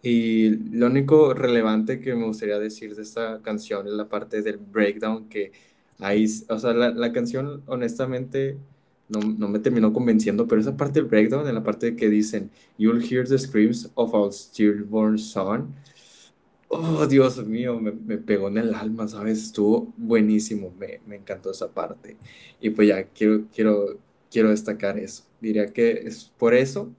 [0.02, 4.58] Y lo único relevante que me gustaría decir de esta canción es la parte del
[4.58, 5.52] breakdown que
[6.00, 8.58] ahí, o sea, la, la canción honestamente
[9.08, 12.50] no, no me terminó convenciendo, pero esa parte del breakdown, en la parte que dicen,
[12.78, 15.74] You'll hear the screams of our stillborn son.
[16.68, 19.38] Oh, Dios mío, me, me pegó en el alma, ¿sabes?
[19.42, 22.16] Estuvo buenísimo, me, me encantó esa parte.
[22.60, 23.98] Y pues ya, quiero, quiero,
[24.30, 25.24] quiero destacar eso.
[25.40, 26.92] Diría que es por eso,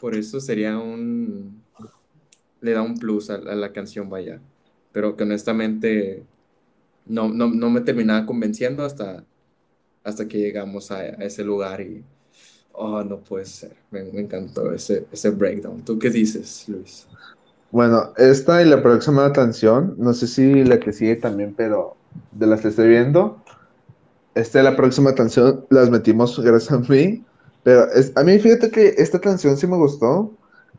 [0.00, 1.62] por eso sería un
[2.60, 4.40] le da un plus a, a la canción, vaya.
[4.92, 6.24] Pero que honestamente
[7.06, 9.24] no, no, no me terminaba convenciendo hasta,
[10.04, 12.04] hasta que llegamos a, ese lugar y,
[12.72, 13.76] oh, no puede ser.
[13.90, 15.82] Me, encantó ese, ese breakdown.
[15.82, 17.06] ¿Tú qué dices, Luis?
[17.70, 21.96] Bueno, esta y la próxima canción, no sé si la que sigue también, pero
[22.32, 23.42] de las que estoy viendo,
[24.34, 27.24] esta y la próxima canción las metimos gracias a mí,
[27.62, 30.32] pero es, a mí fíjate que esta canción sí me gustó,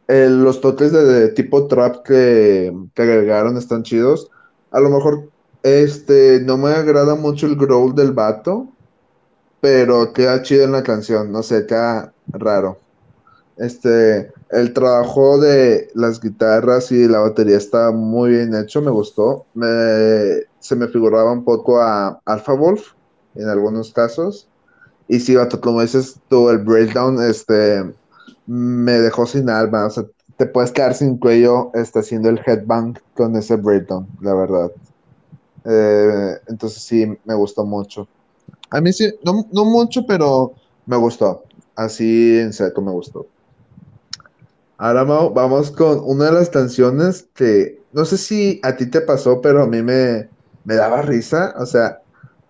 [0.10, 4.30] Eh, los toques de, de tipo trap que, que agregaron están chidos,
[4.72, 5.30] a lo mejor
[5.64, 8.68] este, no me agrada mucho el growl del vato,
[9.64, 12.84] pero queda chido en la canción, no sé, queda raro.
[13.58, 19.48] Este, el trabajo de las guitarras y la batería está muy bien hecho, me gustó.
[19.54, 22.84] Me- se me figuraba un poco a Alpha Wolf
[23.36, 24.52] en algunos casos.
[25.08, 27.84] Y sí, vato, como dices tú, el breakdown, este,
[28.46, 29.88] me dejó sin alma.
[29.88, 30.06] O sea,
[30.38, 34.72] te puedes quedar sin cuello, este, haciendo el headbang con ese breakdown, la verdad.
[35.66, 38.10] Eh, entonces sí, me gustó mucho.
[38.74, 40.54] A mí sí, no, no mucho, pero
[40.88, 41.44] me gustó.
[41.76, 43.28] Así en seco me gustó.
[44.78, 49.02] Ahora Mau, vamos con una de las canciones que no sé si a ti te
[49.02, 50.28] pasó, pero a mí me,
[50.66, 52.02] me daba risa, o sea,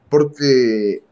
[0.09, 1.03] porque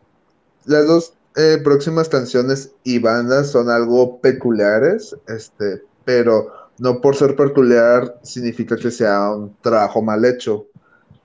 [0.65, 7.35] las dos eh, próximas canciones y bandas son algo peculiares, este, pero no por ser
[7.35, 10.67] peculiar significa que sea un trabajo mal hecho.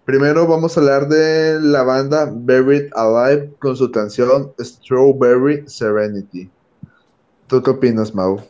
[0.07, 6.49] Primero vamos a hablar de la banda Buried Alive con su canción Strawberry Serenity.
[7.49, 8.41] ¿Tú qué opinas, Mau?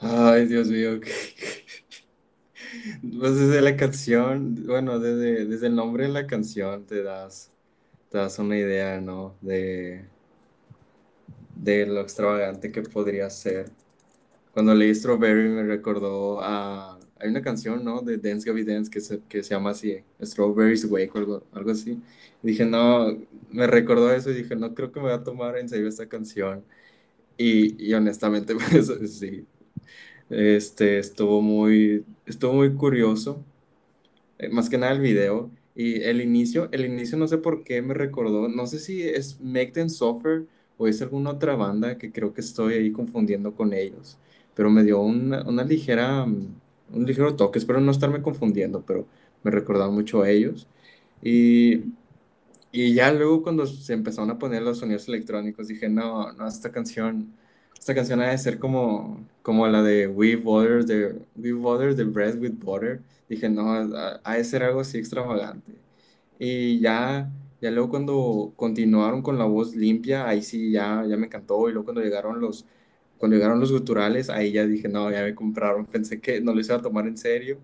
[0.00, 1.00] Ay, Dios mío.
[3.18, 7.50] Pues desde la canción, bueno, desde, desde el nombre de la canción te das,
[8.10, 9.36] te das una idea, ¿no?
[9.40, 10.04] De,
[11.56, 13.70] de lo extravagante que podría ser.
[14.52, 16.98] Cuando leí Strawberry me recordó a...
[17.18, 18.00] Hay una canción, ¿no?
[18.02, 21.70] De Dance Gabby Dance que se, que se llama así, Strawberry's Wake o algo, algo
[21.70, 22.02] así.
[22.42, 23.18] Y dije, no,
[23.50, 26.08] me recordó eso y dije, no creo que me voy a tomar en serio esta
[26.08, 26.64] canción.
[27.38, 29.46] Y, y honestamente, pues sí,
[30.30, 33.44] este, estuvo muy, estuvo muy curioso
[34.38, 35.50] eh, más que nada el video.
[35.74, 39.40] Y el inicio, el inicio no sé por qué me recordó, no sé si es
[39.40, 40.46] Make Them Suffer
[40.76, 44.18] o es alguna otra banda que creo que estoy ahí confundiendo con ellos,
[44.54, 49.06] pero me dio una, una ligera, un ligero toque, espero no estarme confundiendo, pero
[49.42, 50.68] me recordaron mucho a ellos.
[51.22, 51.84] Y,
[52.72, 56.70] y ya luego cuando se empezaron a poner los sonidos electrónicos, dije, no, no, esta
[56.72, 57.36] canción,
[57.78, 62.04] esta canción ha de ser como, como la de We Water, de We Water the
[62.04, 63.02] Bread with Butter.
[63.28, 63.70] Dije, no,
[64.24, 65.74] ha de ser algo así extravagante.
[66.38, 67.30] Y ya,
[67.60, 71.68] ya luego cuando continuaron con la voz limpia, ahí sí ya, ya me encantó.
[71.68, 72.66] Y luego cuando llegaron los,
[73.20, 75.86] cuando llegaron los guturales, ahí ya dije, no, ya me compraron.
[75.86, 77.60] Pensé que no lo iba a tomar en serio.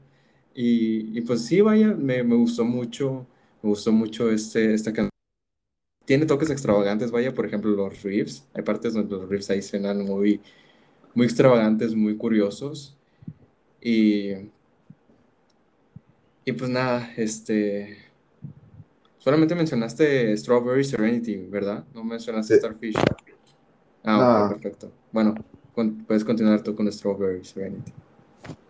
[0.55, 3.27] Y, y pues sí, vaya, me, me gustó mucho,
[3.63, 5.11] me gustó mucho este, esta canción
[6.05, 8.47] tiene toques extravagantes, vaya, por ejemplo, los riffs.
[8.55, 10.41] Hay partes donde los riffs ahí suenan muy,
[11.15, 12.97] muy extravagantes, muy curiosos.
[13.81, 14.33] Y,
[16.45, 17.99] y pues nada, este.
[19.19, 21.85] Solamente mencionaste Strawberry Serenity, ¿verdad?
[21.93, 22.61] No mencionaste Sí.
[22.61, 22.95] Starfish.
[24.15, 24.97] Ah, perfecto.
[25.11, 25.35] Bueno,
[25.73, 27.93] con- puedes continuar tú con Strawberry Serenity.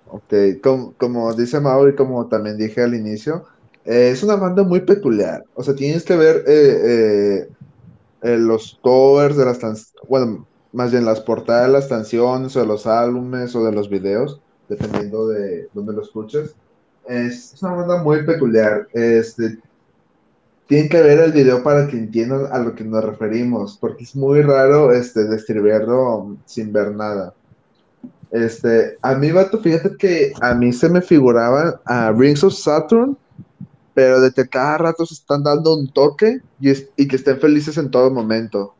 [0.04, 0.32] ok.
[0.62, 3.44] Como, como dice Mau y como también dije al inicio,
[3.84, 5.42] eh, es una banda muy peculiar.
[5.54, 7.48] O sea, tienes que ver eh,
[8.22, 12.60] eh, los covers de las canciones, bueno, más bien las portadas de las canciones o
[12.60, 16.56] de los álbumes o de los videos, dependiendo de dónde lo escuches.
[17.04, 18.88] Es, es una banda muy peculiar.
[18.92, 19.58] Este,
[20.66, 24.16] tienen que ver el video para que entiendan a lo que nos referimos, porque es
[24.16, 27.34] muy raro este, describirlo sin ver nada.
[28.30, 33.16] Este, a mí, vato, fíjate que a mí se me figuraba a Rings of Saturn
[33.96, 37.78] pero de que cada rato se están dando un toque y, y que estén felices
[37.78, 38.74] en todo momento.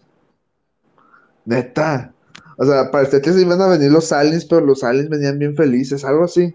[1.46, 2.12] Neta.
[2.58, 5.56] O sea, parecía que se iban a venir los aliens, pero los aliens venían bien
[5.56, 6.54] felices, algo así.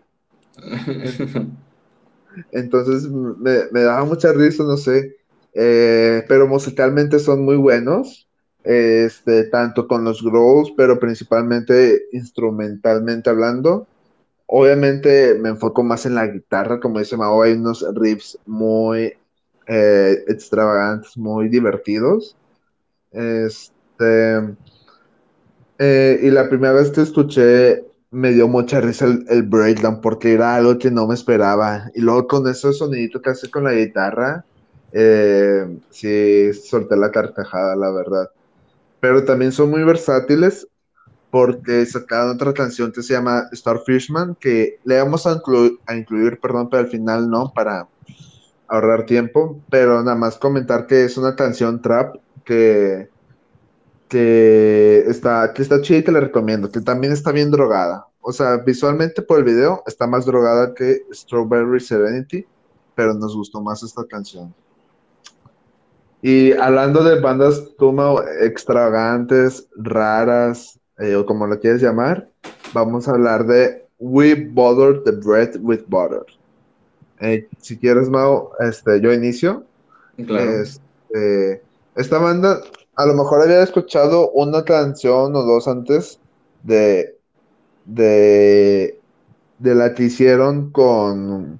[2.51, 5.15] Entonces me, me daba mucha risa, no sé.
[5.53, 8.27] Eh, pero musicalmente son muy buenos.
[8.63, 13.87] Este, tanto con los growls, pero principalmente instrumentalmente hablando.
[14.45, 19.13] Obviamente me enfoco más en la guitarra, como dice Mao, hay unos riffs muy
[19.67, 22.35] eh, extravagantes, muy divertidos.
[23.11, 24.55] Este,
[25.79, 30.55] eh, y la primera vez que escuché me dio mucha risa el, breakdown porque era
[30.55, 31.89] algo que no me esperaba.
[31.95, 34.45] Y luego con ese sonidito que hace con la guitarra,
[34.93, 38.29] eh, sí solté la carcajada, la verdad.
[38.99, 40.67] Pero también son muy versátiles
[41.29, 45.41] porque sacaron otra canción que se llama Starfishman, que le vamos a,
[45.85, 47.87] a incluir, perdón, pero al final no, para
[48.67, 49.59] ahorrar tiempo.
[49.69, 53.09] Pero nada más comentar que es una canción trap que
[54.11, 58.07] que está, que está chida y te la recomiendo, que también está bien drogada.
[58.19, 62.45] O sea, visualmente por el video está más drogada que Strawberry Serenity,
[62.93, 64.53] pero nos gustó más esta canción.
[66.21, 72.29] Y hablando de bandas tuma extravagantes, raras, eh, o como lo quieres llamar,
[72.73, 76.25] vamos a hablar de We Butter the Bread with Butter.
[77.19, 79.63] Eh, si quieres, Mao, este, yo inicio.
[80.25, 80.61] Claro.
[80.61, 81.63] Este,
[81.95, 82.61] esta banda
[82.95, 86.19] a lo mejor había escuchado una canción o dos antes
[86.63, 87.17] de,
[87.85, 88.99] de,
[89.59, 91.59] de la que hicieron con,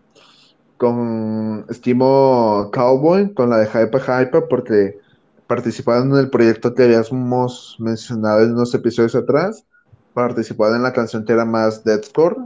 [0.82, 4.98] con Estimo Cowboy, con la de Hyper Hyper, porque
[5.46, 9.64] participaron en el proyecto que habíamos mencionado en unos episodios atrás,
[10.16, 12.38] participaron en la canción que era más deathcore,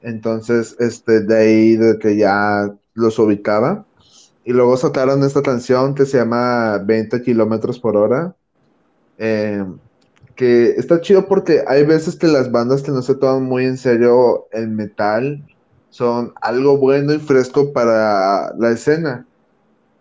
[0.00, 3.84] entonces este, de ahí de que ya los ubicaba.
[4.42, 8.34] Y luego sacaron esta canción que se llama 20 kilómetros por hora.
[9.18, 9.66] Eh,
[10.34, 13.76] que está chido porque hay veces que las bandas que no se toman muy en
[13.76, 15.44] serio el metal
[15.96, 19.26] son algo bueno y fresco para la escena.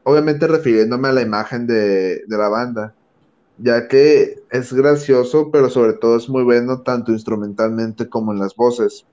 [0.03, 2.93] Obviamente refiriéndome a la imagen de, de la banda,
[3.57, 8.55] ya que es gracioso, pero sobre todo es muy bueno tanto instrumentalmente como en las
[8.55, 9.05] voces.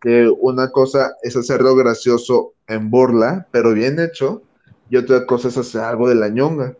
[0.00, 4.42] Que una cosa es hacerlo gracioso en burla, pero bien hecho,
[4.90, 6.76] y otra cosa es hacer algo de la ñonga.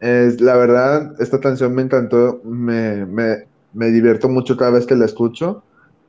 [0.00, 4.96] Es, la verdad, esta canción me encantó, me, me, me divierto mucho cada vez que
[4.96, 5.64] la escucho.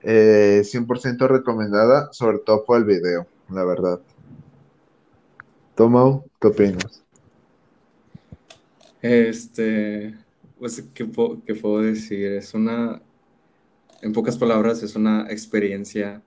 [0.06, 4.00] 100% eh, recomendada, sobre todo por el video, la verdad.
[5.76, 7.04] Tomo, ¿qué opinas?
[9.02, 10.16] Este,
[10.58, 11.10] pues, ¿qué,
[11.46, 12.34] ¿qué, puedo decir?
[12.34, 13.02] Es una,
[14.02, 16.22] en pocas palabras, es una experiencia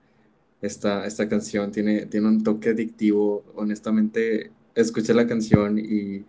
[0.61, 3.43] esta, esta canción tiene, tiene un toque adictivo.
[3.55, 6.25] Honestamente, escuché la canción y,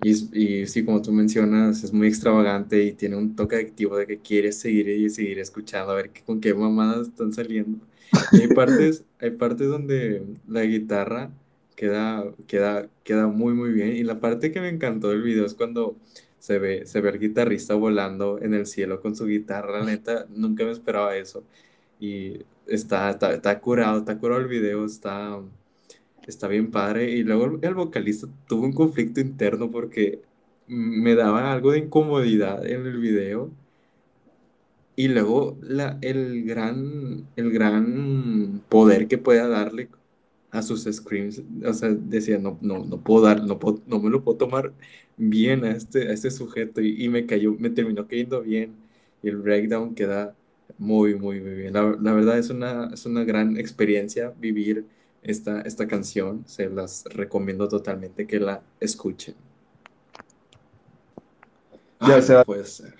[0.00, 4.18] y, sí, como tú mencionas, es muy extravagante y tiene un toque adictivo de que
[4.18, 7.84] quieres seguir y seguir escuchando, a ver con qué mamadas están saliendo.
[8.32, 11.30] hay partes, hay partes donde la guitarra
[11.74, 13.96] queda, queda, queda muy, muy bien.
[13.96, 15.96] Y la parte que me encantó del video es cuando
[16.38, 19.80] se ve, se ve al guitarrista volando en el cielo con su guitarra.
[19.80, 21.44] La neta, nunca me esperaba eso.
[22.00, 25.40] Y está, está, curado, está curado el video, está,
[26.28, 27.10] está bien padre.
[27.12, 30.22] Y luego el vocalista tuvo un conflicto interno porque
[30.68, 33.50] me daba algo de incomodidad en el video.
[34.96, 39.88] Y luego la, el, gran, el gran poder que pueda darle
[40.50, 44.24] a sus screams, o sea, decía, no, no, no puedo dar, no, no me lo
[44.24, 44.72] puedo tomar
[45.16, 48.74] bien a este, a este sujeto y, y me cayó, me terminó cayendo bien
[49.22, 50.34] y el breakdown queda
[50.78, 51.72] muy, muy, muy bien.
[51.74, 54.86] La, verdad es una, es una gran experiencia vivir
[55.22, 56.44] esta, esta canción.
[56.46, 59.34] Se las recomiendo totalmente que la escuchen.
[62.00, 62.94] Ya sea, puede ser.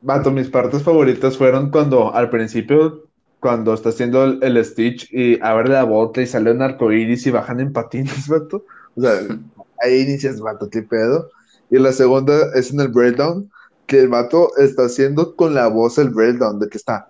[0.00, 3.06] Vato, mis partes favoritas fueron cuando al principio,
[3.40, 7.60] cuando está haciendo el, Stitch y abre la bota y sale un arcoíris y bajan
[7.60, 8.64] en patines, vato.
[8.96, 9.12] O sea,
[9.82, 11.30] ahí inicias, vato, qué pedo.
[11.70, 13.50] Y la segunda es en el breakdown,
[13.86, 17.08] que el vato está haciendo con la voz el breakdown, de que está,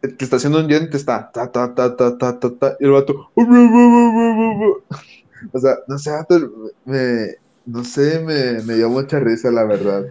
[0.00, 2.92] que está haciendo un diente, está, ta, ta, ta, ta, ta, ta, ta, y el
[2.92, 3.30] vato,
[5.52, 6.12] o sea, no sé,
[6.84, 7.36] me,
[7.66, 10.06] no sé, me, me dio mucha risa, la verdad.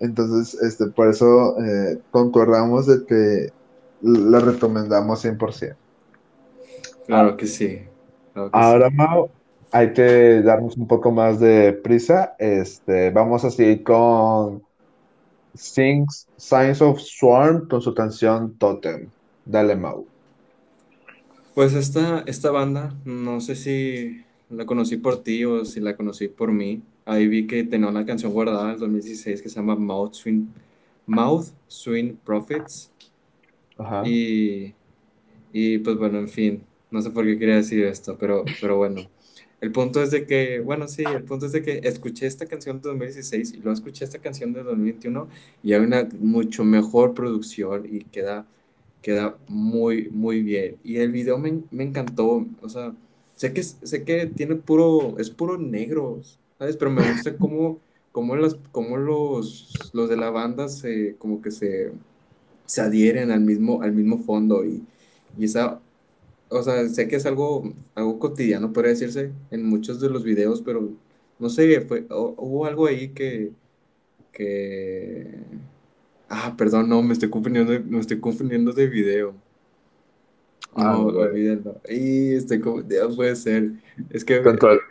[0.00, 3.52] Entonces, este, por eso eh, concordamos de que
[4.02, 5.76] la recomendamos 100%.
[7.06, 7.82] Claro que sí.
[8.34, 9.30] Ahora, Mau,
[9.70, 12.34] hay que darnos un poco más de prisa.
[12.38, 14.62] Este, vamos a seguir con
[15.54, 19.10] Sings Signs of Swarm con su canción Totem.
[19.44, 20.06] Dale, Mau.
[21.54, 26.28] Pues esta, esta banda, no sé si la conocí por ti o si la conocí
[26.28, 26.82] por mí.
[27.04, 30.46] Ahí vi que tenía una canción guardada en el 2016 que se llama Mouth Swing,
[31.06, 32.90] Mouth Swing Profits.
[33.76, 34.02] Ajá.
[34.06, 34.74] Y,
[35.52, 39.02] y pues bueno, en fin, no sé por qué quería decir esto, pero, pero bueno.
[39.62, 42.80] El punto es de que, bueno, sí, el punto es de que escuché esta canción
[42.80, 45.28] de 2016 y luego escuché esta canción de 2021
[45.62, 48.44] y hay una mucho mejor producción y queda,
[49.02, 50.78] queda muy, muy bien.
[50.82, 52.92] Y el video me, me encantó, o sea,
[53.36, 56.20] sé que, sé que tiene puro, es puro negro,
[56.58, 56.76] ¿sabes?
[56.76, 57.78] Pero me gusta cómo,
[58.10, 61.92] cómo, las, cómo los, los de la banda se, como que se,
[62.66, 64.82] se adhieren al mismo, al mismo fondo y,
[65.38, 65.80] y esa
[66.52, 70.62] o sea, sé que es algo, algo cotidiano, podría decirse, en muchos de los videos,
[70.62, 70.90] pero
[71.38, 73.52] no sé, fue, hu- hubo algo ahí que,
[74.32, 75.40] que...
[76.28, 79.34] Ah, perdón, no, me estoy confundiendo, me estoy confundiendo de video.
[80.74, 81.80] Ah, No, olvídenlo.
[81.88, 83.72] Y estoy confundido, puede ser.
[84.10, 84.82] Es ¿Con que...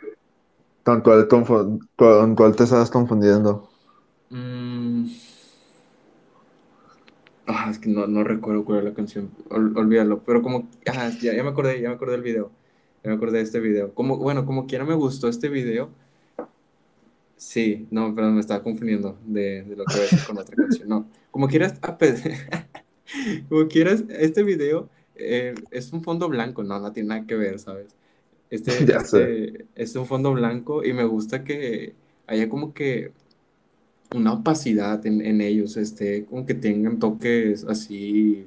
[1.28, 3.70] confun- con cuál te estabas confundiendo?
[4.30, 5.06] mm,
[7.46, 10.68] ah, es que no, no recuerdo cuál es la canción, ol- olvídalo, pero como...
[10.86, 12.50] Ah, ya, ya me acordé, ya me acordé del video.
[13.02, 13.94] Ya me acordé de este video.
[13.94, 15.90] Como, bueno, como quiera me gustó este video.
[17.36, 20.56] Sí, no, pero me estaba confundiendo de, de lo que voy a decir con otra
[20.56, 20.88] canción.
[20.88, 22.14] No, como quieras, ah, pe-
[23.48, 27.58] como quieras, este video eh, es un fondo blanco, no, no tiene nada que ver,
[27.58, 27.96] ¿sabes?
[28.50, 29.18] Este, Ya sé.
[29.20, 31.94] este es un fondo blanco y me gusta que
[32.26, 33.12] haya como que
[34.14, 38.46] una opacidad en, en ellos, este, como que tengan toques así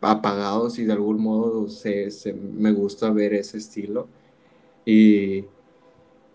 [0.00, 4.08] apagados y de algún modo se, se- me gusta ver ese estilo.
[4.86, 5.46] Y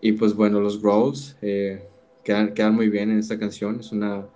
[0.00, 1.82] y pues bueno, los Growls eh,
[2.24, 3.80] quedan, quedan muy bien en esta canción.
[3.80, 4.26] Es una,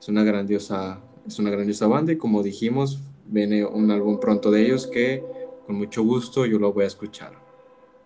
[0.00, 4.66] es una grandiosa, es una grandiosa banda y como dijimos, viene un álbum pronto de
[4.66, 5.24] ellos que
[5.66, 7.34] con mucho gusto yo lo voy a escuchar.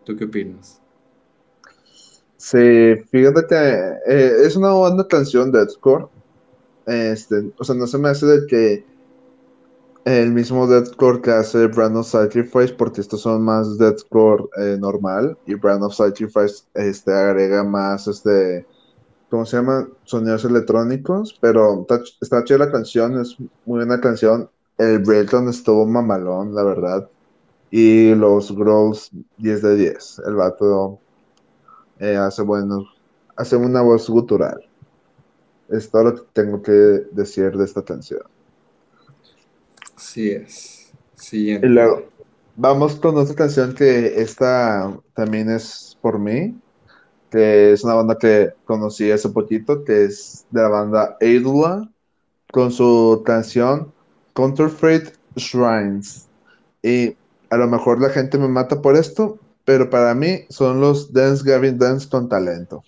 [0.04, 0.81] ¿Tú qué opinas?
[2.42, 6.08] Sí, fíjate que eh, es una buena canción de deathcore.
[6.86, 8.84] Este, o sea, no se me hace de que
[10.04, 15.38] el mismo deathcore que hace Brand of Sacrifice, porque estos son más deathcore eh, normal
[15.46, 18.66] y Brand of Sacrifice este, agrega más este,
[19.30, 19.88] ¿cómo se llama?
[20.02, 24.50] Sonidos electrónicos, pero está, está chida la canción, es muy buena canción.
[24.78, 27.08] El breakdown estuvo mamalón, la verdad.
[27.70, 30.22] Y los growls 10 de 10.
[30.26, 30.98] El vato
[32.02, 32.84] eh, hace buenos,
[33.36, 34.60] hace una voz gutural.
[35.68, 38.22] Es todo lo que tengo que decir de esta canción.
[39.96, 40.92] Así es.
[41.60, 41.68] Y Siguiente.
[41.68, 42.08] luego,
[42.56, 46.60] vamos con otra canción que esta también es por mí,
[47.30, 51.88] que es una banda que conocí hace poquito, que es de la banda Eidula,
[52.50, 53.92] con su canción
[54.34, 56.28] Counterfeit Shrines.
[56.82, 57.16] Y
[57.50, 61.42] a lo mejor la gente me mata por esto, pero para mí son los Dance
[61.44, 62.82] Gavin Dance con talento.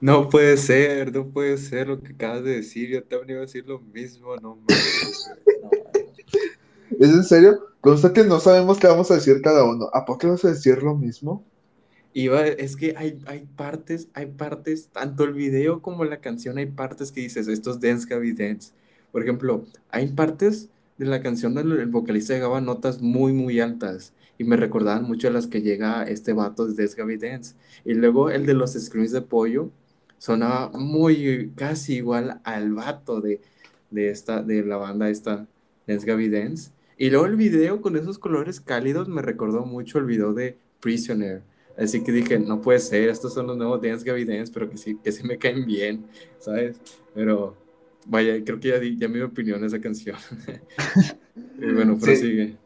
[0.00, 2.90] No puede ser, no puede ser lo que acabas de decir.
[2.90, 4.56] Yo también iba a decir lo mismo, no.
[4.56, 4.66] No.
[6.98, 7.58] ¿Es en serio?
[7.80, 9.88] Consta que no sabemos qué vamos a decir cada uno.
[9.92, 11.44] ¿A poco vas a decir lo mismo?
[12.12, 16.66] Iba, es que hay, hay partes, hay partes, tanto el video como la canción, hay
[16.66, 18.70] partes que dices, estos Dance Gabby Dance.
[19.10, 23.58] Por ejemplo, hay partes de la canción donde el vocalista llegaba a notas muy, muy
[23.58, 27.54] altas y me recordaban mucho a las que llega este vato de Gabby Dance.
[27.84, 29.70] Y luego el de los screams de pollo
[30.18, 33.40] sonaba muy, casi igual al vato de,
[33.90, 35.46] de esta, de la banda esta,
[35.86, 36.70] Dance Gabby Dance.
[36.96, 41.42] Y luego el video con esos colores cálidos me recordó mucho el video de Prisoner.
[41.76, 44.76] Así que dije, no puede ser, estos son los nuevos Dance Gabby Dance, pero que
[44.78, 46.06] sí, que sí me caen bien,
[46.38, 46.76] ¿sabes?
[47.14, 47.56] Pero
[48.06, 50.16] vaya, creo que ya di ya mi opinión de esa canción.
[51.60, 52.56] Y bueno, Sí, prosigue.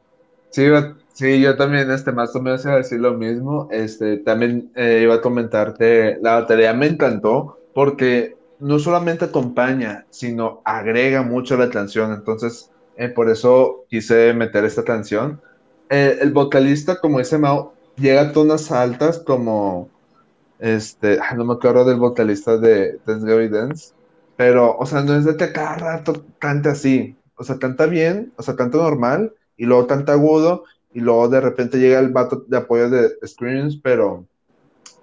[0.50, 3.68] sí, iba- sí, yo también, este, más o menos iba a decir lo mismo.
[3.70, 10.06] Este, también eh, iba a comentar que la batería me encantó porque no solamente acompaña,
[10.10, 12.12] sino agrega mucho a la canción.
[12.12, 15.42] Entonces, eh, por eso quise meter esta canción.
[15.90, 19.92] Eh, el vocalista, como dice Mao, llega a tonas altas como
[20.58, 23.94] Este, no me acuerdo del vocalista de Dance Gavin Dance,
[24.36, 28.32] pero, o sea, no es de que cada rato cante así, o sea, canta bien,
[28.36, 30.64] o sea, canta normal, y luego canta agudo,
[30.98, 34.26] y luego de repente llega el vato de apoyo de Screams, pero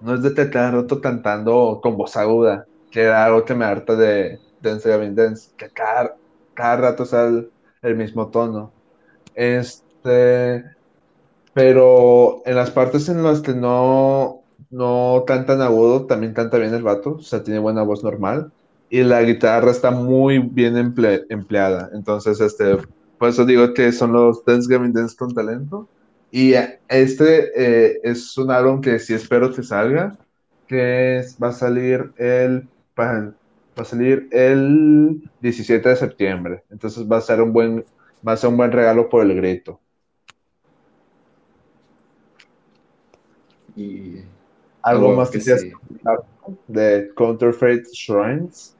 [0.01, 0.33] no es de
[0.73, 5.51] rato cantando con voz aguda, que era algo que me harta de Dance Gavin Dance,
[5.55, 6.17] que cada,
[6.53, 8.73] cada rato sea el, mismo tono.
[9.35, 10.65] Este,
[11.53, 16.83] pero en las partes en las que no, no cantan agudo, también canta bien el
[16.83, 18.51] vato, o sea, tiene buena voz normal.
[18.89, 21.89] Y la guitarra está muy bien emple- empleada.
[21.93, 22.79] Entonces, este,
[23.25, 25.89] por eso digo que son los Dance Gavin Dance con talento.
[26.29, 26.53] Y
[26.87, 30.15] este eh, es un álbum que sí espero que salga,
[30.67, 33.33] que va a salir el, va
[33.77, 36.63] a salir el 17 de septiembre.
[36.69, 37.83] Entonces va a ser un buen,
[38.27, 39.79] va a ser un buen regalo por el grito.
[43.75, 44.17] Y
[44.83, 45.57] algo más que, sea
[46.67, 48.75] de Counterfeit Shrines.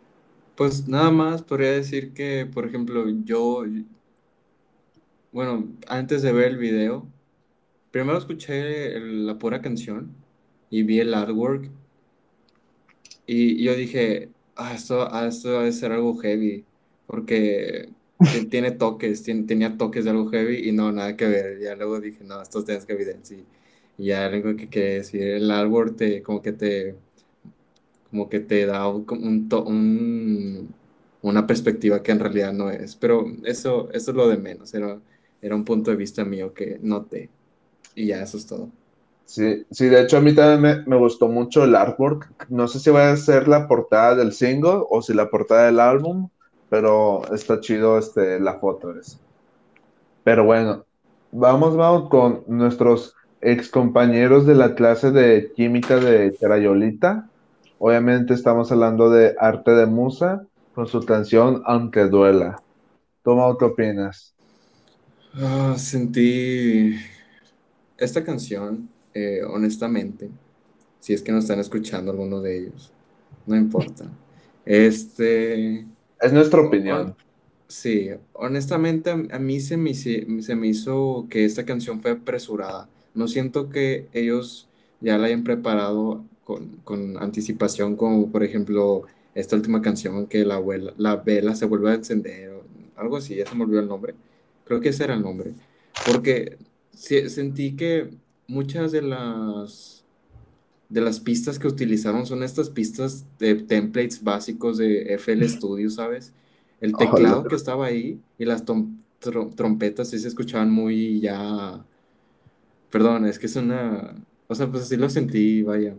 [0.55, 3.65] Pues nada más podría decir que, por ejemplo, yo,
[5.35, 7.05] bueno, antes de ver el video,
[7.91, 10.15] primero escuché la pura canción
[10.69, 11.69] y vi el artwork
[13.27, 16.63] y yo dije, ah, esto, ah, esto debe ser algo heavy,
[17.05, 17.89] porque
[18.49, 21.59] tiene toques, tenía toques de algo heavy y no, nada que ver.
[21.59, 23.41] Ya luego dije, no, esto tienes que evidenciar.
[23.97, 26.95] Y ya algo que quiere decir, el artwork te, como que te
[28.09, 29.05] como que te da un,
[29.67, 30.73] un,
[31.21, 32.95] una perspectiva que en realidad no es.
[32.95, 34.73] Pero eso, eso es lo de menos,
[35.41, 37.29] era un punto de vista mío que noté.
[37.95, 38.69] Y ya, eso es todo.
[39.25, 42.31] Sí, sí, de hecho a mí también me, gustó mucho el artwork.
[42.49, 45.79] No sé si va a ser la portada del single o si la portada del
[45.79, 46.29] álbum,
[46.69, 49.19] pero está chido este, la foto es.
[50.23, 50.85] Pero bueno,
[51.31, 57.27] vamos, vamos con nuestros ex compañeros de la clase de química de Crayolita.
[57.79, 62.61] Obviamente estamos hablando de Arte de Musa con su canción Aunque Duela.
[63.23, 64.34] Toma, ¿qué opinas?
[65.37, 66.95] Ah, sentí
[67.97, 70.29] esta canción, eh, honestamente,
[70.99, 72.91] si es que no están escuchando algunos de ellos,
[73.45, 74.05] no importa.
[74.65, 75.85] Este...
[76.21, 77.15] Es nuestra opinión.
[77.67, 82.87] Sí, honestamente a, mí se me, se me hizo que esta canción fue apresurada.
[83.13, 84.69] No siento que ellos
[85.01, 86.23] ya la hayan preparado
[86.83, 91.91] con, anticipación, como por ejemplo esta última canción que la, abuela, la vela se vuelve
[91.91, 92.63] a encender, o
[92.95, 94.15] algo así, ya se me olvidó el nombre.
[94.65, 95.53] Creo que ese era el nombre.
[96.05, 96.57] Porque
[96.93, 98.09] sentí que
[98.47, 99.95] muchas de las
[100.89, 106.33] de las pistas que utilizaron son estas pistas de templates básicos de FL Studio, ¿sabes?
[106.79, 108.63] El teclado que estaba ahí y las
[109.55, 111.83] trompetas sí se escuchaban muy ya...
[112.91, 114.15] Perdón, es que es una...
[114.47, 115.95] O sea, pues así lo sentí, vaya.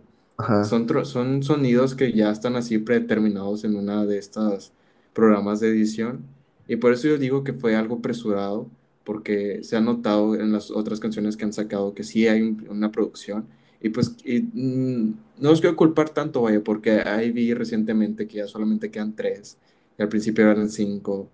[0.63, 4.71] Son, son sonidos que ya están así predeterminados en una de estas
[5.13, 6.21] programas de edición.
[6.67, 8.69] Y por eso yo digo que fue algo apresurado,
[9.03, 12.91] porque se ha notado en las otras canciones que han sacado que sí hay una
[12.91, 13.47] producción.
[13.81, 15.09] Y pues mm,
[15.39, 19.57] no los quiero culpar tanto, vaya, porque ahí vi recientemente que ya solamente quedan tres.
[19.97, 21.29] Y al principio eran cinco.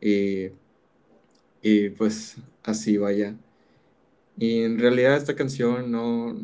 [0.00, 0.48] Y,
[1.62, 3.36] y pues así, vaya.
[4.36, 6.34] Y en realidad esta canción no,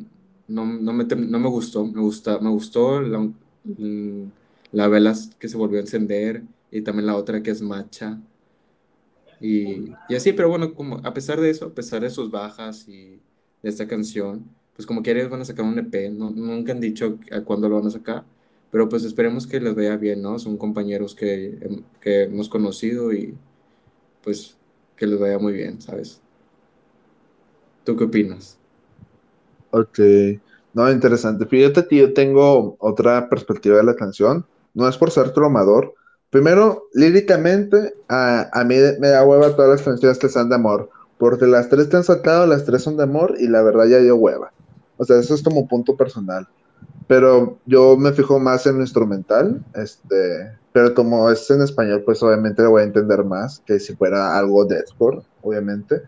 [0.49, 3.19] no, no, me, no me gustó, me, gusta, me gustó la,
[3.65, 4.31] mm,
[4.73, 8.21] la vela que se volvió a encender y también la otra que es Macha.
[9.41, 12.87] Y, y, así, pero bueno, como a pesar de eso, a pesar de sus bajas
[12.89, 13.21] y
[13.63, 17.19] de esta canción, pues como que van a sacar un EP, no, nunca han dicho
[17.33, 18.25] a cuándo lo van a sacar,
[18.71, 20.39] pero pues esperemos que les vaya bien, ¿no?
[20.39, 23.35] Son compañeros que, que hemos conocido y
[24.23, 24.57] pues
[24.97, 26.21] que les vaya muy bien, ¿sabes?
[27.85, 28.59] ¿Tú qué opinas?
[29.71, 29.99] Ok,
[30.75, 31.47] no, interesante.
[31.47, 34.47] Fíjate que yo tengo otra perspectiva de la canción.
[34.75, 35.95] No es por ser tromador.
[36.31, 40.89] Primero, líricamente, a, a mí me da hueva todas las canciones que sean de amor.
[41.19, 43.99] Porque las tres que han sacado, las tres son de amor y la verdad ya
[43.99, 44.53] dio hueva.
[44.97, 46.49] O sea, eso es como punto personal.
[47.07, 49.63] Pero yo me fijo más en lo instrumental.
[49.75, 53.95] Este, pero como es en español, pues obviamente lo voy a entender más que si
[53.97, 56.03] fuera algo de deathcore, obviamente.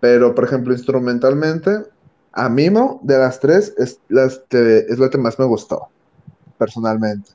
[0.00, 1.84] Pero, por ejemplo, instrumentalmente,
[2.32, 5.88] a Mimo, de las tres, es, las que, es lo que más me gustó,
[6.58, 7.30] personalmente.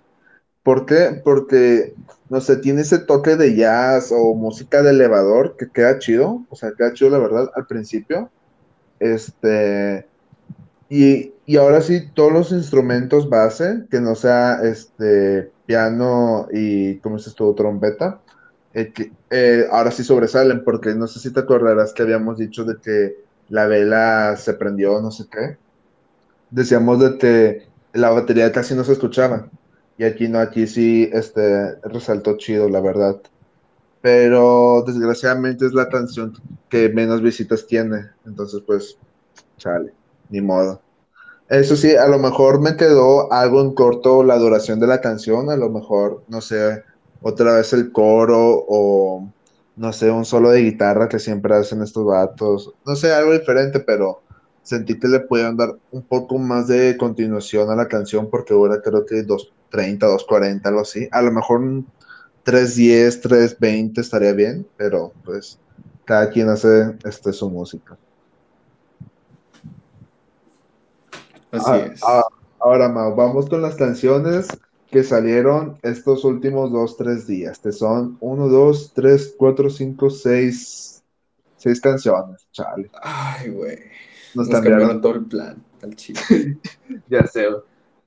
[0.64, 1.22] ¿Por qué?
[1.24, 1.96] Porque,
[2.30, 6.56] no sé, tiene ese toque de jazz o música de elevador que queda chido, o
[6.56, 8.30] sea, queda chido la verdad al principio.
[9.00, 10.08] Este,
[10.90, 17.18] y, y ahora sí, todos los instrumentos base, que no sea este piano y, como
[17.18, 18.22] dices tú, trompeta,
[18.74, 18.94] eh,
[19.32, 23.18] eh, ahora sí sobresalen, porque no sé si te acordarás que habíamos dicho de que
[23.50, 25.58] la vela se prendió, no sé qué.
[26.52, 29.50] Decíamos de que la batería casi no se escuchaba.
[30.00, 33.18] Y aquí no, aquí sí este, resaltó chido, la verdad.
[34.02, 36.34] Pero desgraciadamente es la canción
[36.70, 38.06] que menos visitas tiene.
[38.26, 38.98] Entonces, pues,
[39.58, 39.92] chale,
[40.30, 40.82] ni modo.
[41.50, 45.50] Eso sí, a lo mejor me quedó algo en corto la duración de la canción.
[45.50, 46.82] A lo mejor, no sé,
[47.22, 49.28] otra vez el coro o
[49.76, 53.82] no sé, un solo de guitarra que siempre hacen estos vatos, no sé, algo diferente,
[53.82, 54.22] pero
[54.64, 58.82] sentí que le podían dar un poco más de continuación a la canción porque ahora
[58.82, 59.24] creo que
[59.70, 61.62] 2.30, 2.40, algo así, a lo mejor
[62.44, 65.60] 3.10, 3.20 estaría bien, pero pues
[66.06, 67.98] cada quien hace este, su música.
[71.52, 72.02] Así Ah, es.
[72.02, 72.24] ah,
[72.60, 74.48] ahora, Mau, vamos con las canciones
[74.90, 77.60] que salieron estos últimos dos, tres días.
[77.60, 81.04] Que son uno, dos, tres, cuatro, cinco, seis,
[81.58, 82.48] seis canciones.
[82.52, 83.78] Chale, Ay, güey.
[84.34, 86.20] nos Nos cambiaron todo el plan al chile.
[87.08, 87.48] Ya sé.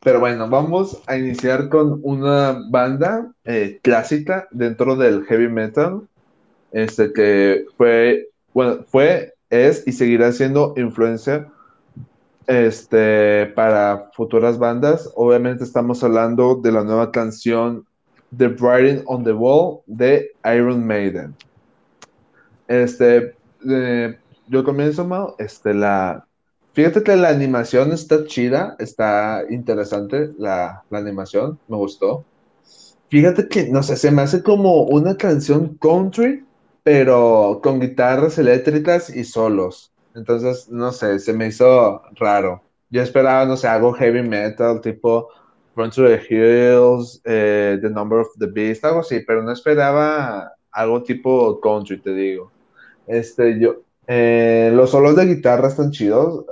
[0.03, 6.09] Pero bueno, vamos a iniciar con una banda eh, clásica dentro del heavy metal,
[6.73, 11.47] este que fue, bueno, fue, es y seguirá siendo influencia
[12.49, 15.09] este, para futuras bandas.
[15.15, 17.87] Obviamente estamos hablando de la nueva canción
[18.37, 21.37] The Writing on the Wall de Iron Maiden.
[22.66, 23.37] Este,
[23.69, 24.19] eh,
[24.49, 26.27] yo comienzo, Mau, este, la,
[26.73, 32.24] fíjate que la animación está chida, está interesante la, animación, me gustó.
[33.09, 36.44] Fíjate que, no sé, se me hace como una canción country,
[36.82, 39.93] pero con guitarras eléctricas y solos.
[40.15, 42.62] Entonces, no sé, se me hizo raro.
[42.90, 45.28] Yo esperaba, no sé, algo heavy metal, tipo
[45.77, 50.53] Run to the Hills, eh, The Number of the Beast, algo así, pero no esperaba
[50.70, 52.51] algo tipo country, te digo.
[53.07, 56.44] Este, yo, eh, los solos de guitarra están chidos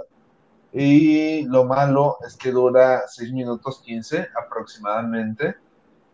[0.72, 5.56] y lo malo es que dura 6 minutos 15 aproximadamente.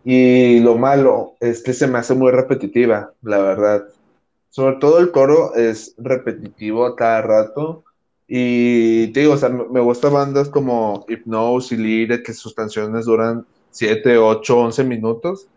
[0.05, 3.85] Y lo malo es que se me hace muy repetitiva, la verdad.
[4.51, 7.85] Sobre todo el coro es repetitivo a cada rato.
[8.28, 13.05] Y te digo, o sea, me gustan bandas como Hypnose y Lyre, que sus canciones
[13.05, 15.49] duran 7 8 11 minutos.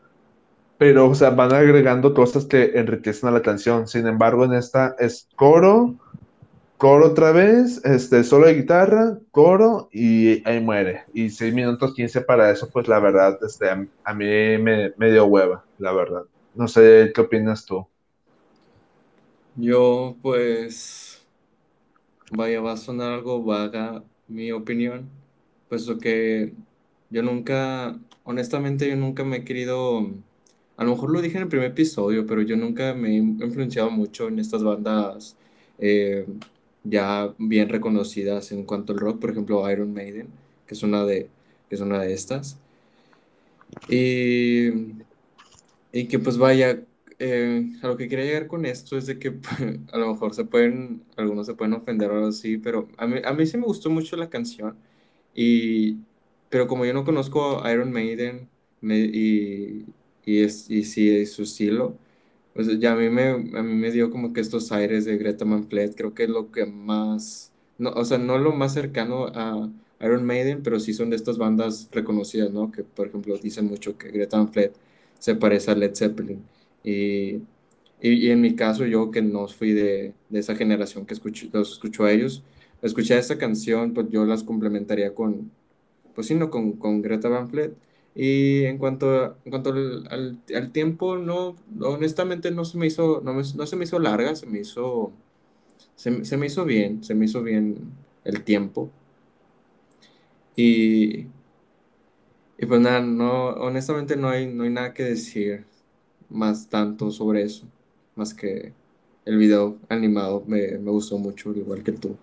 [0.78, 3.88] Pero, o sea, van agregando cosas que enriquecen a la canción.
[3.88, 5.96] Sin embargo, en esta es coro,
[6.80, 11.04] coro otra vez, este, solo de guitarra, coro y ahí muere.
[11.14, 14.26] Y 6 minutos 15 para eso, pues la verdad, este, a, a mí
[14.58, 16.24] me, dio hueva, la verdad.
[16.56, 17.86] No sé qué opinas tú.
[19.58, 21.22] Yo, pues,
[22.32, 25.10] vaya, va a sonar algo vaga mi opinión,
[25.68, 26.54] puesto que
[27.10, 30.14] yo nunca, honestamente, yo nunca me he querido,
[30.78, 33.92] a lo mejor lo dije en el primer episodio, pero yo nunca me he influenciado
[33.92, 35.36] mucho en estas bandas
[35.78, 36.26] eh,
[36.84, 40.30] ya bien reconocidas en cuanto al rock, por ejemplo, Iron Maiden,
[40.68, 41.30] que es una de,
[41.70, 42.60] que es una de estas.
[43.88, 44.72] Y
[45.92, 46.84] Y que pues vaya,
[47.20, 49.30] eh, a lo que quería llegar con esto es de que
[49.92, 53.20] a lo mejor se pueden, algunos se pueden ofender o algo así, pero a mí,
[53.24, 54.78] a mí sí me gustó mucho la canción,
[55.36, 55.98] y,
[56.50, 58.50] pero como yo no conozco a Iron Maiden
[58.82, 59.86] me- y,
[60.26, 61.98] y, es, y sí su estilo,
[62.54, 65.46] pues ya a mí me, a mí me dio como que estos aires de Greta
[65.46, 69.28] Van Fleet, creo que es lo que más, no, o sea, no lo más cercano
[69.28, 69.70] a
[70.02, 72.72] Iron Maiden, pero sí son de estas bandas reconocidas, ¿no?
[72.72, 74.74] Que por ejemplo dicen mucho que Greta Van Fleet
[75.20, 76.44] se parece a Led Zeppelin.
[76.84, 77.42] Y,
[78.02, 81.16] y, en mi caso, yo que no fui de, de esa generación que
[81.54, 82.44] los escuchó a ellos,
[82.82, 85.52] escuché esta canción, pues yo las complementaría con,
[86.16, 87.74] pues sí, no, con, con Greta Van Fleet.
[88.16, 93.34] Y en cuanto, en cuanto al, al, tiempo, no, honestamente no se me hizo, no,
[93.34, 95.12] me- no se me hizo larga, se me hizo,
[95.96, 97.78] se, se me hizo bien, se me hizo bien
[98.26, 98.92] el tiempo.
[100.56, 101.28] Y,
[102.58, 105.66] y pues nada, no, honestamente no hay, no hay nada que decir
[106.30, 107.68] más tanto sobre eso,
[108.16, 108.74] más que
[109.26, 112.18] el video animado me, me gustó mucho, igual que tú.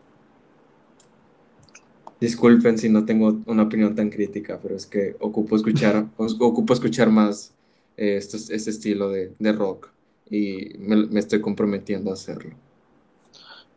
[2.21, 6.73] Disculpen si no tengo una opinión tan crítica, pero es que ocupo escuchar, os- ocupo
[6.73, 7.55] escuchar más
[7.97, 9.89] eh, este, este estilo de, de rock
[10.31, 12.57] y me, me estoy comprometiendo a hacerlo.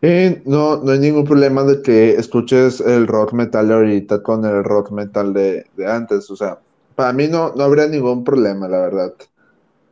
[0.02, 4.46] Y no, no hay ningún problema de que escuches el rock metal de ahorita con
[4.46, 6.30] el rock metal de, de antes.
[6.32, 6.60] O sea,
[6.96, 9.14] para mí no, no habría ningún problema, la verdad.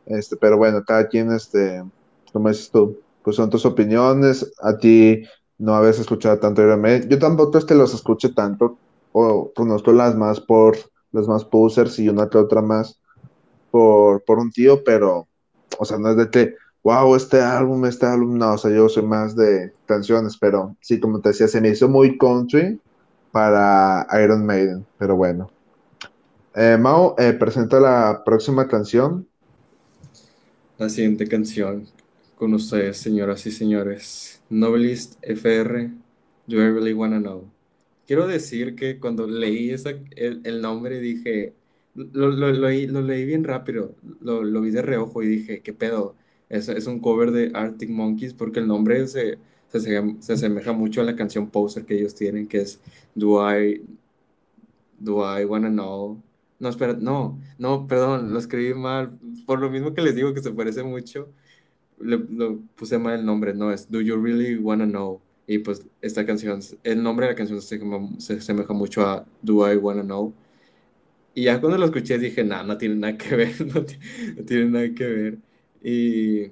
[0.06, 1.84] Este, pero bueno, cada quien, este,
[2.32, 4.52] como dices tú, pues son tus opiniones.
[4.62, 5.24] A ti
[5.58, 7.08] no habías escuchado tanto Iron Maiden.
[7.08, 8.78] Yo tampoco es que los escuche tanto,
[9.12, 10.76] o conozco las más por
[11.12, 13.00] las más posers y una que otra más
[13.70, 15.26] por, por un tío, pero,
[15.78, 18.88] o sea, no es de que, wow, este álbum, este álbum, no, o sea, yo
[18.88, 22.80] soy más de canciones, pero sí, como te decía, se me hizo muy country
[23.32, 25.50] para Iron Maiden, pero bueno.
[26.54, 29.26] Eh, Mau, eh, presenta la próxima canción.
[30.78, 31.86] La siguiente canción
[32.38, 34.40] con ustedes, señoras y señores.
[34.48, 35.90] Novelist FR,
[36.46, 37.50] Do I Really Wanna Know?
[38.06, 41.52] Quiero decir que cuando leí esa, el, nombre dije,
[41.94, 46.14] lo, lo, lo lo leí bien rápido, lo, vi de reojo y dije, ¿qué pedo?
[46.48, 50.72] Es, es un cover de Arctic Monkeys porque el nombre se, se, se, se asemeja
[50.72, 52.80] mucho a la canción Poser que ellos tienen, que es
[53.14, 53.82] Do I,
[54.98, 56.22] Do I Wanna Know?
[56.60, 59.18] No, espera, no, no, perdón, lo escribí mal.
[59.46, 61.28] Por lo mismo que les digo que se parece mucho,
[62.00, 65.20] le, lo puse mal el nombre, no, es Do You Really Wanna Know?
[65.46, 67.80] Y pues esta canción, el nombre de la canción se,
[68.18, 70.34] se asemeja mucho a Do I Wanna Know.
[71.34, 73.84] Y ya cuando lo escuché dije, no, no tiene nada que ver, no,
[74.44, 75.38] tiene nada que ver.
[75.82, 76.50] Y,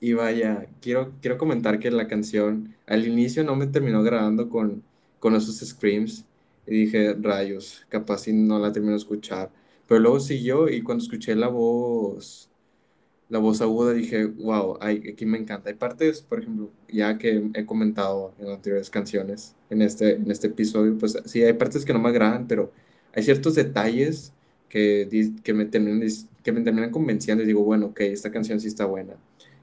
[0.00, 4.84] y vaya, quiero, quiero comentar que la canción al inicio no me terminó grabando con,
[5.18, 6.24] con esos screams.
[6.66, 9.50] Y dije, rayos, capaz si no la termino de escuchar.
[9.86, 12.47] Pero luego siguió y cuando escuché la voz,
[13.28, 15.68] la voz aguda, dije, wow, aquí me encanta.
[15.70, 20.46] Hay partes, por ejemplo, ya que he comentado en anteriores canciones, en este, en este
[20.48, 22.72] episodio, pues sí, hay partes que no me agradan, pero
[23.14, 24.32] hay ciertos detalles
[24.68, 25.08] que,
[25.42, 26.06] que, me terminan,
[26.42, 29.14] que me terminan convenciendo y digo, bueno, ok, esta canción sí está buena.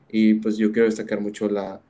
[0.10, 1.82] Y pues yo quiero destacar mucho la,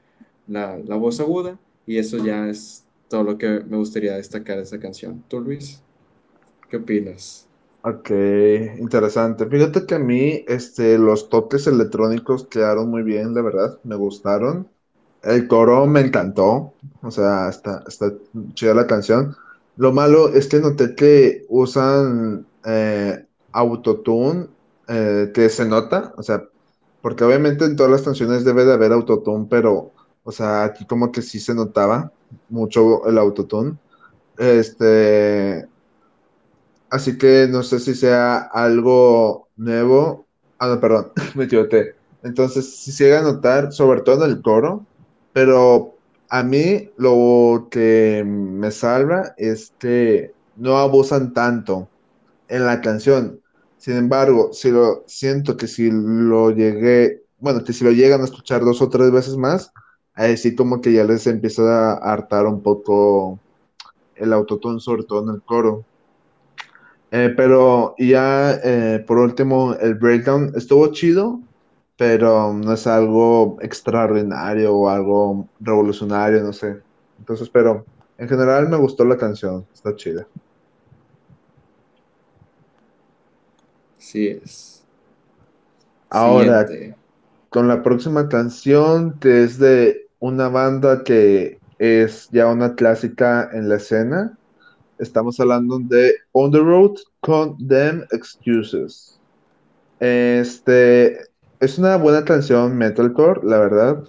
[0.47, 4.63] la, la voz aguda y eso ya es todo lo que me gustaría destacar de
[4.63, 5.23] esta canción.
[5.27, 5.81] ¿Tú, Luis?
[6.69, 7.44] ¿Qué opinas?
[7.87, 8.09] Ok,
[8.79, 9.45] interesante.
[9.47, 14.67] Fíjate que a mí este, los toques electrónicos quedaron muy bien, de verdad, me gustaron.
[15.21, 18.11] El coro me encantó, o sea, está, está
[18.55, 19.35] chida la canción.
[19.77, 24.47] Lo malo es que noté que usan eh, autotune,
[24.87, 26.43] eh, que se nota, o sea,
[27.01, 29.91] porque obviamente en todas las canciones debe de haber autotune, pero,
[30.23, 32.11] o sea, aquí como que sí se notaba
[32.49, 33.77] mucho el autotune.
[34.37, 35.67] Este,
[36.89, 40.25] así que no sé si sea algo nuevo.
[40.59, 41.95] Ah, no, perdón, me equivoqué.
[42.23, 44.85] Entonces, se llega a notar, sobre todo en el coro,
[45.33, 45.95] pero
[46.29, 51.87] a mí lo que me salva es que no abusan tanto
[52.47, 53.41] en la canción.
[53.77, 58.25] Sin embargo, si lo siento que si lo llegué, bueno, que si lo llegan a
[58.25, 59.71] escuchar dos o tres veces más,
[60.15, 63.39] ahí sí como que ya les empieza a hartar un poco
[64.15, 65.85] el autotune, sobre todo en el coro.
[67.17, 71.39] Eh, pero ya eh, por último, el breakdown estuvo chido,
[71.95, 76.81] pero no es algo extraordinario o algo revolucionario, no sé.
[77.17, 77.85] Entonces, pero
[78.17, 80.27] en general me gustó la canción, está chida.
[83.97, 84.83] Sí es.
[86.09, 86.67] Ahora,
[87.49, 93.69] con la próxima canción, que es de una banda que es ya una clásica en
[93.69, 94.37] la escena,
[94.99, 99.19] estamos hablando de On the Road con Them Excuses.
[99.99, 101.19] Este,
[101.59, 104.03] es una buena canción metalcore, la verdad.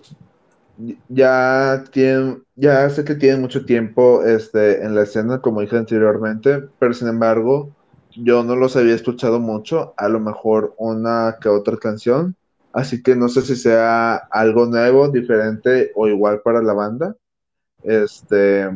[1.09, 6.69] Ya tiene, ya sé que tiene mucho tiempo este, en la escena, como dije anteriormente,
[6.79, 7.71] pero sin embargo,
[8.15, 12.37] yo no los había escuchado mucho, a lo mejor una que otra canción,
[12.73, 17.17] así que no sé si sea algo nuevo, diferente o igual para la banda.
[17.83, 18.69] Este,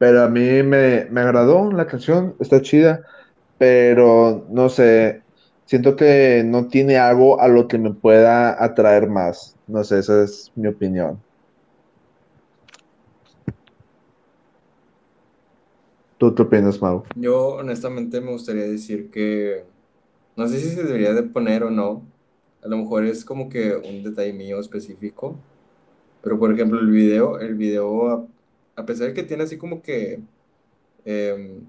[0.00, 3.02] pero a mí me, me agradó la canción, está chida,
[3.58, 5.20] pero no sé,
[5.66, 9.58] siento que no tiene algo a lo que me pueda atraer más.
[9.66, 11.20] No sé, esa es mi opinión.
[16.16, 17.02] ¿Tú qué opinas, Mau?
[17.14, 19.64] Yo honestamente me gustaría decir que
[20.34, 22.06] no sé si se debería de poner o no.
[22.64, 25.36] A lo mejor es como que un detalle mío específico.
[26.22, 28.30] Pero por ejemplo el video, el video,
[28.80, 30.20] a, pesar de que tiene así como que
[31.04, 31.62] em,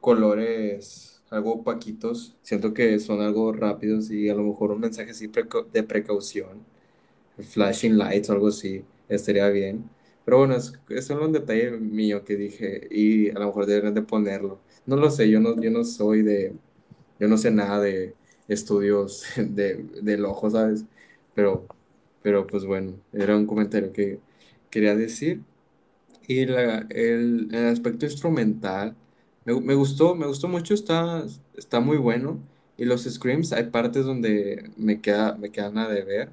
[0.00, 5.30] colores algo paquitos, siento que son algo rápidos y a lo mejor un mensaje así
[5.72, 6.64] de precaución,
[7.38, 9.90] flashing lights o algo así, estaría bien.
[10.24, 13.94] Pero bueno, es, es solo un detalle mío que dije y a lo mejor deberían
[13.94, 14.60] de ponerlo.
[14.86, 16.54] No lo sé, yo no, yo no soy de,
[17.20, 18.14] yo no sé nada de
[18.48, 20.84] estudios de, del ojo, ¿sabes?
[21.34, 21.66] Pero,
[22.22, 24.20] pero pues bueno, era un comentario que
[24.70, 25.42] quería decir.
[26.30, 28.94] Y la, el, el aspecto instrumental
[29.44, 31.24] me, gustó, me gustó mucho, está,
[31.56, 32.38] está muy bueno.
[32.76, 36.30] Y los screams, hay partes donde me, queda, me quedan a deber,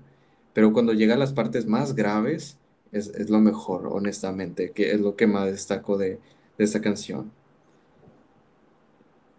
[0.53, 2.59] pero cuando llegan las partes más graves,
[2.91, 6.19] es, lo mejor, honestamente, que es lo que más destaco de,
[6.59, 7.31] de esta canción.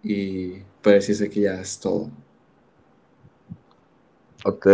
[0.03, 2.11] Y puede decirse que ya es todo.
[4.45, 4.67] Ok.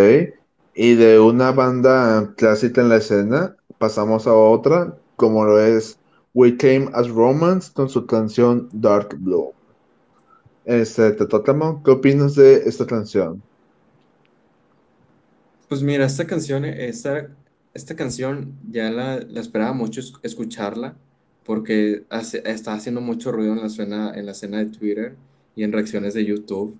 [0.75, 5.99] Y de una banda clásica en la escena, pasamos a otra, como lo es
[6.35, 9.53] We Came as Romance con su canción Dark Blue.
[10.65, 13.43] Este, te ¿qué opinas de esta canción?
[15.69, 17.29] Pues mira, esta canción, esta,
[17.75, 20.97] esta canción ya la, esperaba mucho escucharla
[21.45, 25.17] porque hace, está haciendo mucho ruido en la, escena, en la escena de Twitter
[25.55, 26.79] y en reacciones de YouTube.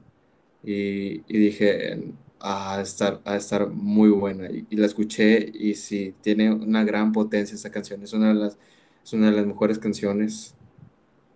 [0.63, 2.15] Y, dije,
[2.47, 4.49] a estar, a estar muy buena.
[4.51, 8.03] Y, la escuché y sí, tiene una gran potencia esta canción.
[8.03, 8.59] Es una de las
[9.05, 10.55] es una de las mejores canciones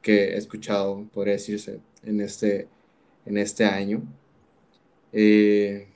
[0.02, 2.68] que he escuchado, podría decirse, en este,
[3.26, 4.02] en este año.
[5.12, 5.89] Eh,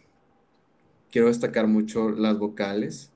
[1.11, 3.11] quiero destacar mucho las vocales.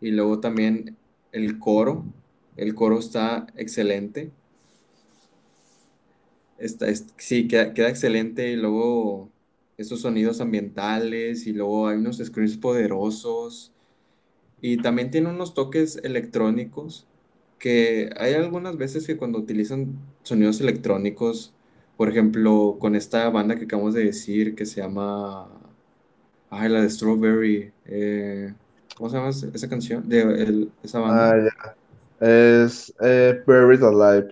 [0.00, 0.96] Y luego también
[1.32, 2.04] el coro.
[2.56, 4.30] El coro está excelente.
[6.58, 6.86] Está,
[7.16, 8.52] sí, queda, queda excelente.
[8.52, 9.30] Y luego
[9.80, 11.46] esos sonidos ambientales.
[11.46, 13.72] Y luego hay unos screens poderosos.
[14.60, 17.06] Y también tiene unos toques electrónicos
[17.60, 21.52] que hay algunas veces que cuando utilizan sonidos electrónicos,
[21.96, 25.48] por ejemplo, con esta banda que acabamos de decir que se llama,
[26.48, 28.54] ay, la de Strawberry, eh,
[28.96, 30.08] ¿cómo se llama esa canción?
[30.08, 31.48] De esa banda.
[31.58, 31.74] Ah.
[32.20, 34.28] Es eh, Alive.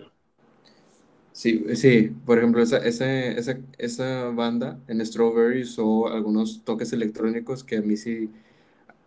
[1.39, 7.63] Sí, sí, por ejemplo, esa, esa, esa, esa banda en Strawberry usó algunos toques electrónicos
[7.63, 8.29] que a mí sí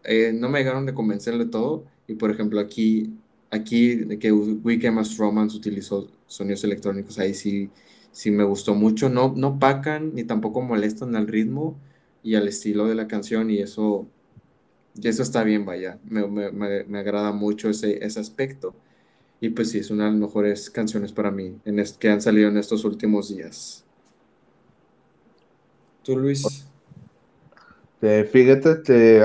[0.05, 1.85] eh, no me llegaron de convencer de todo.
[2.09, 3.15] Y por ejemplo, aquí,
[3.51, 7.71] aquí que Weekend as Romance utilizó sonidos electrónicos, ahí sí,
[8.13, 9.09] sí me gustó mucho.
[9.11, 11.79] No, no pacan ni tampoco molestan al ritmo
[12.23, 14.07] y al estilo de la canción, y eso,
[15.03, 15.99] eso está bien, vaya.
[16.05, 16.51] Me, me,
[16.85, 18.75] me agrada mucho ese, ese aspecto.
[19.43, 22.48] Y pues sí, es una de las mejores canciones para mí en que han salido
[22.48, 23.85] en estos últimos días.
[26.05, 26.64] ¿Tú, Luis?
[28.01, 29.19] fíjate que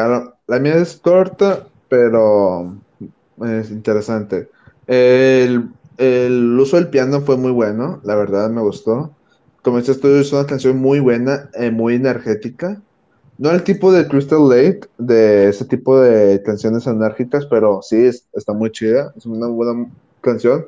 [0.48, 2.76] la mía es corta, pero
[3.44, 4.50] es interesante.
[4.88, 5.70] El,
[6.60, 9.12] uso del piano fue muy bueno, la verdad me gustó.
[9.62, 12.82] Como dices tú, es una canción muy buena, eh, muy energética.
[13.38, 18.54] No el tipo de Crystal Lake, de ese tipo de canciones enérgicas, pero sí está
[18.54, 19.88] muy chida, es una buena
[20.28, 20.66] canción.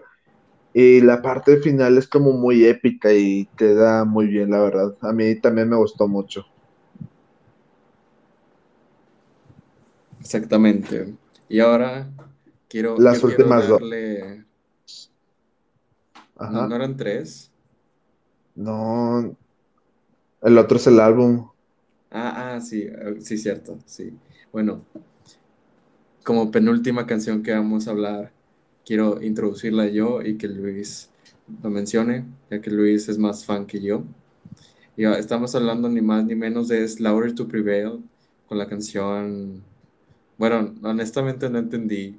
[0.74, 4.96] Y la parte final es como muy épica y queda muy bien, la verdad.
[5.02, 6.46] A mí también me gustó mucho.
[10.20, 11.14] Exactamente.
[11.48, 12.08] Y ahora
[12.68, 12.98] quiero.
[13.00, 13.82] Las últimas dos.
[16.40, 17.52] ¿No, ¿No eran tres?
[18.56, 19.36] No.
[20.42, 21.50] El otro es el álbum.
[22.12, 22.88] Ah, ah, sí,
[23.20, 24.18] sí, cierto, sí.
[24.52, 24.84] Bueno,
[26.24, 28.32] como penúltima canción que vamos a hablar,
[28.90, 31.12] quiero introducirla yo y que Luis
[31.62, 34.04] lo mencione, ya que Luis es más fan que yo.
[34.98, 38.00] Y ah, estamos hablando ni más ni menos de Slaughter to Prevail
[38.48, 39.62] con la canción
[40.40, 42.18] bueno, honestamente no entendí.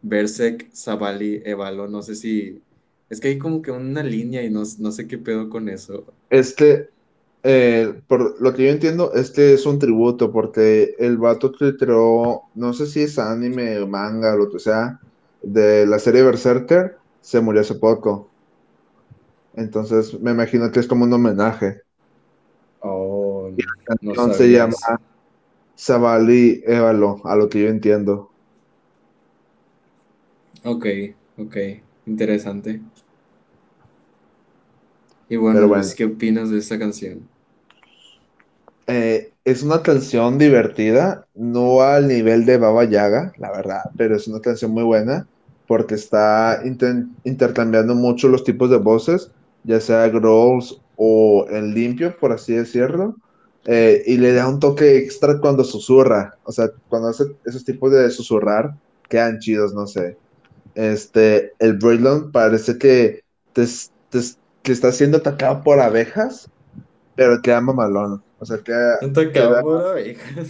[0.00, 2.62] Berserk, Zavali, Evalo, no sé si.
[3.10, 6.06] Es que hay como que una línea y no, sé qué pedo con eso.
[6.30, 6.88] Este,
[8.06, 12.72] por lo que yo entiendo, este es un tributo, porque el vato que creó, no
[12.72, 14.98] sé si es anime, manga, lo que sea,
[15.52, 18.30] de la serie Berserker, se murió hace poco.
[19.54, 21.82] Entonces me imagino que es como un homenaje.
[22.80, 23.50] Oh,
[24.02, 24.76] no se llama
[25.74, 28.30] Savali Évalo, a lo que yo entiendo.
[30.64, 30.86] Ok,
[31.38, 31.56] ok,
[32.06, 32.80] interesante.
[35.28, 37.28] Y bueno, ¿qué opinas de esta canción?
[38.86, 44.26] Eh, es una canción divertida, no al nivel de Baba Yaga, la verdad, pero es
[44.28, 45.26] una canción muy buena
[45.68, 46.62] porque está
[47.24, 49.30] intercambiando mucho los tipos de voces,
[49.64, 53.16] ya sea growls o en limpio, por así decirlo.
[53.66, 56.38] Eh, y le da un toque extra cuando susurra.
[56.44, 58.74] O sea, cuando hace esos tipos de susurrar,
[59.10, 60.16] quedan chidos, no sé.
[60.74, 63.22] Este, el Braylon parece que,
[63.52, 63.66] te,
[64.62, 66.48] que está siendo atacado por abejas,
[67.14, 68.22] pero queda mamalón.
[68.38, 68.94] O sea, queda.
[69.02, 70.48] Atacado por abejas.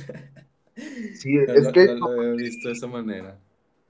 [1.16, 1.86] Sí, es que.
[1.86, 3.36] No lo había visto de esa manera.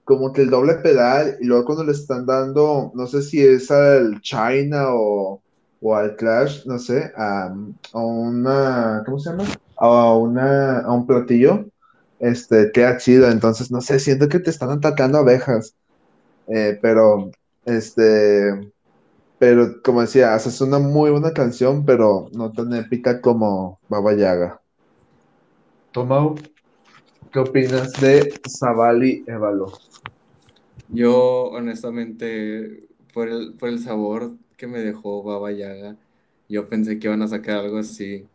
[0.08, 3.70] Como que el doble pedal, y luego cuando le están dando, no sé si es
[3.70, 5.42] al China o
[5.80, 7.52] o al Clash, no sé, a,
[7.92, 9.44] una, ¿cómo se llama?
[9.76, 11.66] A, una, a un platillo,
[12.18, 15.74] este, queda chido, entonces, no sé, siento que te están atacando abejas,
[16.48, 17.30] eh, pero,
[17.64, 18.72] este,
[19.38, 24.60] pero como decía, haces una muy buena canción, pero no tan épica como Baba Yaga.
[25.92, 26.34] Tomau,
[27.32, 29.72] ¿qué opinas de Zavali Evalo?
[30.88, 35.96] Yo, honestamente, por el, por el sabor que me dejó Baba Yaga.
[36.48, 38.26] Yo pensé que iban a sacar algo así.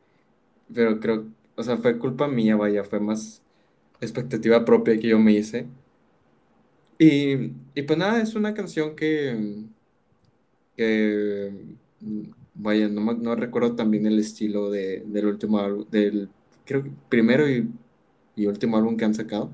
[0.74, 1.26] Pero creo,
[1.56, 3.42] o sea, fue culpa mía, vaya, fue más
[4.02, 5.68] expectativa propia que yo me hice.
[6.98, 9.66] Y, pues nada, es una canción que,
[12.54, 16.30] vaya, no, no recuerdo también el estilo de, del último álbum, del,
[16.66, 17.68] creo que primero y,
[18.36, 19.50] y último álbum que han sacado.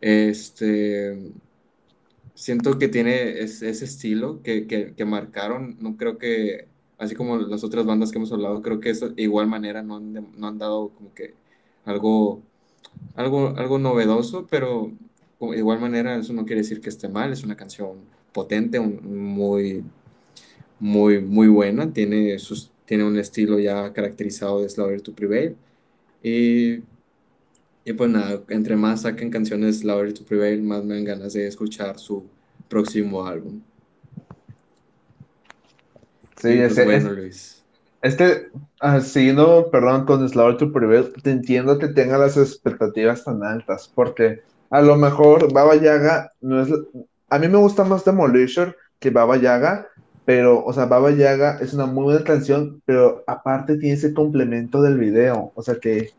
[0.00, 1.32] Este,
[2.34, 5.76] siento que tiene ese, estilo que, que, marcaron.
[5.80, 6.68] No creo que,
[6.98, 10.12] así como las otras bandas que hemos hablado, creo que de igual manera no han,
[10.36, 11.34] no han dado como que
[11.84, 12.42] algo,
[13.14, 14.92] algo, algo novedoso, pero
[15.40, 17.32] de igual manera eso no quiere decir que esté mal.
[17.32, 17.98] Es una canción
[18.32, 19.84] potente, muy,
[20.80, 21.92] muy, muy buena.
[21.92, 25.56] Tiene, sus, tiene un estilo ya caracterizado de Slaughter to Prevail.
[26.22, 26.82] Y
[27.84, 31.46] Y pues nada, entre más saquen canciones Louder to Prevail, más me dan ganas de
[31.48, 32.30] escuchar su
[32.68, 33.62] próximo álbum.
[36.36, 37.64] Sí, Y pues ese, bueno, es, Luis.
[38.02, 38.48] este,
[38.80, 43.90] ah, siguiendo, perdón, con Slaughter to Prevail, te entiendo que tenga las expectativas tan altas,
[43.94, 46.70] porque a lo mejor Baba Yaga no es,
[47.30, 49.88] a mí me gusta más Demolition que Baba Yaga,
[50.24, 54.82] pero, o sea, Baba Yaga es una muy buena canción, pero aparte tiene ese complemento
[54.82, 56.10] del video, o sea, que,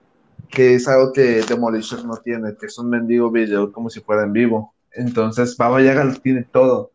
[0.54, 4.24] que es algo que Demolition no tiene, que es un mendigo video como si fuera
[4.24, 4.74] en vivo.
[4.92, 6.92] Entonces, Baba Yaga lo tiene todo.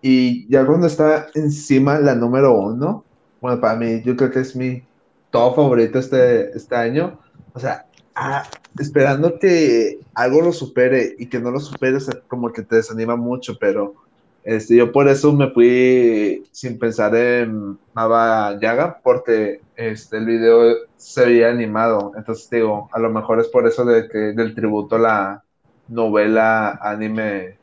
[0.00, 3.04] Y ya cuando está encima la número uno,
[3.40, 4.84] bueno, para mí yo creo que es mi
[5.30, 7.18] top favorito este, este año.
[7.54, 8.44] O sea, ah,
[8.78, 12.76] esperando que algo lo supere y que no lo supere, o sea, como que te
[12.76, 13.94] desanima mucho, pero
[14.44, 20.76] este, yo por eso me fui sin pensar en Baba Yaga, porque este, el video
[20.96, 22.12] se veía animado.
[22.16, 25.44] Entonces digo, a lo mejor es por eso de que, del tributo a la
[25.88, 27.56] novela anime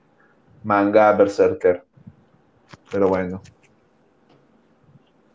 [0.63, 1.83] manga Berserker.
[2.91, 3.41] Pero bueno.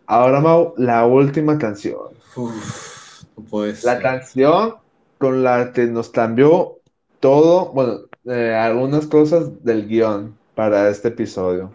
[0.06, 2.14] Ahora, Mau, la última canción.
[2.36, 4.76] Uf, puede La canción
[5.18, 6.78] con la que nos cambió
[7.20, 11.72] todo, bueno, eh, algunas cosas del guion para este episodio.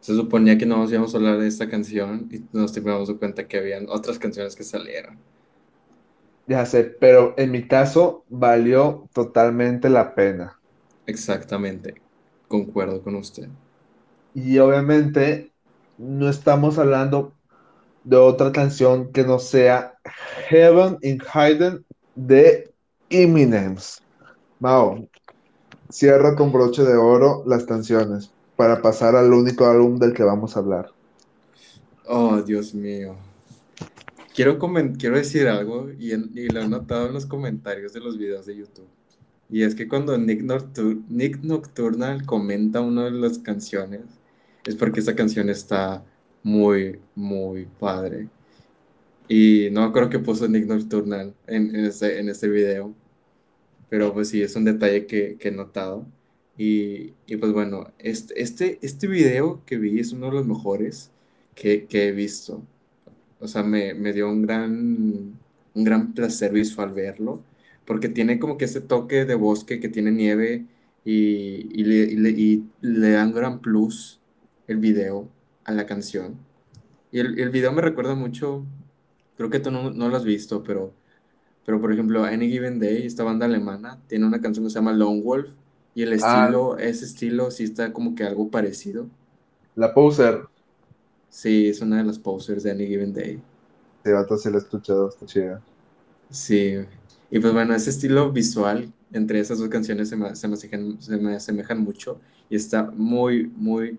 [0.00, 3.46] Se suponía que no nos íbamos a hablar de esta canción y nos dimos cuenta
[3.46, 5.18] que habían otras canciones que salieron.
[6.46, 10.60] Ya sé, pero en mi caso valió totalmente la pena.
[11.06, 11.94] Exactamente.
[12.46, 13.48] Concuerdo con usted.
[14.32, 15.50] Y obviamente
[15.98, 17.32] no estamos hablando
[18.04, 19.94] de otra canción que no sea
[20.48, 21.84] Heaven in Hidden
[22.14, 22.72] de
[23.10, 23.76] Eminem.
[24.60, 25.08] Mau,
[25.90, 30.56] cierra con broche de oro las canciones para pasar al único álbum del que vamos
[30.56, 30.90] a hablar.
[32.06, 33.16] Oh, Dios mío.
[34.34, 34.58] Quiero,
[34.98, 38.56] quiero decir algo y, y lo he notado en los comentarios de los videos de
[38.56, 38.88] YouTube.
[39.48, 40.42] Y es que cuando Nick,
[41.08, 44.02] Nick Nocturnal comenta una de las canciones,
[44.64, 46.04] es porque esa canción está
[46.42, 48.28] muy, muy padre.
[49.28, 52.94] Y no creo que puso Nick Nocturnal en, en este, en este video,
[53.88, 56.06] pero pues sí, es un detalle que, he notado.
[56.58, 61.10] Y, y pues bueno, este, este, este video que vi es uno de los mejores
[61.54, 62.62] que, que he visto.
[63.40, 65.38] O sea, me, me dio un gran,
[65.74, 67.42] un gran placer visual verlo,
[67.86, 70.66] porque tiene como que ese toque de bosque que tiene nieve
[71.04, 74.20] y, y le, y le, y le da un gran plus
[74.66, 75.28] el video
[75.64, 76.36] a la canción.
[77.12, 78.64] Y el, el video me recuerda mucho,
[79.36, 80.92] creo que tú no, no lo has visto, pero,
[81.66, 84.94] pero por ejemplo, Any Given Day, esta banda alemana, tiene una canción que se llama
[84.94, 85.56] Lone Wolf,
[85.94, 89.10] y el Ah, estilo, ese estilo sí está como que algo parecido.
[89.76, 90.48] la Poser.
[91.28, 93.40] Sí, es una de las posters de Any Given Day.
[94.04, 95.62] Sí, vato, sí la he escuchado, está chida.
[96.30, 96.74] Sí,
[97.30, 101.00] y pues bueno, ese estilo visual entre esas dos canciones se me, se me asemejan,
[101.00, 103.98] se me asemejan mucho y está muy, muy,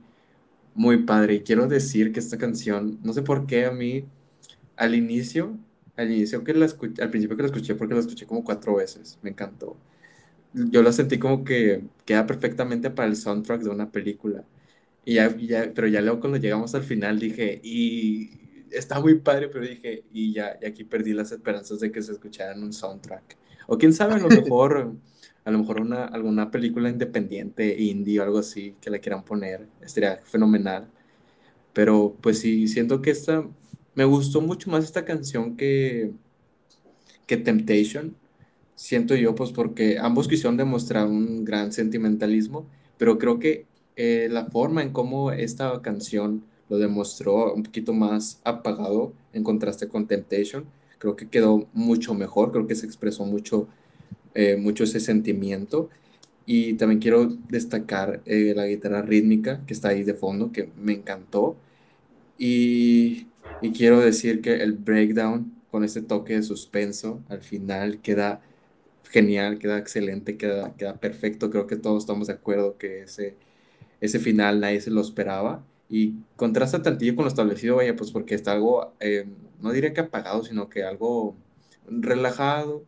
[0.75, 1.35] muy padre.
[1.35, 4.05] Y quiero decir que esta canción, no sé por qué a mí,
[4.77, 5.57] al inicio,
[5.97, 8.75] al inicio que la escuché, al principio que la escuché, porque la escuché como cuatro
[8.77, 9.77] veces, me encantó.
[10.53, 14.43] Yo la sentí como que queda perfectamente para el soundtrack de una película.
[15.05, 18.31] Y ya, ya- pero ya luego cuando llegamos al final dije, y
[18.71, 22.11] está muy padre, pero dije, y ya, y aquí perdí las esperanzas de que se
[22.13, 23.37] escuchara en un soundtrack.
[23.67, 24.95] O quién sabe, a lo mejor,
[25.45, 29.67] a lo mejor una, alguna película independiente, indie o algo así, que la quieran poner,
[29.81, 30.89] estaría fenomenal.
[31.73, 33.47] Pero pues sí, siento que esta,
[33.97, 36.11] me gustó mucho más esta canción que,
[37.25, 38.15] que Temptation,
[38.75, 42.67] siento yo, pues porque ambos quisieron demostrar un gran sentimentalismo,
[42.99, 43.65] pero creo que
[43.95, 49.87] eh, la forma en cómo esta canción lo demostró un poquito más apagado en contraste
[49.87, 50.65] con Temptation,
[50.99, 53.67] creo que quedó mucho mejor, creo que se expresó mucho,
[54.35, 55.89] eh, mucho ese sentimiento.
[56.45, 60.93] Y también quiero destacar eh, la guitarra rítmica que está ahí de fondo, que me
[60.93, 61.57] encantó.
[62.37, 63.27] Y,
[63.61, 68.41] y quiero decir que el breakdown con este toque de suspenso al final queda
[69.09, 71.49] genial, queda excelente, queda, queda perfecto.
[71.49, 73.35] Creo que todos estamos de acuerdo que ese,
[74.01, 75.63] ese final nadie se lo esperaba.
[75.89, 79.25] Y contrasta tantillo con lo establecido, vaya, pues porque está algo, eh,
[79.61, 81.35] no diría que apagado, sino que algo
[81.89, 82.83] relajado,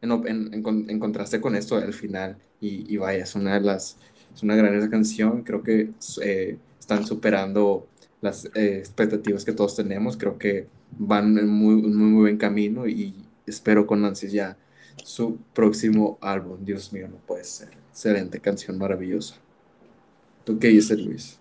[0.00, 2.38] en, en, en, en contraste con esto del final.
[2.60, 3.98] Y, y vaya, es una de las,
[4.34, 5.42] es una gran esa canción.
[5.42, 5.90] Creo que
[6.22, 7.88] eh, están superando
[8.20, 10.16] las eh, expectativas que todos tenemos.
[10.16, 10.66] Creo que
[10.98, 13.14] van en muy, muy, muy buen camino y
[13.46, 14.56] espero con ansias ya
[15.04, 16.64] su próximo álbum.
[16.64, 17.68] Dios mío, no puede ser.
[17.90, 19.36] Excelente canción, maravillosa.
[20.44, 21.38] ¿Tú qué dices, Luis?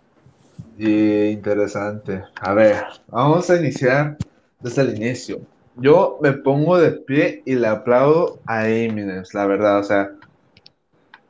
[0.77, 2.23] Y interesante.
[2.35, 4.17] A ver, vamos a iniciar
[4.59, 5.41] desde el inicio.
[5.75, 10.11] yo me pongo de pie y le aplaudo a Eminem, la verdad, o sea,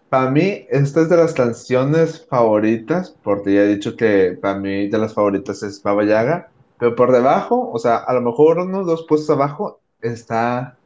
[0.10, 4.88] para mí esta es de las canciones favoritas, porque ya he dicho que para mí
[4.88, 8.86] de las favoritas es Baba Yaga, pero por debajo, o sea, a lo mejor unos
[8.86, 10.78] dos puestos abajo está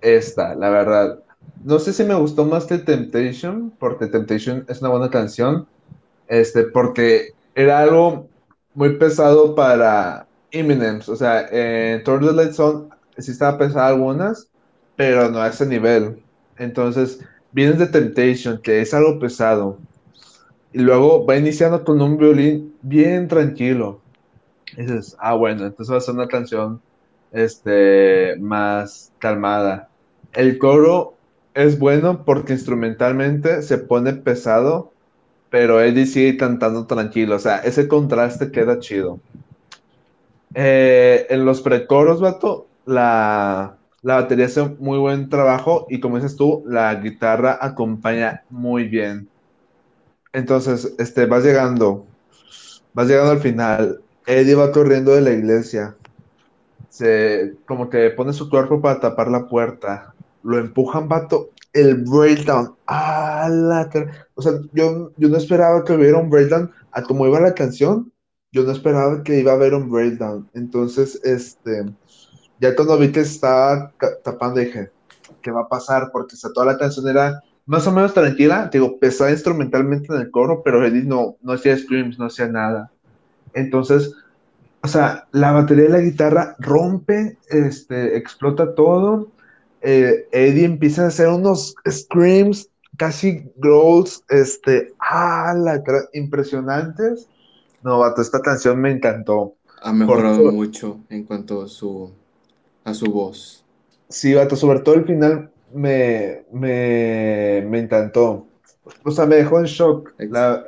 [0.00, 1.20] esta, la verdad.
[1.64, 5.66] No sé si me gustó más que Temptation, porque Temptation es una buena canción,
[6.28, 8.28] este, porque era algo
[8.74, 14.48] muy pesado para Eminem, o sea, en Tour the Light Zone sí estaba pesada algunas,
[14.96, 16.22] pero no a ese nivel.
[16.56, 17.20] Entonces,
[17.52, 19.78] vienes de Temptation, que es algo pesado,
[20.72, 24.00] y luego va iniciando con un violín bien tranquilo.
[24.76, 26.80] Dices, ah, bueno, entonces va a ser una canción
[27.32, 29.88] este, más calmada.
[30.34, 31.14] El coro
[31.54, 34.92] es bueno porque instrumentalmente se pone pesado,
[35.50, 37.36] pero Eddie sigue cantando tranquilo.
[37.36, 39.20] O sea, ese contraste queda chido.
[40.54, 43.77] Eh, en los precoros, vato, la,
[44.08, 49.28] la batería hace muy buen trabajo y como dices tú, la guitarra acompaña muy bien.
[50.32, 52.06] Entonces, este, vas llegando,
[52.94, 54.00] vas llegando al final.
[54.24, 55.94] Eddie va corriendo de la iglesia.
[56.88, 60.14] Se, como que pone su cuerpo para tapar la puerta.
[60.42, 61.50] Lo empujan, vato.
[61.74, 62.76] El breakdown.
[62.86, 63.90] ¡Ah, la
[64.36, 66.70] O sea, yo, yo no esperaba que hubiera un breakdown.
[66.92, 68.10] A como iba la canción,
[68.52, 70.48] yo no esperaba que iba a haber un breakdown.
[70.54, 71.84] Entonces, este,
[72.60, 73.92] ya cuando vi que estaba
[74.24, 74.90] tapando, dije,
[75.42, 76.10] ¿qué va a pasar?
[76.12, 80.62] Porque toda la canción era más o menos tranquila, digo, pesada instrumentalmente en el coro,
[80.64, 82.90] pero Eddie no, no hacía screams, no hacía nada.
[83.52, 84.14] Entonces,
[84.80, 89.28] o sea, la batería de la guitarra rompe, este, explota todo.
[89.82, 95.82] Eh, Eddie empieza a hacer unos screams, casi growls, este, ah, la,
[96.14, 97.28] impresionantes.
[97.82, 99.54] No, vato, esta canción me encantó.
[99.82, 102.12] Ha mejorado mucho en cuanto a su,
[102.90, 103.64] a su voz.
[104.08, 108.46] Sí, vato, sobre todo el final me, me, me encantó.
[109.04, 110.66] O sea, me dejó en shock, la,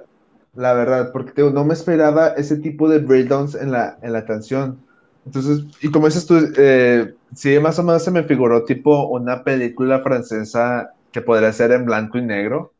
[0.55, 4.79] la, verdad, porque no me esperaba ese tipo de breakdowns en la, en la canción.
[5.25, 9.43] Entonces, y como dices tú, eh, sí, más o menos se me figuró tipo una
[9.45, 12.73] película francesa que podría ser en blanco y negro,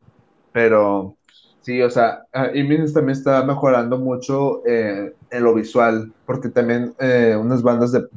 [0.51, 1.15] pero
[1.61, 7.37] Sí, o sea, Imins también está mejorando mucho eh, en lo visual, porque también eh,
[7.39, 8.07] unas bandas de,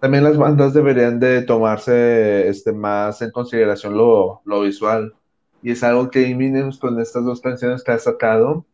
[0.00, 5.14] también las bandas deberían de tomarse este, más en consideración lo, lo visual.
[5.62, 8.64] Y es algo que Eminem con estas dos canciones que ha sacado,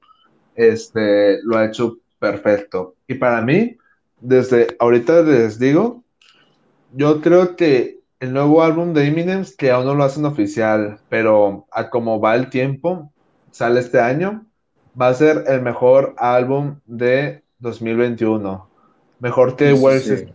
[0.54, 2.94] este, lo ha hecho perfecto.
[3.08, 3.76] Y para mí,
[4.20, 6.04] desde ahorita les digo,
[6.92, 11.66] yo creo que el nuevo álbum de Eminem, que aún no lo hacen oficial, pero
[11.72, 13.12] a como va el tiempo,
[13.50, 14.46] sale este año,
[14.98, 18.68] va a ser el mejor álbum de 2021.
[19.18, 20.26] Mejor que sí,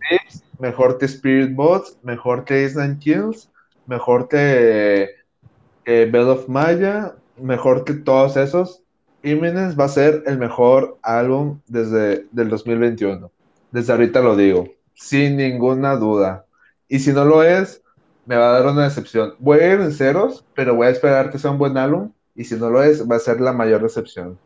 [0.62, 3.50] mejor que Spirit Bots, mejor que Island Kills,
[3.86, 5.08] mejor que,
[5.84, 8.80] Bell of Maya, mejor que todos esos.
[9.24, 13.28] Imminence va a ser el mejor álbum desde el 2021.
[13.72, 16.46] Desde ahorita lo digo, sin ninguna duda.
[16.88, 17.82] Y si no lo es,
[18.26, 19.34] me va a dar una decepción.
[19.40, 22.44] Voy a ir en ceros, pero voy a esperar que sea un buen álbum y
[22.44, 24.38] si no lo es, va a ser la mayor recepción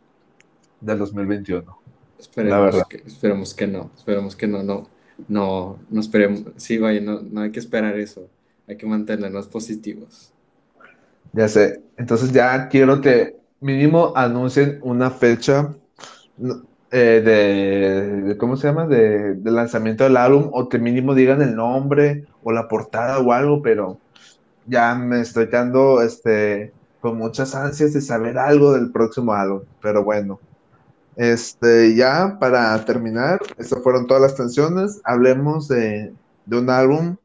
[0.80, 1.78] del 2021.
[2.18, 4.88] Esperemos, Que, esperemos que no, esperemos que no, no,
[5.28, 8.28] no, no esperemos, sí, vaya, no, no hay que esperar eso,
[8.66, 10.32] hay que mantenernos positivos.
[11.32, 15.74] Ya sé, entonces ya quiero que mínimo anuncien una fecha
[16.90, 17.22] eh,
[18.28, 18.86] de, ¿cómo se llama?
[18.86, 23.60] De, lanzamiento del álbum, o que mínimo digan el nombre o la portada o algo,
[23.62, 23.98] pero
[24.66, 30.04] ya me estoy quedando, este, con muchas ansias de saber algo del próximo álbum, pero
[30.04, 30.40] bueno.
[31.16, 35.00] Este, ya para terminar, estas fueron todas las canciones.
[35.04, 36.12] Hablemos de,
[36.44, 37.16] de un álbum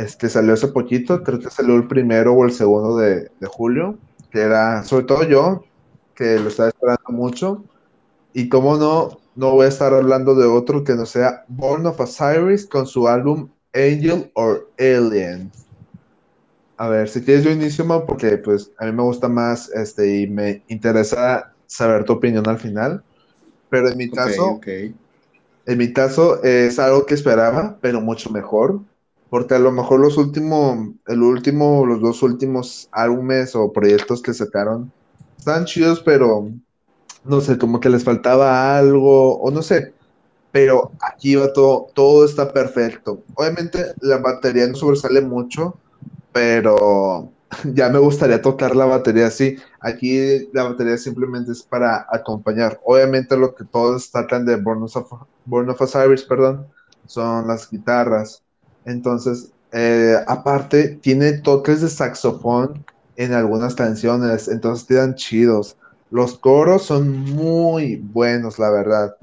[0.00, 3.98] este, salió hace poquito, creo que salió el primero o el segundo de, de, julio,
[4.30, 5.64] que era, sobre todo yo,
[6.14, 7.62] que lo estaba esperando mucho.
[8.32, 12.00] Y como no, no voy a estar hablando de otro que no sea Born of
[12.00, 15.50] Osiris con su álbum Angel or Alien.
[16.78, 20.26] A ver, si quieres yo inicio, porque pues a mí me gusta más este y
[20.26, 23.04] me interesa saber tu opinión al final.
[23.70, 28.80] Pero en mi caso, en mi caso es algo que esperaba, pero mucho mejor.
[29.30, 34.34] Porque a lo mejor los últimos, el último, los dos últimos álbumes o proyectos que
[34.34, 34.92] sacaron
[35.38, 36.50] están chidos, pero
[37.24, 39.94] no sé, como que les faltaba algo, o no sé.
[40.50, 43.22] Pero aquí va todo, todo está perfecto.
[43.34, 45.76] Obviamente la batería no sobresale mucho,
[46.32, 47.30] pero
[47.74, 49.56] ya me gustaría tocar la batería así.
[49.80, 52.80] Aquí la batería simplemente es para acompañar.
[52.84, 56.66] Obviamente lo que todos tratan de Born of, Osiris, perdón,
[57.06, 58.42] son las guitarras.
[58.84, 62.84] Entonces, eh, aparte, tiene toques de saxofón
[63.16, 65.76] en algunas canciones, entonces quedan chidos.
[66.10, 69.16] Los coros son muy buenos, la verdad.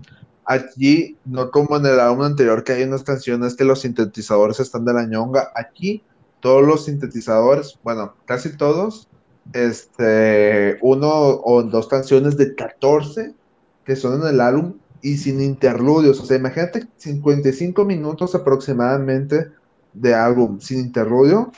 [0.45, 4.85] Aquí, no como en el álbum anterior, que hay unas canciones que los sintetizadores están
[4.85, 5.49] de la ñonga.
[5.55, 6.03] Aquí,
[6.39, 9.07] todos los sintetizadores, bueno, casi todos,
[9.53, 13.33] este, uno o dos canciones de 14
[13.85, 16.19] que son en el álbum y sin interludios.
[16.19, 19.49] O sea, imagínate 55 minutos aproximadamente
[19.93, 21.51] de álbum sin interludio.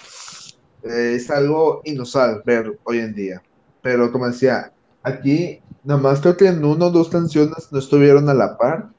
[0.84, 3.42] Eh, es algo inusual ver hoy en día.
[3.82, 4.72] Pero como decía,
[5.04, 8.90] aquí nada más creo que en uno o dos canciones no estuvieron a la par,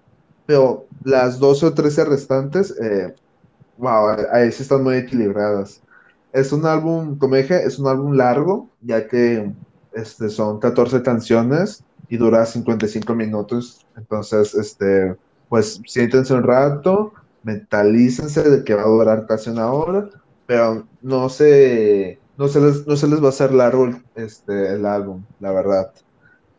[0.47, 3.15] pero las 12 o 13 restantes, eh,
[3.81, 5.83] wow, ahí sí están muy equilibradas.
[6.33, 9.53] Es un álbum, como dije, es un álbum largo, ya que
[9.93, 13.87] este, son 14 canciones y dura 55 minutos.
[13.97, 15.17] Entonces, este,
[15.49, 17.13] pues siéntense un rato,
[17.43, 20.09] mentalícense de que va a durar casi una hora,
[20.47, 24.87] pero no se, no se, les, no se les va a hacer largo este, el
[24.87, 25.93] álbum, la verdad.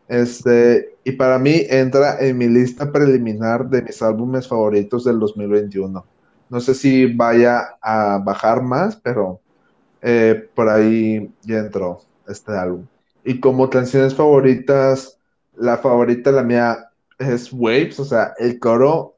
[0.08, 6.04] Este, y para mí entra en mi lista preliminar de mis álbumes favoritos del 2021.
[6.52, 9.40] No sé si vaya a bajar más, pero
[10.02, 12.86] eh, por ahí ya entró este álbum.
[13.24, 15.18] Y como canciones favoritas,
[15.56, 19.16] la favorita, la mía, es Waves, o sea, el coro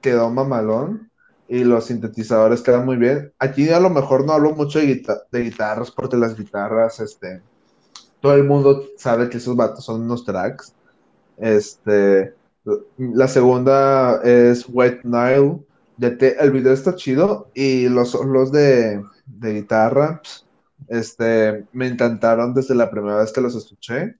[0.00, 1.10] quedó mamalón
[1.48, 3.32] y los sintetizadores quedan muy bien.
[3.40, 5.02] Aquí a lo mejor no hablo mucho de,
[5.32, 7.42] guitarras porque las guitarras, este,
[8.20, 10.72] todo el mundo sabe que esos vatos son unos tracks.
[11.38, 12.34] Este,
[12.98, 15.58] la segunda es White Nile,
[15.98, 20.22] que el video está chido y los los de, de guitarra,
[20.88, 24.16] este, me encantaron desde la primera vez que los escuché.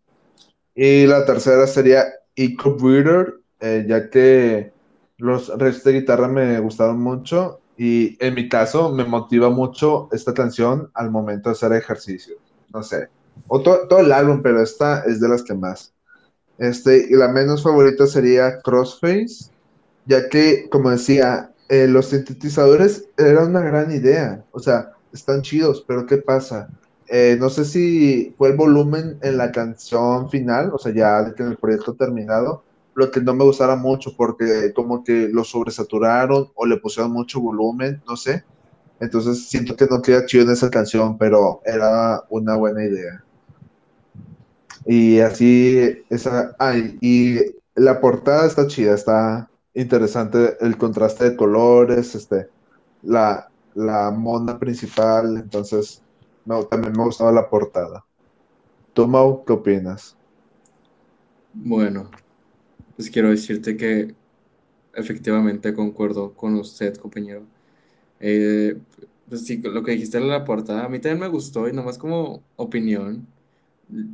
[0.75, 2.05] Y la tercera sería
[2.37, 4.73] Eco Breeder, eh, ya que
[5.17, 10.35] los restos de guitarra me gustaron mucho y en mi caso me motiva mucho esta
[10.35, 12.37] canción al momento de hacer ejercicio.
[12.73, 13.09] No sé,
[13.47, 15.93] o todo el álbum, pero esta es de las que más.
[16.59, 19.51] Este, y la menos favorita sería Crossface,
[20.07, 24.45] ya que, como decía, eh, los sintetizadores eran una gran idea.
[24.53, 26.69] O sea, están chidos, pero ¿qué pasa?
[27.09, 31.47] Eh, no sé si fue el volumen en la canción final, o sea, ya en
[31.47, 32.63] el proyecto terminado,
[32.95, 37.41] lo que no me gustara mucho porque como que lo sobresaturaron o le pusieron mucho
[37.41, 38.45] volumen, no sé.
[39.01, 43.25] Entonces siento que no queda chido en esa canción, pero era una buena idea.
[44.85, 47.39] Y así, esa, ay, y
[47.75, 49.49] la portada está chida, está
[49.83, 52.49] interesante el contraste de colores, este,
[53.03, 56.05] la, la mona principal, entonces
[56.71, 58.07] también me ha gustado la portada.
[58.95, 60.19] ¿Tú, Mau, qué opinas?
[61.53, 62.11] Bueno,
[62.97, 64.17] pues quiero decirte que
[64.95, 67.49] efectivamente concuerdo con usted, compañero.
[68.21, 68.81] Eh,
[69.29, 71.99] pues sí, lo que dijiste en la portada, a mí también me gustó y nomás
[71.99, 73.29] como opinión,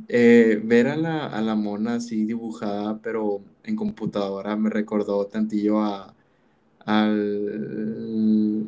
[0.07, 5.81] eh, ver a la, a la mona así dibujada, pero en computadora, me recordó tantillo
[5.81, 6.13] a,
[6.85, 8.67] al,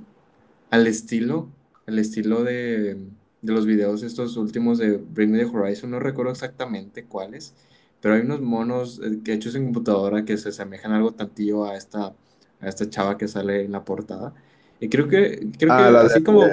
[0.70, 1.50] al estilo,
[1.86, 2.96] el estilo de,
[3.42, 7.56] de los videos estos últimos de Bring Me the Horizon, no recuerdo exactamente cuáles,
[8.02, 12.14] pero hay unos monos eh, hechos en computadora que se asemejan algo tantillo a esta,
[12.60, 14.34] a esta chava que sale en la portada.
[14.80, 16.44] Y creo que, creo ah, que así como...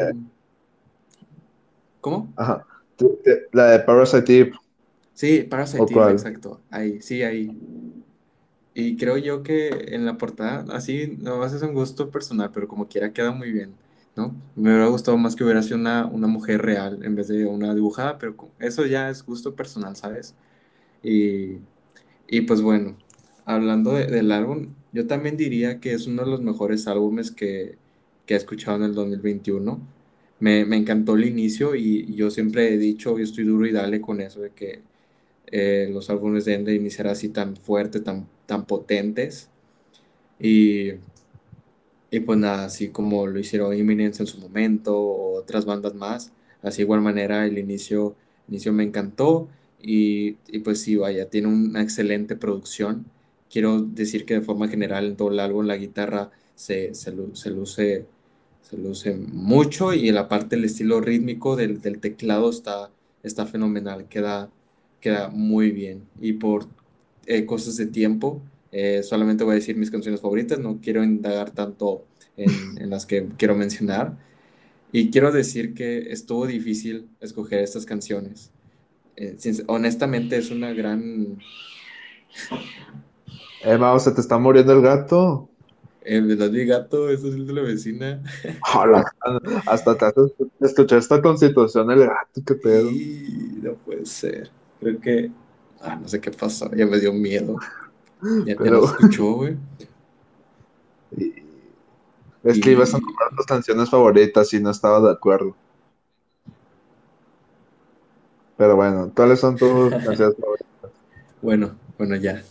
[2.00, 2.32] ¿Cómo?
[2.36, 2.66] Ajá.
[3.52, 4.52] La de Parasite Eve.
[5.12, 6.60] Sí, Parasite Eve, exacto.
[6.70, 7.56] Ahí, sí, ahí.
[8.74, 12.88] Y creo yo que en la portada, así, no es un gusto personal, pero como
[12.88, 13.74] quiera queda muy bien.
[14.16, 14.34] ¿no?
[14.56, 17.74] Me hubiera gustado más que hubiera sido una, una mujer real en vez de una
[17.74, 20.34] dibujada, pero eso ya es gusto personal, ¿sabes?
[21.02, 21.58] Y,
[22.28, 22.96] y pues bueno,
[23.44, 27.78] hablando del álbum, yo también diría que es uno de los mejores álbumes que,
[28.26, 29.80] que he escuchado en el 2021.
[30.40, 34.00] Me, me encantó el inicio y, yo siempre he dicho, yo estoy duro y dale
[34.00, 34.82] con eso de que
[35.48, 39.50] eh, los álbumes deben de iniciar así tan fuerte, tan, tan potentes.
[40.40, 40.92] Y
[42.14, 46.32] y pues nada, así como lo hicieron Imminence en su momento, o otras bandas más,
[46.62, 48.14] así igual manera el inicio,
[48.48, 49.48] inicio me encantó
[49.82, 53.06] y, y pues sí, vaya, tiene una excelente producción.
[53.50, 58.06] Quiero decir que de forma general en todo el álbum la guitarra se, se luce
[58.64, 62.90] se luce mucho y la parte del estilo rítmico del, del teclado está,
[63.22, 64.50] está fenomenal, queda,
[65.00, 66.04] queda muy bien.
[66.18, 66.66] Y por
[67.26, 68.40] eh, cosas de tiempo,
[68.72, 72.48] eh, solamente voy a decir mis canciones favoritas, no quiero indagar tanto en,
[72.90, 74.16] las que quiero mencionar.
[74.92, 78.50] Y quiero decir que estuvo difícil escoger estas canciones.
[79.16, 79.36] Eh,
[79.66, 81.38] honestamente es una gran...
[83.62, 85.50] Emma, ¿se te está muriendo el gato?
[86.04, 87.08] Eh, ¿verdad, mi gato?
[87.08, 88.22] Eso es el de la vecina.
[88.74, 89.04] Hola,
[89.66, 90.06] hasta te
[90.60, 92.90] escuchar esta constitución el gato, qué pedo.
[92.90, 94.50] Y no puede ser.
[94.80, 95.30] Creo que.
[95.80, 96.70] Ah, no sé qué pasó.
[96.74, 97.56] Ya me dio miedo.
[98.46, 99.56] Ya, ya Pero- no escuchó, güey.
[101.16, 101.32] Y-
[102.42, 105.56] Es que Y- ibas a nombrar tus canciones favoritas y no estaba de acuerdo.
[108.56, 110.90] Pero bueno, ¿cuáles son tus canciones favoritas?
[111.40, 112.42] Bueno, bueno, ya.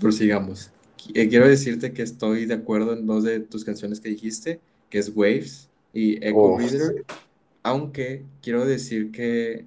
[0.00, 0.70] Prosigamos.
[1.14, 4.60] Eh, quiero decirte que estoy de acuerdo en dos de tus canciones que dijiste,
[4.90, 7.04] que es Waves y Echo Oh, Reader.
[7.62, 9.64] Aunque quiero decir que,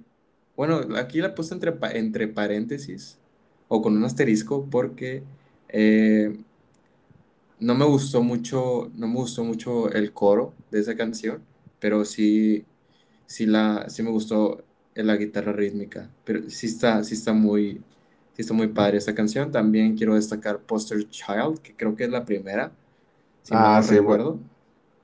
[0.56, 3.18] bueno, aquí la puse entre, entre paréntesis
[3.68, 5.22] o con un asterisco porque
[5.68, 6.36] eh,
[7.60, 11.42] no me gustó mucho, no me gustó mucho el coro de esa canción,
[11.78, 12.64] pero sí,
[13.26, 17.80] sí, la, sí me gustó la guitarra rítmica, pero sí está, sí está muy,
[18.40, 19.50] sí está muy padre esta canción.
[19.52, 22.72] También quiero destacar Poster Child, que creo que es la primera,
[23.42, 24.40] si Ah, no sí, recuerdo.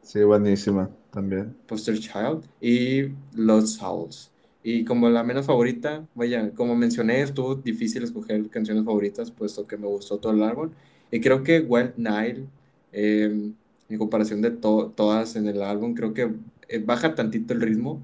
[0.02, 1.54] Sí, buenísima también.
[1.66, 4.30] Poster Child y Lost Souls.
[4.62, 9.76] Y como la menos favorita, vaya, como mencioné, estuvo difícil escoger canciones favoritas, puesto que
[9.76, 10.70] me gustó todo el álbum.
[11.10, 12.48] Y creo que Wild Nile,
[12.92, 13.52] eh,
[13.88, 16.34] en comparación de to- todas en el álbum, creo que
[16.68, 18.02] eh, baja tantito el ritmo,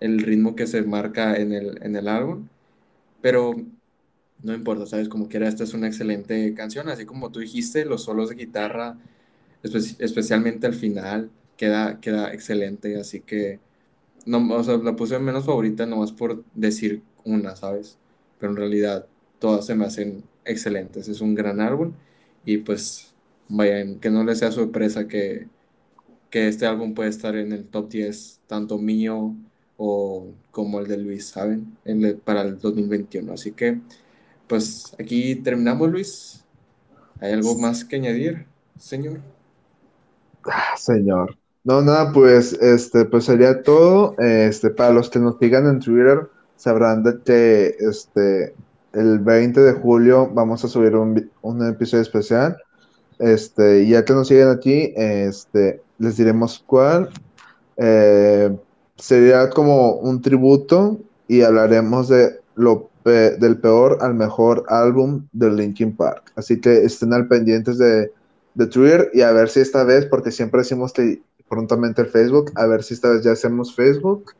[0.00, 2.48] el ritmo que se marca en el, en el álbum,
[3.20, 3.54] pero
[4.42, 5.08] no importa, ¿sabes?
[5.08, 8.98] Como quiera, esta es una excelente canción, así como tú dijiste, los solos de guitarra,
[9.62, 13.60] espe- especialmente al final, queda, queda excelente, así que
[14.26, 17.98] no, o sea, la puse menos favorita nomás por decir una, ¿sabes?
[18.38, 19.06] Pero en realidad
[19.38, 21.94] todas se me hacen excelentes, es un gran álbum
[22.44, 23.14] y pues
[23.48, 25.48] vayan, que no les sea sorpresa que,
[26.30, 29.34] que este álbum puede estar en el top 10, tanto mío
[29.76, 31.76] o como el de Luis, ¿saben?
[31.84, 33.80] En el- para el 2021, así que
[34.50, 36.44] pues aquí terminamos, Luis.
[37.20, 38.46] ¿Hay algo más que añadir,
[38.76, 39.20] señor?
[40.44, 41.36] Ah, señor.
[41.62, 44.16] No, nada, pues, este, pues sería todo.
[44.18, 48.54] Este, para los que nos sigan en Twitter, sabrán de que, este,
[48.92, 52.56] el 20 de julio vamos a subir un, un episodio especial.
[53.20, 57.10] Este, y ya que nos siguen aquí, este, les diremos cuál.
[57.76, 58.50] Eh,
[58.96, 60.98] sería como un tributo
[61.28, 66.32] y hablaremos de lo del peor al mejor álbum de Linkin Park.
[66.36, 68.12] Así que estén al pendientes de,
[68.54, 72.52] de Twitter y a ver si esta vez, porque siempre decimos que prontamente el Facebook,
[72.54, 74.32] a ver si esta vez ya hacemos Facebook.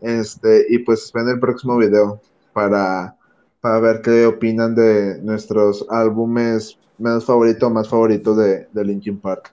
[0.00, 2.20] Este, y pues ven el próximo video
[2.52, 3.16] para,
[3.60, 9.18] para ver qué opinan de nuestros álbumes menos favorito o más favorito de, de Linkin
[9.18, 9.52] Park.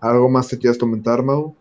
[0.00, 1.54] ¿Algo más que quieras comentar, Mau?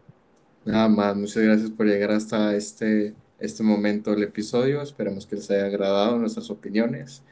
[0.65, 4.81] Nada más, muchas gracias por llegar hasta este, este momento del episodio.
[4.81, 7.23] Esperemos que les haya agradado nuestras opiniones.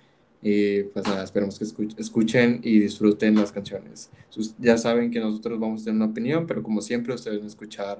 [0.41, 4.11] Y pues nada, esperemos que escuch- escuchen y disfruten las canciones.
[4.59, 7.99] Ya saben que nosotros vamos a tener una opinión, pero como siempre, ustedes van escuchar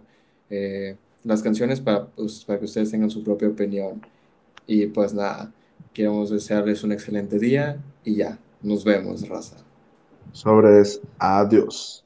[0.52, 4.02] eh, las canciones para, pues, para que ustedes tengan su propia opinión.
[4.68, 5.52] Y pues nada,
[5.94, 9.57] queremos desearles un excelente día y ya, nos vemos, raza.
[10.34, 12.05] Sobres, adiós.